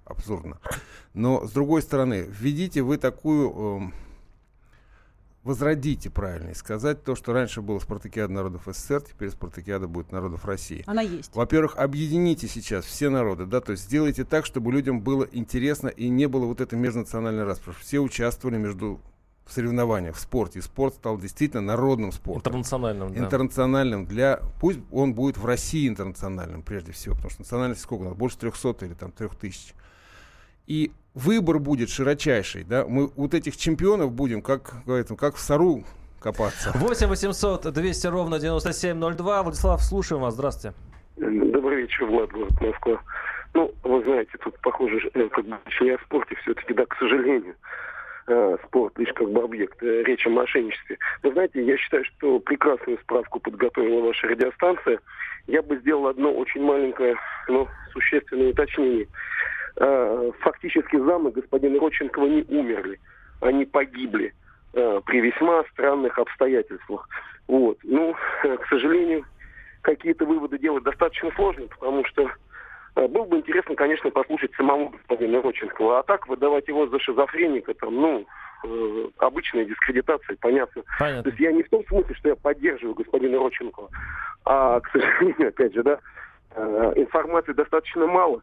абсурдно. 0.05 0.59
Но 1.13 1.47
с 1.47 1.53
другой 1.53 1.83
стороны, 1.83 2.27
введите 2.29 2.83
вы 2.83 2.97
такую, 2.97 3.51
эм, 3.51 3.95
возродите, 5.43 6.11
правильно 6.11 6.55
сказать, 6.55 7.03
то, 7.03 7.15
что 7.17 7.33
раньше 7.33 7.61
было 7.61 7.79
Спартакиада 7.79 8.33
народов 8.33 8.63
СССР, 8.67 9.03
теперь 9.03 9.31
Спартакиада 9.31 9.89
будет 9.89 10.13
народов 10.13 10.45
России. 10.45 10.85
Она 10.87 11.03
есть. 11.03 11.35
Во-первых, 11.35 11.77
объедините 11.77 12.49
сейчас 12.49 12.85
все 12.85 13.09
народы, 13.09 13.47
да, 13.47 13.61
то 13.61 13.73
есть 13.73 13.85
сделайте 13.85 14.25
так, 14.25 14.47
чтобы 14.47 14.73
людям 14.73 15.01
было 15.01 15.27
интересно 15.33 15.89
и 15.89 16.09
не 16.09 16.27
было 16.29 16.47
вот 16.47 16.61
этой 16.61 16.79
межнациональной 16.79 17.45
расправы. 17.45 17.79
Все 17.81 17.99
участвовали 17.99 18.59
между 18.59 19.01
в 19.45 19.53
соревнованиях, 19.53 20.17
в 20.17 20.21
спорте. 20.21 20.59
И 20.59 20.63
спорт 20.63 20.95
стал 20.95 21.19
действительно 21.19 21.63
народным 21.63 22.13
спортом. 22.13 22.53
Интернациональным, 22.53 23.13
да. 23.13 23.21
Интернациональным 23.21 24.07
для... 24.07 24.41
Пусть 24.61 24.81
он 24.91 25.15
будет 25.15 25.37
в 25.37 25.45
России 25.45 25.87
интернациональным 25.89 26.63
прежде 26.63 26.93
всего, 26.93 27.15
потому 27.15 27.31
что 27.31 27.43
национальности 27.43 27.83
сколько 27.83 28.03
у 28.03 28.05
нас? 28.07 28.15
Больше 28.15 28.39
300 28.39 28.87
или 28.87 28.95
там 28.95 29.13
3000. 29.13 29.75
И 30.67 30.93
выбор 31.13 31.59
будет 31.59 31.91
широчайший, 31.91 32.65
да, 32.65 32.87
мы 32.87 33.11
вот 33.17 33.35
этих 33.35 33.57
чемпионов 33.57 34.13
будем, 34.13 34.41
как, 34.41 34.83
говорится, 34.87 35.15
как 35.15 35.37
в 35.37 35.41
сору 35.41 35.85
копаться. 36.21 36.73
8 36.75 37.07
800 37.07 37.73
200 37.73 38.07
ровно 38.07 38.39
9702. 38.39 39.43
Владислав, 39.43 39.83
слушаем 39.83 40.23
вас. 40.23 40.35
Здравствуйте. 40.35 40.75
Добрый 41.17 41.83
вечер, 41.83 42.07
Влад, 42.07 42.31
город 42.33 42.61
Москва. 42.61 43.01
Ну, 43.53 43.73
вы 43.85 44.03
знаете, 44.03 44.33
тут 44.43 44.59
похоже, 44.63 45.11
э, 45.15 45.29
как 45.29 45.45
бы 45.45 45.57
не 45.81 45.91
о 45.91 45.99
спорте, 45.99 46.35
все-таки, 46.43 46.75
да, 46.75 46.87
к 46.87 46.97
сожалению, 46.99 47.55
э, 48.27 48.57
спорт 48.67 48.99
лишь 48.99 49.13
как 49.13 49.31
бы 49.31 49.43
объект, 49.43 49.83
э, 49.83 50.03
речь 50.05 50.27
о 50.27 50.31
мошенничестве. 50.31 50.99
Вы 51.23 51.33
знаете, 51.33 51.65
я 51.65 51.77
считаю, 51.77 52.05
что 52.05 52.39
прекрасную 52.41 52.99
справку 52.99 53.41
подготовила 53.41 54.07
ваша 54.07 54.29
радиостанция. 54.29 55.01
Я 55.47 55.63
бы 55.63 55.77
сделал 55.79 56.07
одно 56.07 56.33
очень 56.33 56.63
маленькое, 56.63 57.17
но 57.49 57.69
существенное 57.93 58.51
уточнение. 58.51 59.07
Э, 59.77 60.31
Фактически 60.41 60.97
замы 60.97 61.31
господина 61.33 61.79
Родченкова 61.79 62.27
не 62.27 62.43
умерли, 62.49 62.99
они 63.41 63.65
погибли 63.65 64.33
при 64.73 65.21
весьма 65.21 65.63
странных 65.71 66.19
обстоятельствах. 66.19 67.09
Вот. 67.47 67.79
Ну, 67.85 68.17
к 68.43 68.67
сожалению, 68.69 69.25
какие-то 69.83 70.25
выводы 70.27 70.59
делать 70.59 70.83
достаточно 70.83 71.31
сложно, 71.37 71.69
потому 71.69 72.05
что 72.07 72.29
было 72.95 73.25
бы 73.25 73.37
интересно, 73.39 73.75
конечно, 73.75 74.11
послушать 74.11 74.53
самого 74.57 74.91
господина 74.91 75.43
Родченкова. 75.43 75.99
А 75.99 76.03
так 76.05 76.29
выдавать 76.29 76.69
его 76.69 76.87
за 76.87 76.99
шизофреника, 77.01 77.75
там, 77.75 77.95
ну, 77.95 78.27
э, 78.65 79.09
обычная 79.19 79.65
дискредитация, 79.65 80.37
понятно. 80.41 80.83
Понятно. 80.99 81.23
То 81.25 81.29
есть 81.31 81.41
я 81.41 81.53
не 81.53 81.63
в 81.65 81.69
том 81.71 81.85
смысле, 81.87 82.15
что 82.15 82.29
я 82.31 82.37
поддерживаю 82.37 82.95
господина 82.95 83.39
Родченкова, 83.39 83.89
а, 84.45 84.81
к 84.81 84.89
сожалению, 84.93 85.49
опять 85.49 85.75
же, 85.75 85.83
да, 85.83 85.99
э, 86.55 86.93
информации 86.97 87.53
достаточно 87.53 88.07
мало. 88.07 88.41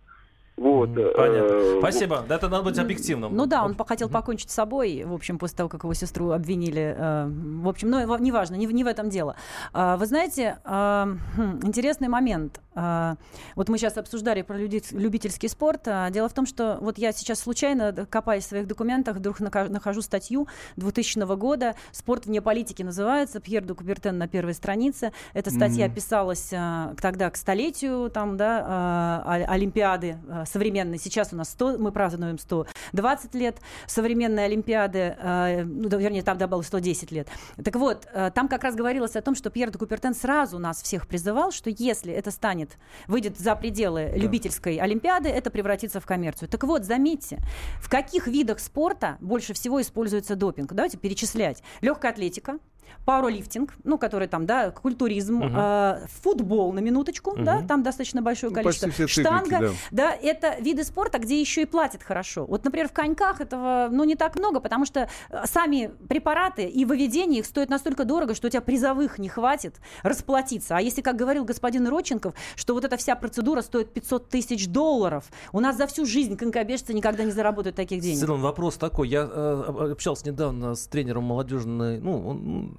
Вот. 0.58 0.90
э, 0.96 1.14
Понятно. 1.16 1.80
Спасибо. 1.80 2.24
Да, 2.28 2.36
это 2.36 2.48
надо 2.50 2.66
быть 2.66 2.78
объективным. 2.78 3.34
Ну 3.36 3.48
да, 3.48 3.64
он 3.64 3.74
хотел 3.76 4.10
покончить 4.10 4.52
с 4.52 4.54
собой, 4.54 5.04
в 5.06 5.14
общем, 5.14 5.40
после 5.40 5.58
того, 5.58 5.70
как 5.70 5.84
его 5.86 5.94
сестру 5.96 6.32
обвинили. 6.32 6.94
э, 6.96 7.26
В 7.64 7.68
общем, 7.70 7.90
но 7.90 8.02
его- 8.02 8.18
неважно, 8.18 8.56
не, 8.56 8.68
в- 8.68 8.74
не 8.74 8.84
в 8.84 8.88
этом 8.88 9.10
дело. 9.10 9.38
А, 9.74 9.96
Вы 9.98 10.06
знаете, 10.06 10.58
хм, 10.66 11.18
интересный 11.64 12.10
момент. 12.10 12.60
А, 12.74 13.18
Вот 13.56 13.70
мы 13.70 13.78
сейчас 13.78 13.98
обсуждали 13.98 14.42
про 14.44 14.58
любительский 14.58 15.48
спорт. 15.48 15.88
А, 15.88 16.10
Дело 16.10 16.30
в 16.30 16.34
том, 16.34 16.46
что 16.46 16.78
вот 16.82 16.98
я 16.98 17.12
сейчас 17.12 17.40
случайно, 17.40 18.06
копаясь 18.10 18.46
в 18.46 18.48
своих 18.50 18.68
документах, 18.68 19.18
вдруг 19.18 19.40
нахожу 19.40 20.02
статью 20.02 20.48
2000 20.78 21.36
года. 21.36 21.76
«Спорт 21.92 22.26
вне 22.26 22.42
политики» 22.42 22.84
называется. 22.84 23.40
Пьер 23.40 23.64
де 23.66 23.74
Кубертен 23.74 24.18
на 24.18 24.28
первой 24.28 24.54
странице. 24.54 25.12
Эта 25.34 25.50
статья 25.52 25.88
Мгм. 25.88 25.96
писалась 25.96 26.50
а, 26.54 26.94
тогда 27.02 27.30
к 27.30 27.38
столетию 27.38 28.10
там, 28.10 28.38
да, 28.38 29.24
Олимпиады 29.48 30.18
современной. 30.46 30.98
Сейчас 30.98 31.34
у 31.34 31.36
нас 31.36 31.50
100, 31.52 31.78
мы 31.78 31.92
празднуем 31.92 32.38
120 32.38 33.34
лет 33.36 33.58
современной 33.88 34.46
Олимпиады, 34.46 35.16
ну, 35.22 35.90
вернее, 35.98 36.24
там 36.24 36.38
добавилось 36.38 36.68
110 36.68 37.12
лет. 37.12 37.28
Так 37.64 37.76
вот, 37.76 38.08
там 38.34 38.48
как 38.48 38.64
раз 38.64 38.76
говорилось 38.76 39.16
о 39.16 39.22
том, 39.22 39.36
что 39.36 39.50
Пьер 39.50 39.72
де 39.72 39.78
Купертен 39.78 40.14
сразу 40.14 40.60
нас 40.60 40.82
всех 40.82 41.08
призывал, 41.08 41.52
что 41.52 41.70
если 41.70 42.14
это 42.14 42.32
станет, 42.32 42.61
выйдет 43.08 43.38
за 43.38 43.56
пределы 43.56 44.10
да. 44.12 44.18
любительской 44.18 44.78
Олимпиады, 44.78 45.30
это 45.30 45.50
превратится 45.50 46.00
в 46.00 46.06
коммерцию. 46.06 46.50
Так 46.50 46.64
вот, 46.64 46.86
заметьте, 46.86 47.40
в 47.82 47.90
каких 47.90 48.28
видах 48.28 48.60
спорта 48.60 49.18
больше 49.20 49.54
всего 49.54 49.82
используется 49.82 50.36
допинг? 50.36 50.74
Давайте 50.74 50.98
перечислять. 50.98 51.64
Легкая 51.82 52.12
атлетика, 52.12 52.60
пауэрлифтинг, 53.06 53.74
ну, 53.84 53.98
который 53.98 54.28
там, 54.28 54.46
да, 54.46 54.72
культуризм, 54.72 55.42
угу. 55.42 55.54
э, 55.54 56.06
футбол 56.22 56.72
на 56.74 56.80
минуточку, 56.80 57.32
угу. 57.32 57.44
да, 57.44 57.62
там 57.62 57.84
достаточно 57.84 58.22
большое 58.22 58.52
ну, 58.52 58.62
количество. 58.62 58.92
Все 58.92 59.08
Штанга, 59.08 59.50
циклики, 59.50 59.76
да. 59.92 60.12
да, 60.12 60.16
это 60.22 60.62
виды 60.62 60.84
спорта, 60.84 61.20
где 61.20 61.40
еще 61.40 61.64
и 61.64 61.66
платят 61.66 62.04
хорошо. 62.04 62.46
Вот, 62.46 62.64
например, 62.64 62.90
в 62.90 62.94
коньках 62.94 63.42
этого, 63.42 63.90
ну, 63.92 64.04
не 64.04 64.16
так 64.16 64.38
много, 64.38 64.60
потому 64.60 64.86
что 64.86 65.10
э, 65.30 65.46
сами 65.46 65.92
препараты 66.08 66.66
и 66.66 66.86
выведение 66.86 67.40
их 67.40 67.46
стоят 67.46 67.70
настолько 67.70 68.06
дорого, 68.06 68.36
что 68.36 68.48
у 68.48 68.50
тебя 68.50 68.62
призовых 68.62 69.18
не 69.18 69.30
хватит 69.30 69.76
расплатиться. 70.04 70.78
А 70.78 70.82
если, 70.82 71.02
как 71.02 71.16
говорил 71.16 71.44
господин 71.44 71.88
Родченков, 71.88 72.34
что 72.56 72.74
вот 72.74 72.86
эта 72.86 72.98
вся 72.98 73.16
процедура 73.16 73.62
стоит 73.62 73.94
500 73.94 74.30
тысяч 74.30 74.68
долларов, 74.68 75.26
у 75.52 75.60
нас 75.60 75.78
за 75.78 75.88
всю 75.88 76.06
жизнь 76.06 76.38
конькобежцы 76.38 76.94
никогда 76.94 77.24
не 77.24 77.32
заработают 77.32 77.76
таких 77.76 78.02
денег. 78.02 78.20
Силан, 78.20 78.42
вопрос 78.42 78.78
такой. 78.78 79.10
Я 79.10 79.28
э, 79.30 79.92
общался 79.92 80.28
недавно 80.28 80.76
с 80.76 80.88
тренером 80.88 81.24
молодежной, 81.24 82.00
ну, 82.00 82.28
он 82.28 82.71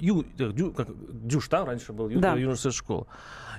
Ю, 0.00 0.24
э, 0.38 0.52
Дю, 0.52 0.72
как, 0.72 0.88
Дюш, 1.26 1.48
там 1.48 1.66
раньше 1.66 1.92
был, 1.92 2.08
ю, 2.08 2.20
да. 2.20 2.34
юношеская 2.34 2.72
школа. 2.72 3.06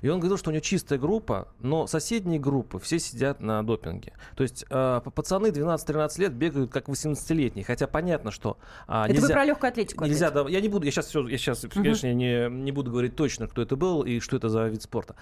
И 0.02 0.10
он 0.10 0.20
говорил, 0.20 0.38
что 0.38 0.50
у 0.50 0.54
него 0.54 0.62
чистая 0.62 0.98
группа, 0.98 1.50
но 1.60 1.88
соседние 1.88 2.40
группы 2.40 2.80
все 2.80 3.00
сидят 3.00 3.42
на 3.42 3.64
допинге. 3.64 4.14
То 4.36 4.44
есть 4.44 4.66
э, 4.70 5.02
пацаны 5.14 5.48
12-13 5.48 6.22
лет 6.22 6.34
бегают 6.34 6.72
как 6.72 6.88
18-летние, 6.88 7.66
хотя 7.66 7.88
понятно, 7.88 8.32
что 8.32 8.58
э, 8.88 9.04
это 9.06 9.14
нельзя, 9.14 9.28
вы 9.28 9.34
про 9.34 9.46
легкую 9.46 9.70
атлетику? 9.70 10.06
Нельзя, 10.06 10.32
да, 10.32 10.48
я 10.48 10.62
не 10.62 10.70
буду, 10.70 10.86
я 10.86 10.92
сейчас 10.92 11.08
все, 11.08 11.28
я 11.28 11.38
сейчас, 11.38 11.64
угу. 11.64 11.74
конечно, 11.74 12.12
не, 12.14 12.50
не 12.50 12.72
буду 12.72 12.92
говорить 12.92 13.16
точно, 13.16 13.48
кто 13.48 13.62
это 13.62 13.76
был 13.76 14.04
и 14.04 14.20
что 14.20 14.38
это 14.38 14.50
за 14.50 14.68
вид 14.68 14.82
спорта. 14.82 15.16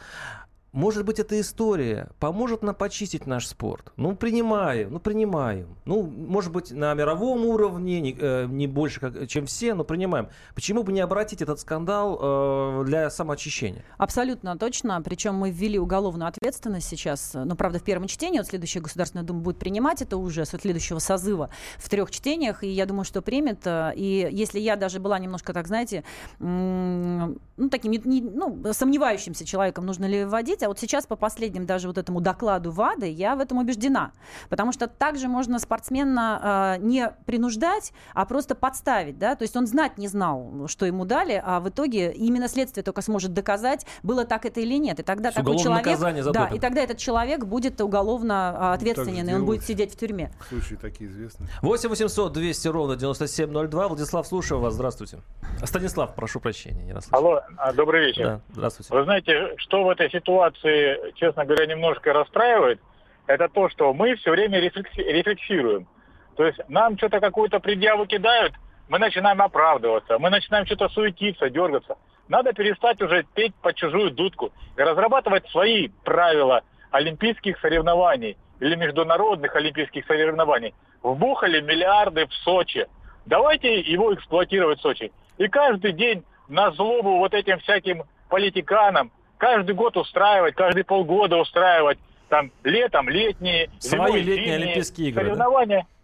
Может 0.77 1.05
быть, 1.05 1.17
эта 1.17 1.41
история 1.41 2.11
поможет 2.19 2.61
нам 2.61 2.75
почистить 2.75 3.25
наш 3.25 3.47
спорт. 3.47 3.91
Ну, 3.95 4.15
принимаем, 4.15 4.93
ну, 4.93 4.99
принимаем. 4.99 5.75
Ну, 5.85 6.03
может 6.03 6.51
быть, 6.51 6.69
на 6.69 6.93
мировом 6.93 7.45
уровне, 7.45 7.99
не, 7.99 8.15
э, 8.15 8.45
не 8.45 8.67
больше, 8.67 8.99
как, 8.99 9.27
чем 9.27 9.47
все, 9.47 9.73
но 9.73 9.83
принимаем. 9.83 10.29
Почему 10.53 10.83
бы 10.83 10.91
не 10.91 10.99
обратить 10.99 11.41
этот 11.41 11.59
скандал 11.59 12.19
э, 12.21 12.83
для 12.85 13.09
самоочищения? 13.09 13.83
Абсолютно 13.97 14.55
точно. 14.55 15.01
Причем 15.01 15.33
мы 15.33 15.49
ввели 15.49 15.79
уголовную 15.79 16.27
ответственность 16.27 16.87
сейчас. 16.87 17.31
Ну, 17.33 17.55
правда, 17.55 17.79
в 17.79 17.83
первом 17.83 18.07
чтении. 18.07 18.37
Вот 18.37 18.45
следующая 18.45 18.81
Государственная 18.81 19.25
Дума 19.25 19.39
будет 19.39 19.57
принимать 19.57 20.03
это 20.03 20.17
уже 20.17 20.45
с 20.45 20.55
следующего 20.55 20.99
созыва 20.99 21.49
в 21.79 21.89
трех 21.89 22.11
чтениях. 22.11 22.63
И 22.63 22.67
я 22.67 22.85
думаю, 22.85 23.03
что 23.03 23.23
примет. 23.23 23.65
Э, 23.65 23.93
и 23.95 24.29
если 24.31 24.59
я 24.59 24.75
даже 24.75 24.99
была 24.99 25.17
немножко, 25.17 25.53
так 25.53 25.65
знаете, 25.65 26.03
ну, 26.37 27.35
таким 27.71 27.93
не, 27.93 28.21
ну, 28.21 28.61
сомневающимся 28.73 29.43
человеком, 29.43 29.87
нужно 29.87 30.05
ли 30.05 30.23
вводить, 30.23 30.66
а 30.67 30.69
вот 30.69 30.79
сейчас 30.79 31.07
по 31.07 31.15
последним 31.15 31.65
даже 31.65 31.87
вот 31.87 31.97
этому 31.97 32.19
докладу 32.19 32.71
ВАДы 32.71 33.07
я 33.07 33.35
в 33.37 33.39
этом 33.39 33.57
убеждена. 33.57 34.11
Потому 34.49 34.73
что 34.73 34.87
также 34.87 35.29
можно 35.29 35.59
спортсмена 35.59 36.77
э, 36.77 36.83
не 36.83 37.09
принуждать, 37.25 37.93
а 38.13 38.25
просто 38.25 38.53
подставить. 38.53 39.17
Да? 39.17 39.35
То 39.35 39.43
есть 39.43 39.55
он 39.55 39.65
знать 39.65 39.97
не 39.97 40.09
знал, 40.09 40.67
что 40.67 40.85
ему 40.85 41.05
дали, 41.05 41.41
а 41.43 41.61
в 41.61 41.69
итоге 41.69 42.11
именно 42.11 42.49
следствие 42.49 42.83
только 42.83 43.01
сможет 43.01 43.33
доказать, 43.33 43.85
было 44.03 44.25
так 44.25 44.45
это 44.45 44.59
или 44.59 44.77
нет. 44.77 44.99
И 44.99 45.03
тогда 45.03 45.31
такой 45.31 45.57
человек... 45.57 45.97
да, 46.33 46.47
и 46.47 46.59
тогда 46.59 46.81
этот 46.81 46.97
человек 46.97 47.45
будет 47.45 47.79
уголовно 47.79 48.53
а, 48.57 48.73
ответственен, 48.73 49.29
и 49.29 49.33
он 49.33 49.45
будет 49.45 49.63
сидеть 49.63 49.93
в 49.93 49.97
тюрьме. 49.97 50.33
Случаи 50.49 50.75
такие 50.75 51.09
известны. 51.09 51.47
8 51.61 51.89
800 51.89 52.33
200 52.33 52.67
ровно 52.67 52.97
9702. 52.97 53.87
Владислав, 53.87 54.27
слушаю 54.27 54.59
вас. 54.59 54.73
Здравствуйте. 54.73 55.19
Станислав, 55.63 56.13
прошу 56.13 56.41
прощения. 56.41 56.83
Не 56.83 56.97
Алло, 57.11 57.41
а, 57.55 57.71
добрый 57.71 58.07
вечер. 58.07 58.23
Да, 58.25 58.41
здравствуйте. 58.51 58.93
Вы 58.93 59.03
знаете, 59.05 59.53
что 59.57 59.85
в 59.85 59.89
этой 59.89 60.09
ситуации 60.09 60.56
ситуации, 60.57 61.11
честно 61.15 61.45
говоря, 61.45 61.65
немножко 61.65 62.13
расстраивает, 62.13 62.79
это 63.27 63.49
то, 63.49 63.69
что 63.69 63.93
мы 63.93 64.15
все 64.15 64.31
время 64.31 64.59
рефлексируем. 64.59 65.87
То 66.35 66.45
есть 66.45 66.59
нам 66.69 66.97
что-то 66.97 67.19
какую-то 67.19 67.59
предъяву 67.59 68.05
кидают, 68.05 68.53
мы 68.89 68.99
начинаем 68.99 69.41
оправдываться, 69.41 70.17
мы 70.19 70.29
начинаем 70.29 70.65
что-то 70.65 70.89
суетиться, 70.89 71.49
дергаться. 71.49 71.97
Надо 72.27 72.53
перестать 72.53 73.01
уже 73.01 73.25
петь 73.35 73.55
по 73.55 73.73
чужую 73.73 74.11
дудку 74.11 74.51
и 74.77 74.81
разрабатывать 74.81 75.49
свои 75.49 75.89
правила 76.03 76.61
олимпийских 76.91 77.59
соревнований 77.59 78.37
или 78.59 78.75
международных 78.75 79.55
олимпийских 79.55 80.05
соревнований. 80.05 80.73
Вбухали 81.03 81.61
миллиарды 81.61 82.25
в 82.27 82.33
Сочи. 82.33 82.87
Давайте 83.25 83.79
его 83.79 84.13
эксплуатировать 84.13 84.79
в 84.79 84.81
Сочи. 84.81 85.11
И 85.37 85.47
каждый 85.47 85.91
день 85.93 86.23
на 86.47 86.71
злобу 86.71 87.17
вот 87.17 87.33
этим 87.33 87.59
всяким 87.59 88.03
политиканам 88.29 89.11
каждый 89.37 89.75
год 89.75 89.97
устраивать, 89.97 90.55
каждые 90.55 90.83
полгода 90.83 91.37
устраивать, 91.37 91.97
там, 92.29 92.51
летом 92.63 93.09
летние, 93.09 93.69
Свои 93.79 93.99
зимой, 93.99 94.19
летние 94.19 94.35
зимние 94.35 94.55
Олимпийские 94.55 95.09
игры, 95.09 95.23
соревнования. 95.25 95.81
Да? 95.81 95.96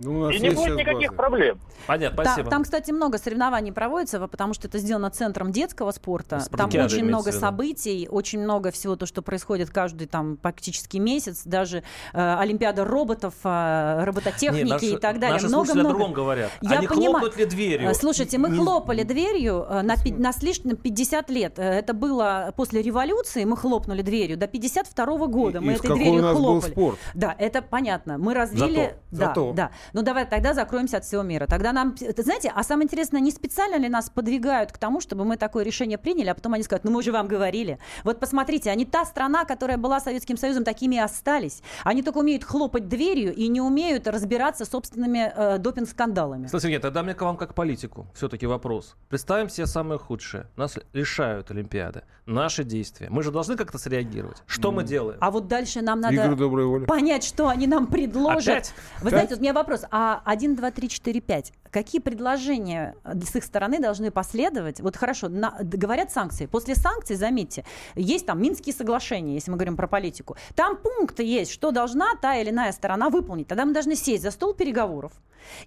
Ну, 0.00 0.30
и 0.30 0.38
не 0.40 0.50
будет 0.50 0.76
никаких 0.76 1.10
базы. 1.10 1.16
проблем. 1.16 1.60
Понятно, 1.86 2.22
спасибо. 2.22 2.44
Там, 2.44 2.50
там, 2.50 2.62
кстати, 2.64 2.90
много 2.90 3.18
соревнований 3.18 3.72
проводится, 3.72 4.26
потому 4.26 4.54
что 4.54 4.66
это 4.68 4.78
сделано 4.78 5.10
центром 5.10 5.52
детского 5.52 5.90
спорта. 5.92 6.42
Там 6.56 6.68
очень 6.68 7.04
много 7.04 7.32
событий, 7.32 8.08
очень 8.10 8.40
много 8.40 8.70
всего 8.70 8.96
то, 8.96 9.06
что 9.06 9.22
происходит 9.22 9.70
каждый 9.70 10.06
там 10.06 10.36
практически 10.36 10.96
месяц. 10.96 11.42
Даже 11.44 11.82
э, 12.12 12.36
Олимпиада 12.38 12.84
роботов, 12.84 13.34
э, 13.44 14.04
робототехники 14.04 14.64
Не, 14.64 14.70
наши, 14.70 14.86
и 14.86 14.96
так 14.96 15.18
далее. 15.18 15.34
Наши 15.34 15.48
много, 15.48 15.74
много. 15.74 15.88
о 15.88 15.92
другом 15.92 16.12
говорят. 16.12 16.50
Я 16.62 16.78
Они 16.78 16.86
понимаю. 16.86 17.12
хлопнут 17.12 17.36
ли 17.36 17.44
дверью? 17.44 17.90
Э, 17.90 17.94
слушайте, 17.94 18.38
мы 18.38 18.48
не... 18.50 18.58
хлопали 18.58 19.02
дверью 19.02 19.66
э, 19.68 19.82
на, 19.82 19.96
на 20.18 20.32
слишком 20.32 20.76
50 20.76 21.30
лет. 21.30 21.58
Э, 21.58 21.62
это 21.62 21.92
было 21.92 22.52
после 22.56 22.82
революции, 22.82 23.44
мы 23.44 23.56
хлопнули 23.56 24.02
дверью. 24.02 24.38
До 24.38 24.46
52 24.46 25.04
-го 25.04 25.26
года 25.28 25.58
и, 25.58 25.60
мы 25.60 25.72
и 25.72 25.76
этой 25.76 25.94
дверью 25.94 26.34
хлопали. 26.34 26.96
Да, 27.14 27.34
это 27.38 27.62
понятно. 27.62 28.18
Мы 28.18 28.34
развили... 28.34 28.94
Зато, 29.10 29.18
да, 29.18 29.26
зато. 29.26 29.52
да. 29.52 29.70
Ну 29.92 30.02
давай 30.02 30.26
тогда 30.26 30.54
закроемся 30.54 30.98
от 30.98 31.04
всего 31.04 31.22
мира. 31.22 31.46
Тогда 31.46 31.72
нам, 31.72 31.96
знаете, 31.96 32.52
а 32.54 32.62
самое 32.62 32.84
интересное, 32.84 33.20
не 33.20 33.30
специально 33.30 33.76
ли 33.76 33.88
нас 33.88 34.10
подвигают 34.10 34.72
к 34.72 34.78
тому, 34.78 35.00
чтобы 35.00 35.24
мы 35.24 35.36
такое 35.36 35.64
решение 35.64 35.98
приняли, 35.98 36.28
а 36.28 36.34
потом 36.34 36.54
они 36.54 36.62
скажут, 36.62 36.84
ну 36.84 36.90
мы 36.90 37.02
же 37.02 37.12
вам 37.12 37.28
говорили. 37.28 37.78
Вот 38.04 38.20
посмотрите, 38.20 38.70
они 38.70 38.84
та 38.84 39.04
страна, 39.04 39.44
которая 39.44 39.76
была 39.76 40.00
Советским 40.00 40.36
Союзом, 40.36 40.64
такими 40.64 40.96
и 40.96 40.98
остались. 40.98 41.62
Они 41.84 42.02
только 42.02 42.18
умеют 42.18 42.44
хлопать 42.44 42.88
дверью 42.88 43.34
и 43.34 43.48
не 43.48 43.60
умеют 43.60 44.06
разбираться 44.06 44.64
собственными 44.64 45.32
э, 45.34 45.58
допинг-скандалами. 45.58 46.46
Слушай, 46.46 46.62
Сергей, 46.62 46.78
тогда 46.78 47.02
мне 47.02 47.14
к 47.14 47.22
вам 47.22 47.36
как 47.36 47.54
политику 47.54 48.06
все-таки 48.14 48.46
вопрос. 48.46 48.96
Представим 49.08 49.48
себе 49.48 49.66
самое 49.66 49.98
худшее. 49.98 50.46
Нас 50.56 50.78
лишают 50.92 51.50
Олимпиады. 51.50 52.02
Наши 52.26 52.64
действия. 52.64 53.08
Мы 53.10 53.22
же 53.22 53.30
должны 53.30 53.56
как-то 53.56 53.78
среагировать. 53.78 54.42
Что 54.46 54.70
mm. 54.70 54.74
мы 54.74 54.84
делаем? 54.84 55.18
А 55.20 55.30
вот 55.30 55.48
дальше 55.48 55.80
нам 55.80 56.00
надо 56.00 56.36
понять, 56.86 57.24
что 57.24 57.48
они 57.48 57.66
нам 57.66 57.86
предложат. 57.86 58.48
Опять? 58.48 58.74
Вы 59.02 59.10
знаете, 59.10 59.34
вот 59.34 59.38
у 59.38 59.42
меня 59.42 59.52
вопрос. 59.52 59.79
А 59.90 60.22
1, 60.24 60.56
2, 60.56 60.70
3, 60.70 60.88
4, 60.88 61.20
5. 61.20 61.52
Какие 61.70 62.00
предложения 62.00 62.96
с 63.04 63.36
их 63.36 63.44
стороны 63.44 63.78
должны 63.78 64.10
последовать? 64.10 64.80
Вот 64.80 64.96
хорошо, 64.96 65.28
на, 65.28 65.56
говорят 65.60 66.10
санкции. 66.10 66.46
После 66.46 66.74
санкций, 66.74 67.16
заметьте, 67.16 67.64
есть 67.94 68.26
там 68.26 68.42
Минские 68.42 68.74
соглашения, 68.74 69.34
если 69.34 69.50
мы 69.50 69.56
говорим 69.56 69.76
про 69.76 69.86
политику. 69.86 70.36
Там 70.56 70.76
пункты 70.76 71.22
есть, 71.22 71.52
что 71.52 71.70
должна 71.70 72.14
та 72.20 72.36
или 72.36 72.50
иная 72.50 72.72
сторона 72.72 73.08
выполнить. 73.08 73.46
Тогда 73.46 73.64
мы 73.64 73.72
должны 73.72 73.94
сесть 73.94 74.22
за 74.22 74.30
стол 74.30 74.54
переговоров. 74.54 75.12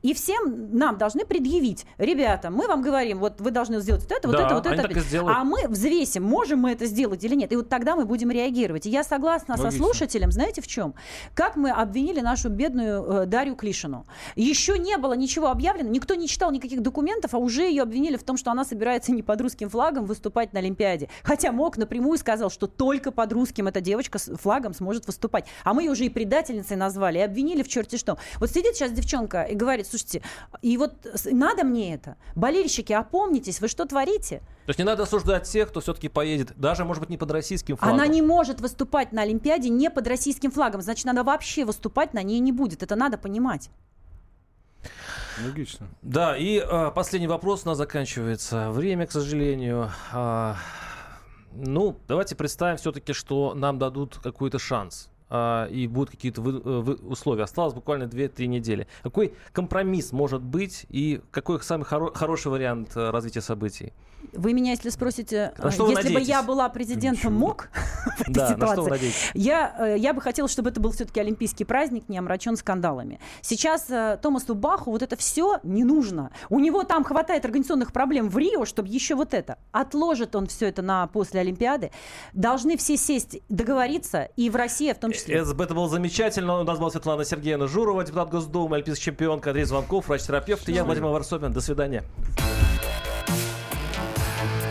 И 0.02 0.14
всем 0.14 0.78
нам 0.78 0.98
должны 0.98 1.26
предъявить, 1.26 1.86
ребята, 1.98 2.50
мы 2.50 2.68
вам 2.68 2.82
говорим, 2.82 3.20
вот 3.20 3.42
вы 3.42 3.52
должны 3.52 3.80
сделать 3.80 4.04
вот 4.04 4.12
это, 4.12 4.28
вот 4.28 4.38
да, 4.38 4.46
это, 4.46 4.56
вот 4.56 4.66
это. 4.66 5.24
А 5.28 5.44
мы 5.44 5.68
взвесим, 5.68 6.24
можем 6.24 6.60
мы 6.60 6.72
это 6.72 6.86
сделать 6.86 7.24
или 7.24 7.36
нет. 7.36 7.52
И 7.52 7.56
вот 7.56 7.70
тогда 7.70 7.96
мы 7.96 8.06
будем 8.06 8.32
реагировать. 8.32 8.86
И 8.86 8.90
я 8.90 9.04
согласна 9.04 9.56
Логично. 9.56 9.72
со 9.72 9.78
слушателем, 9.78 10.32
знаете 10.32 10.62
в 10.62 10.68
чем? 10.68 10.94
Как 11.34 11.56
мы 11.56 11.72
обвинили 11.72 12.22
нашу 12.22 12.50
бедную 12.50 13.04
э, 13.04 13.26
Дарью 13.26 13.56
Клишину. 13.56 13.93
Еще 14.36 14.78
не 14.80 14.98
было 14.98 15.14
ничего 15.14 15.50
объявлено, 15.50 15.90
никто 15.90 16.16
не 16.16 16.28
читал 16.28 16.52
никаких 16.52 16.82
документов, 16.82 17.34
а 17.34 17.38
уже 17.38 17.64
ее 17.64 17.84
обвинили 17.84 18.18
в 18.18 18.24
том, 18.24 18.38
что 18.38 18.52
она 18.52 18.66
собирается 18.66 19.12
не 19.12 19.22
под 19.22 19.42
русским 19.42 19.70
флагом 19.70 20.06
выступать 20.06 20.54
на 20.54 20.60
Олимпиаде. 20.60 21.10
Хотя 21.24 21.52
МОК 21.52 21.78
напрямую 21.78 22.18
сказал, 22.18 22.50
что 22.50 22.68
только 22.68 23.12
под 23.12 23.32
русским 23.34 23.68
эта 23.68 23.82
девочка 23.82 24.18
с 24.18 24.36
флагом 24.36 24.74
сможет 24.74 25.08
выступать. 25.08 25.46
А 25.64 25.74
мы 25.74 25.84
ее 25.84 25.92
уже 25.92 26.06
и 26.06 26.10
предательницей 26.10 26.78
назвали, 26.78 27.20
и 27.20 27.22
обвинили 27.22 27.64
в 27.64 27.68
черте 27.68 27.98
что. 27.98 28.18
Вот 28.40 28.50
сидит 28.50 28.76
сейчас 28.76 28.92
девчонка 28.92 29.44
и 29.44 29.56
говорит, 29.56 29.88
слушайте, 29.88 30.22
и 30.62 30.78
вот 30.78 30.94
надо 31.26 31.64
мне 31.64 31.94
это? 31.94 32.18
Болельщики, 32.36 32.94
опомнитесь, 32.94 33.62
вы 33.62 33.68
что 33.68 33.86
творите? 33.86 34.42
То 34.66 34.70
есть 34.70 34.80
не 34.80 34.86
надо 34.86 35.04
осуждать 35.04 35.44
тех, 35.44 35.70
кто 35.70 35.82
все-таки 35.82 36.08
поедет, 36.08 36.54
даже, 36.56 36.86
может 36.86 37.02
быть, 37.02 37.10
не 37.10 37.18
под 37.18 37.32
российским 37.32 37.76
флагом. 37.76 37.96
Она 37.96 38.08
не 38.08 38.22
может 38.22 38.62
выступать 38.62 39.12
на 39.12 39.24
Олимпиаде 39.24 39.70
не 39.70 39.90
под 39.90 40.08
российским 40.08 40.52
флагом. 40.52 40.82
Значит, 40.82 41.06
надо 41.06 41.24
вообще 41.24 41.66
выступать 41.66 42.14
на 42.14 42.24
ней 42.24 42.40
не 42.40 42.54
будет. 42.54 42.82
Это 42.82 42.96
надо 42.96 43.18
понимать. 43.18 43.70
Логично. 45.44 45.88
Да, 46.02 46.38
и 46.38 46.60
а, 46.60 46.92
последний 46.92 47.28
вопрос 47.28 47.64
у 47.66 47.70
нас 47.70 47.78
заканчивается. 47.78 48.72
Время, 48.72 49.06
к 49.06 49.12
сожалению. 49.12 49.92
А, 50.12 50.56
ну, 51.52 52.00
давайте 52.08 52.36
представим 52.36 52.78
все-таки, 52.78 53.14
что 53.14 53.54
нам 53.56 53.80
дадут 53.80 54.20
какой-то 54.24 54.60
шанс. 54.60 55.10
А, 55.36 55.66
и 55.66 55.88
будут 55.88 56.12
какие-то 56.12 56.42
вы- 56.44 56.62
э, 56.64 56.80
вы- 56.82 56.94
условия. 56.94 57.44
Осталось 57.44 57.74
буквально 57.74 58.04
2-3 58.04 58.46
недели. 58.46 58.88
Какой 59.02 59.34
компромисс 59.52 60.12
может 60.12 60.44
быть 60.44 60.86
и 60.90 61.22
какой 61.32 61.60
самый 61.64 61.86
хоро- 61.86 62.16
хороший 62.16 62.52
вариант 62.52 62.92
э, 62.96 63.10
развития 63.10 63.42
событий? 63.42 63.94
Вы 64.32 64.54
меня, 64.54 64.72
если 64.72 64.90
спросите, 64.90 65.54
вы 65.58 65.70
если 65.92 66.14
бы 66.14 66.22
я 66.22 66.44
была 66.44 66.70
президентом 66.70 67.34
МОК 67.34 67.70
в 68.18 68.22
этой 68.22 68.34
Да, 68.34 68.56
на 68.58 68.68
что 68.68 68.84
вы 68.84 68.98
ситуации, 68.98 69.14
я, 69.34 69.96
я 69.96 70.14
бы 70.14 70.22
хотела, 70.22 70.48
чтобы 70.48 70.70
это 70.70 70.80
был 70.80 70.92
все-таки 70.92 71.20
олимпийский 71.20 71.66
праздник, 71.66 72.08
не 72.08 72.18
омрачен 72.18 72.56
скандалами. 72.56 73.20
Сейчас 73.42 73.90
э, 73.90 74.18
Томасу 74.22 74.56
Баху 74.56 74.92
вот 74.92 75.02
это 75.02 75.18
все 75.18 75.60
не 75.64 75.84
нужно. 75.84 76.32
У 76.50 76.60
него 76.60 76.84
там 76.84 77.04
хватает 77.04 77.44
организационных 77.44 77.92
проблем 77.92 78.30
в 78.30 78.38
Рио, 78.38 78.66
чтобы 78.66 78.88
еще 78.88 79.16
вот 79.16 79.34
это. 79.34 79.58
Отложит 79.72 80.36
он 80.36 80.48
все 80.48 80.68
это 80.68 80.82
на 80.82 81.08
после 81.08 81.42
Олимпиады. 81.42 81.92
Должны 82.34 82.78
все 82.78 82.98
сесть, 82.98 83.40
договориться, 83.50 84.30
и 84.38 84.50
в 84.50 84.56
России 84.56 84.94
в 84.94 84.98
том 85.00 85.12
числе. 85.12 85.23
Это, 85.28 85.64
это 85.64 85.74
было 85.74 85.90
замечательно. 85.90 86.60
У 86.60 86.64
нас 86.64 86.80
была 86.80 86.90
Светлана 86.90 87.26
Сергеевна 87.26 87.68
Журова, 87.68 88.04
депутат 88.04 88.30
Госдумы, 88.30 88.76
олимпийский 88.78 89.06
чемпионка, 89.06 89.52
Андрей 89.52 89.66
Звонков, 89.66 90.08
врач-терапевт. 90.08 90.68
И 90.70 90.74
я, 90.74 90.84
Владимир 90.84 91.10
Варсобин. 91.10 91.52
До 91.54 91.62
свидания. 91.62 92.04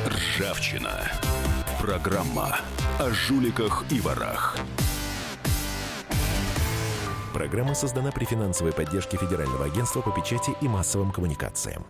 Ржавчина. 0.07 1.11
Программа 1.80 2.59
о 2.98 3.11
жуликах 3.11 3.84
и 3.90 4.00
ворах. 4.00 4.57
Программа 7.32 7.74
создана 7.74 8.12
при 8.12 8.24
финансовой 8.24 8.72
поддержке 8.72 9.16
Федерального 9.16 9.64
агентства 9.64 10.00
по 10.03 10.11
печати 10.11 10.55
и 10.61 10.68
массовым 10.68 11.12
коммуникациям. 11.12 11.84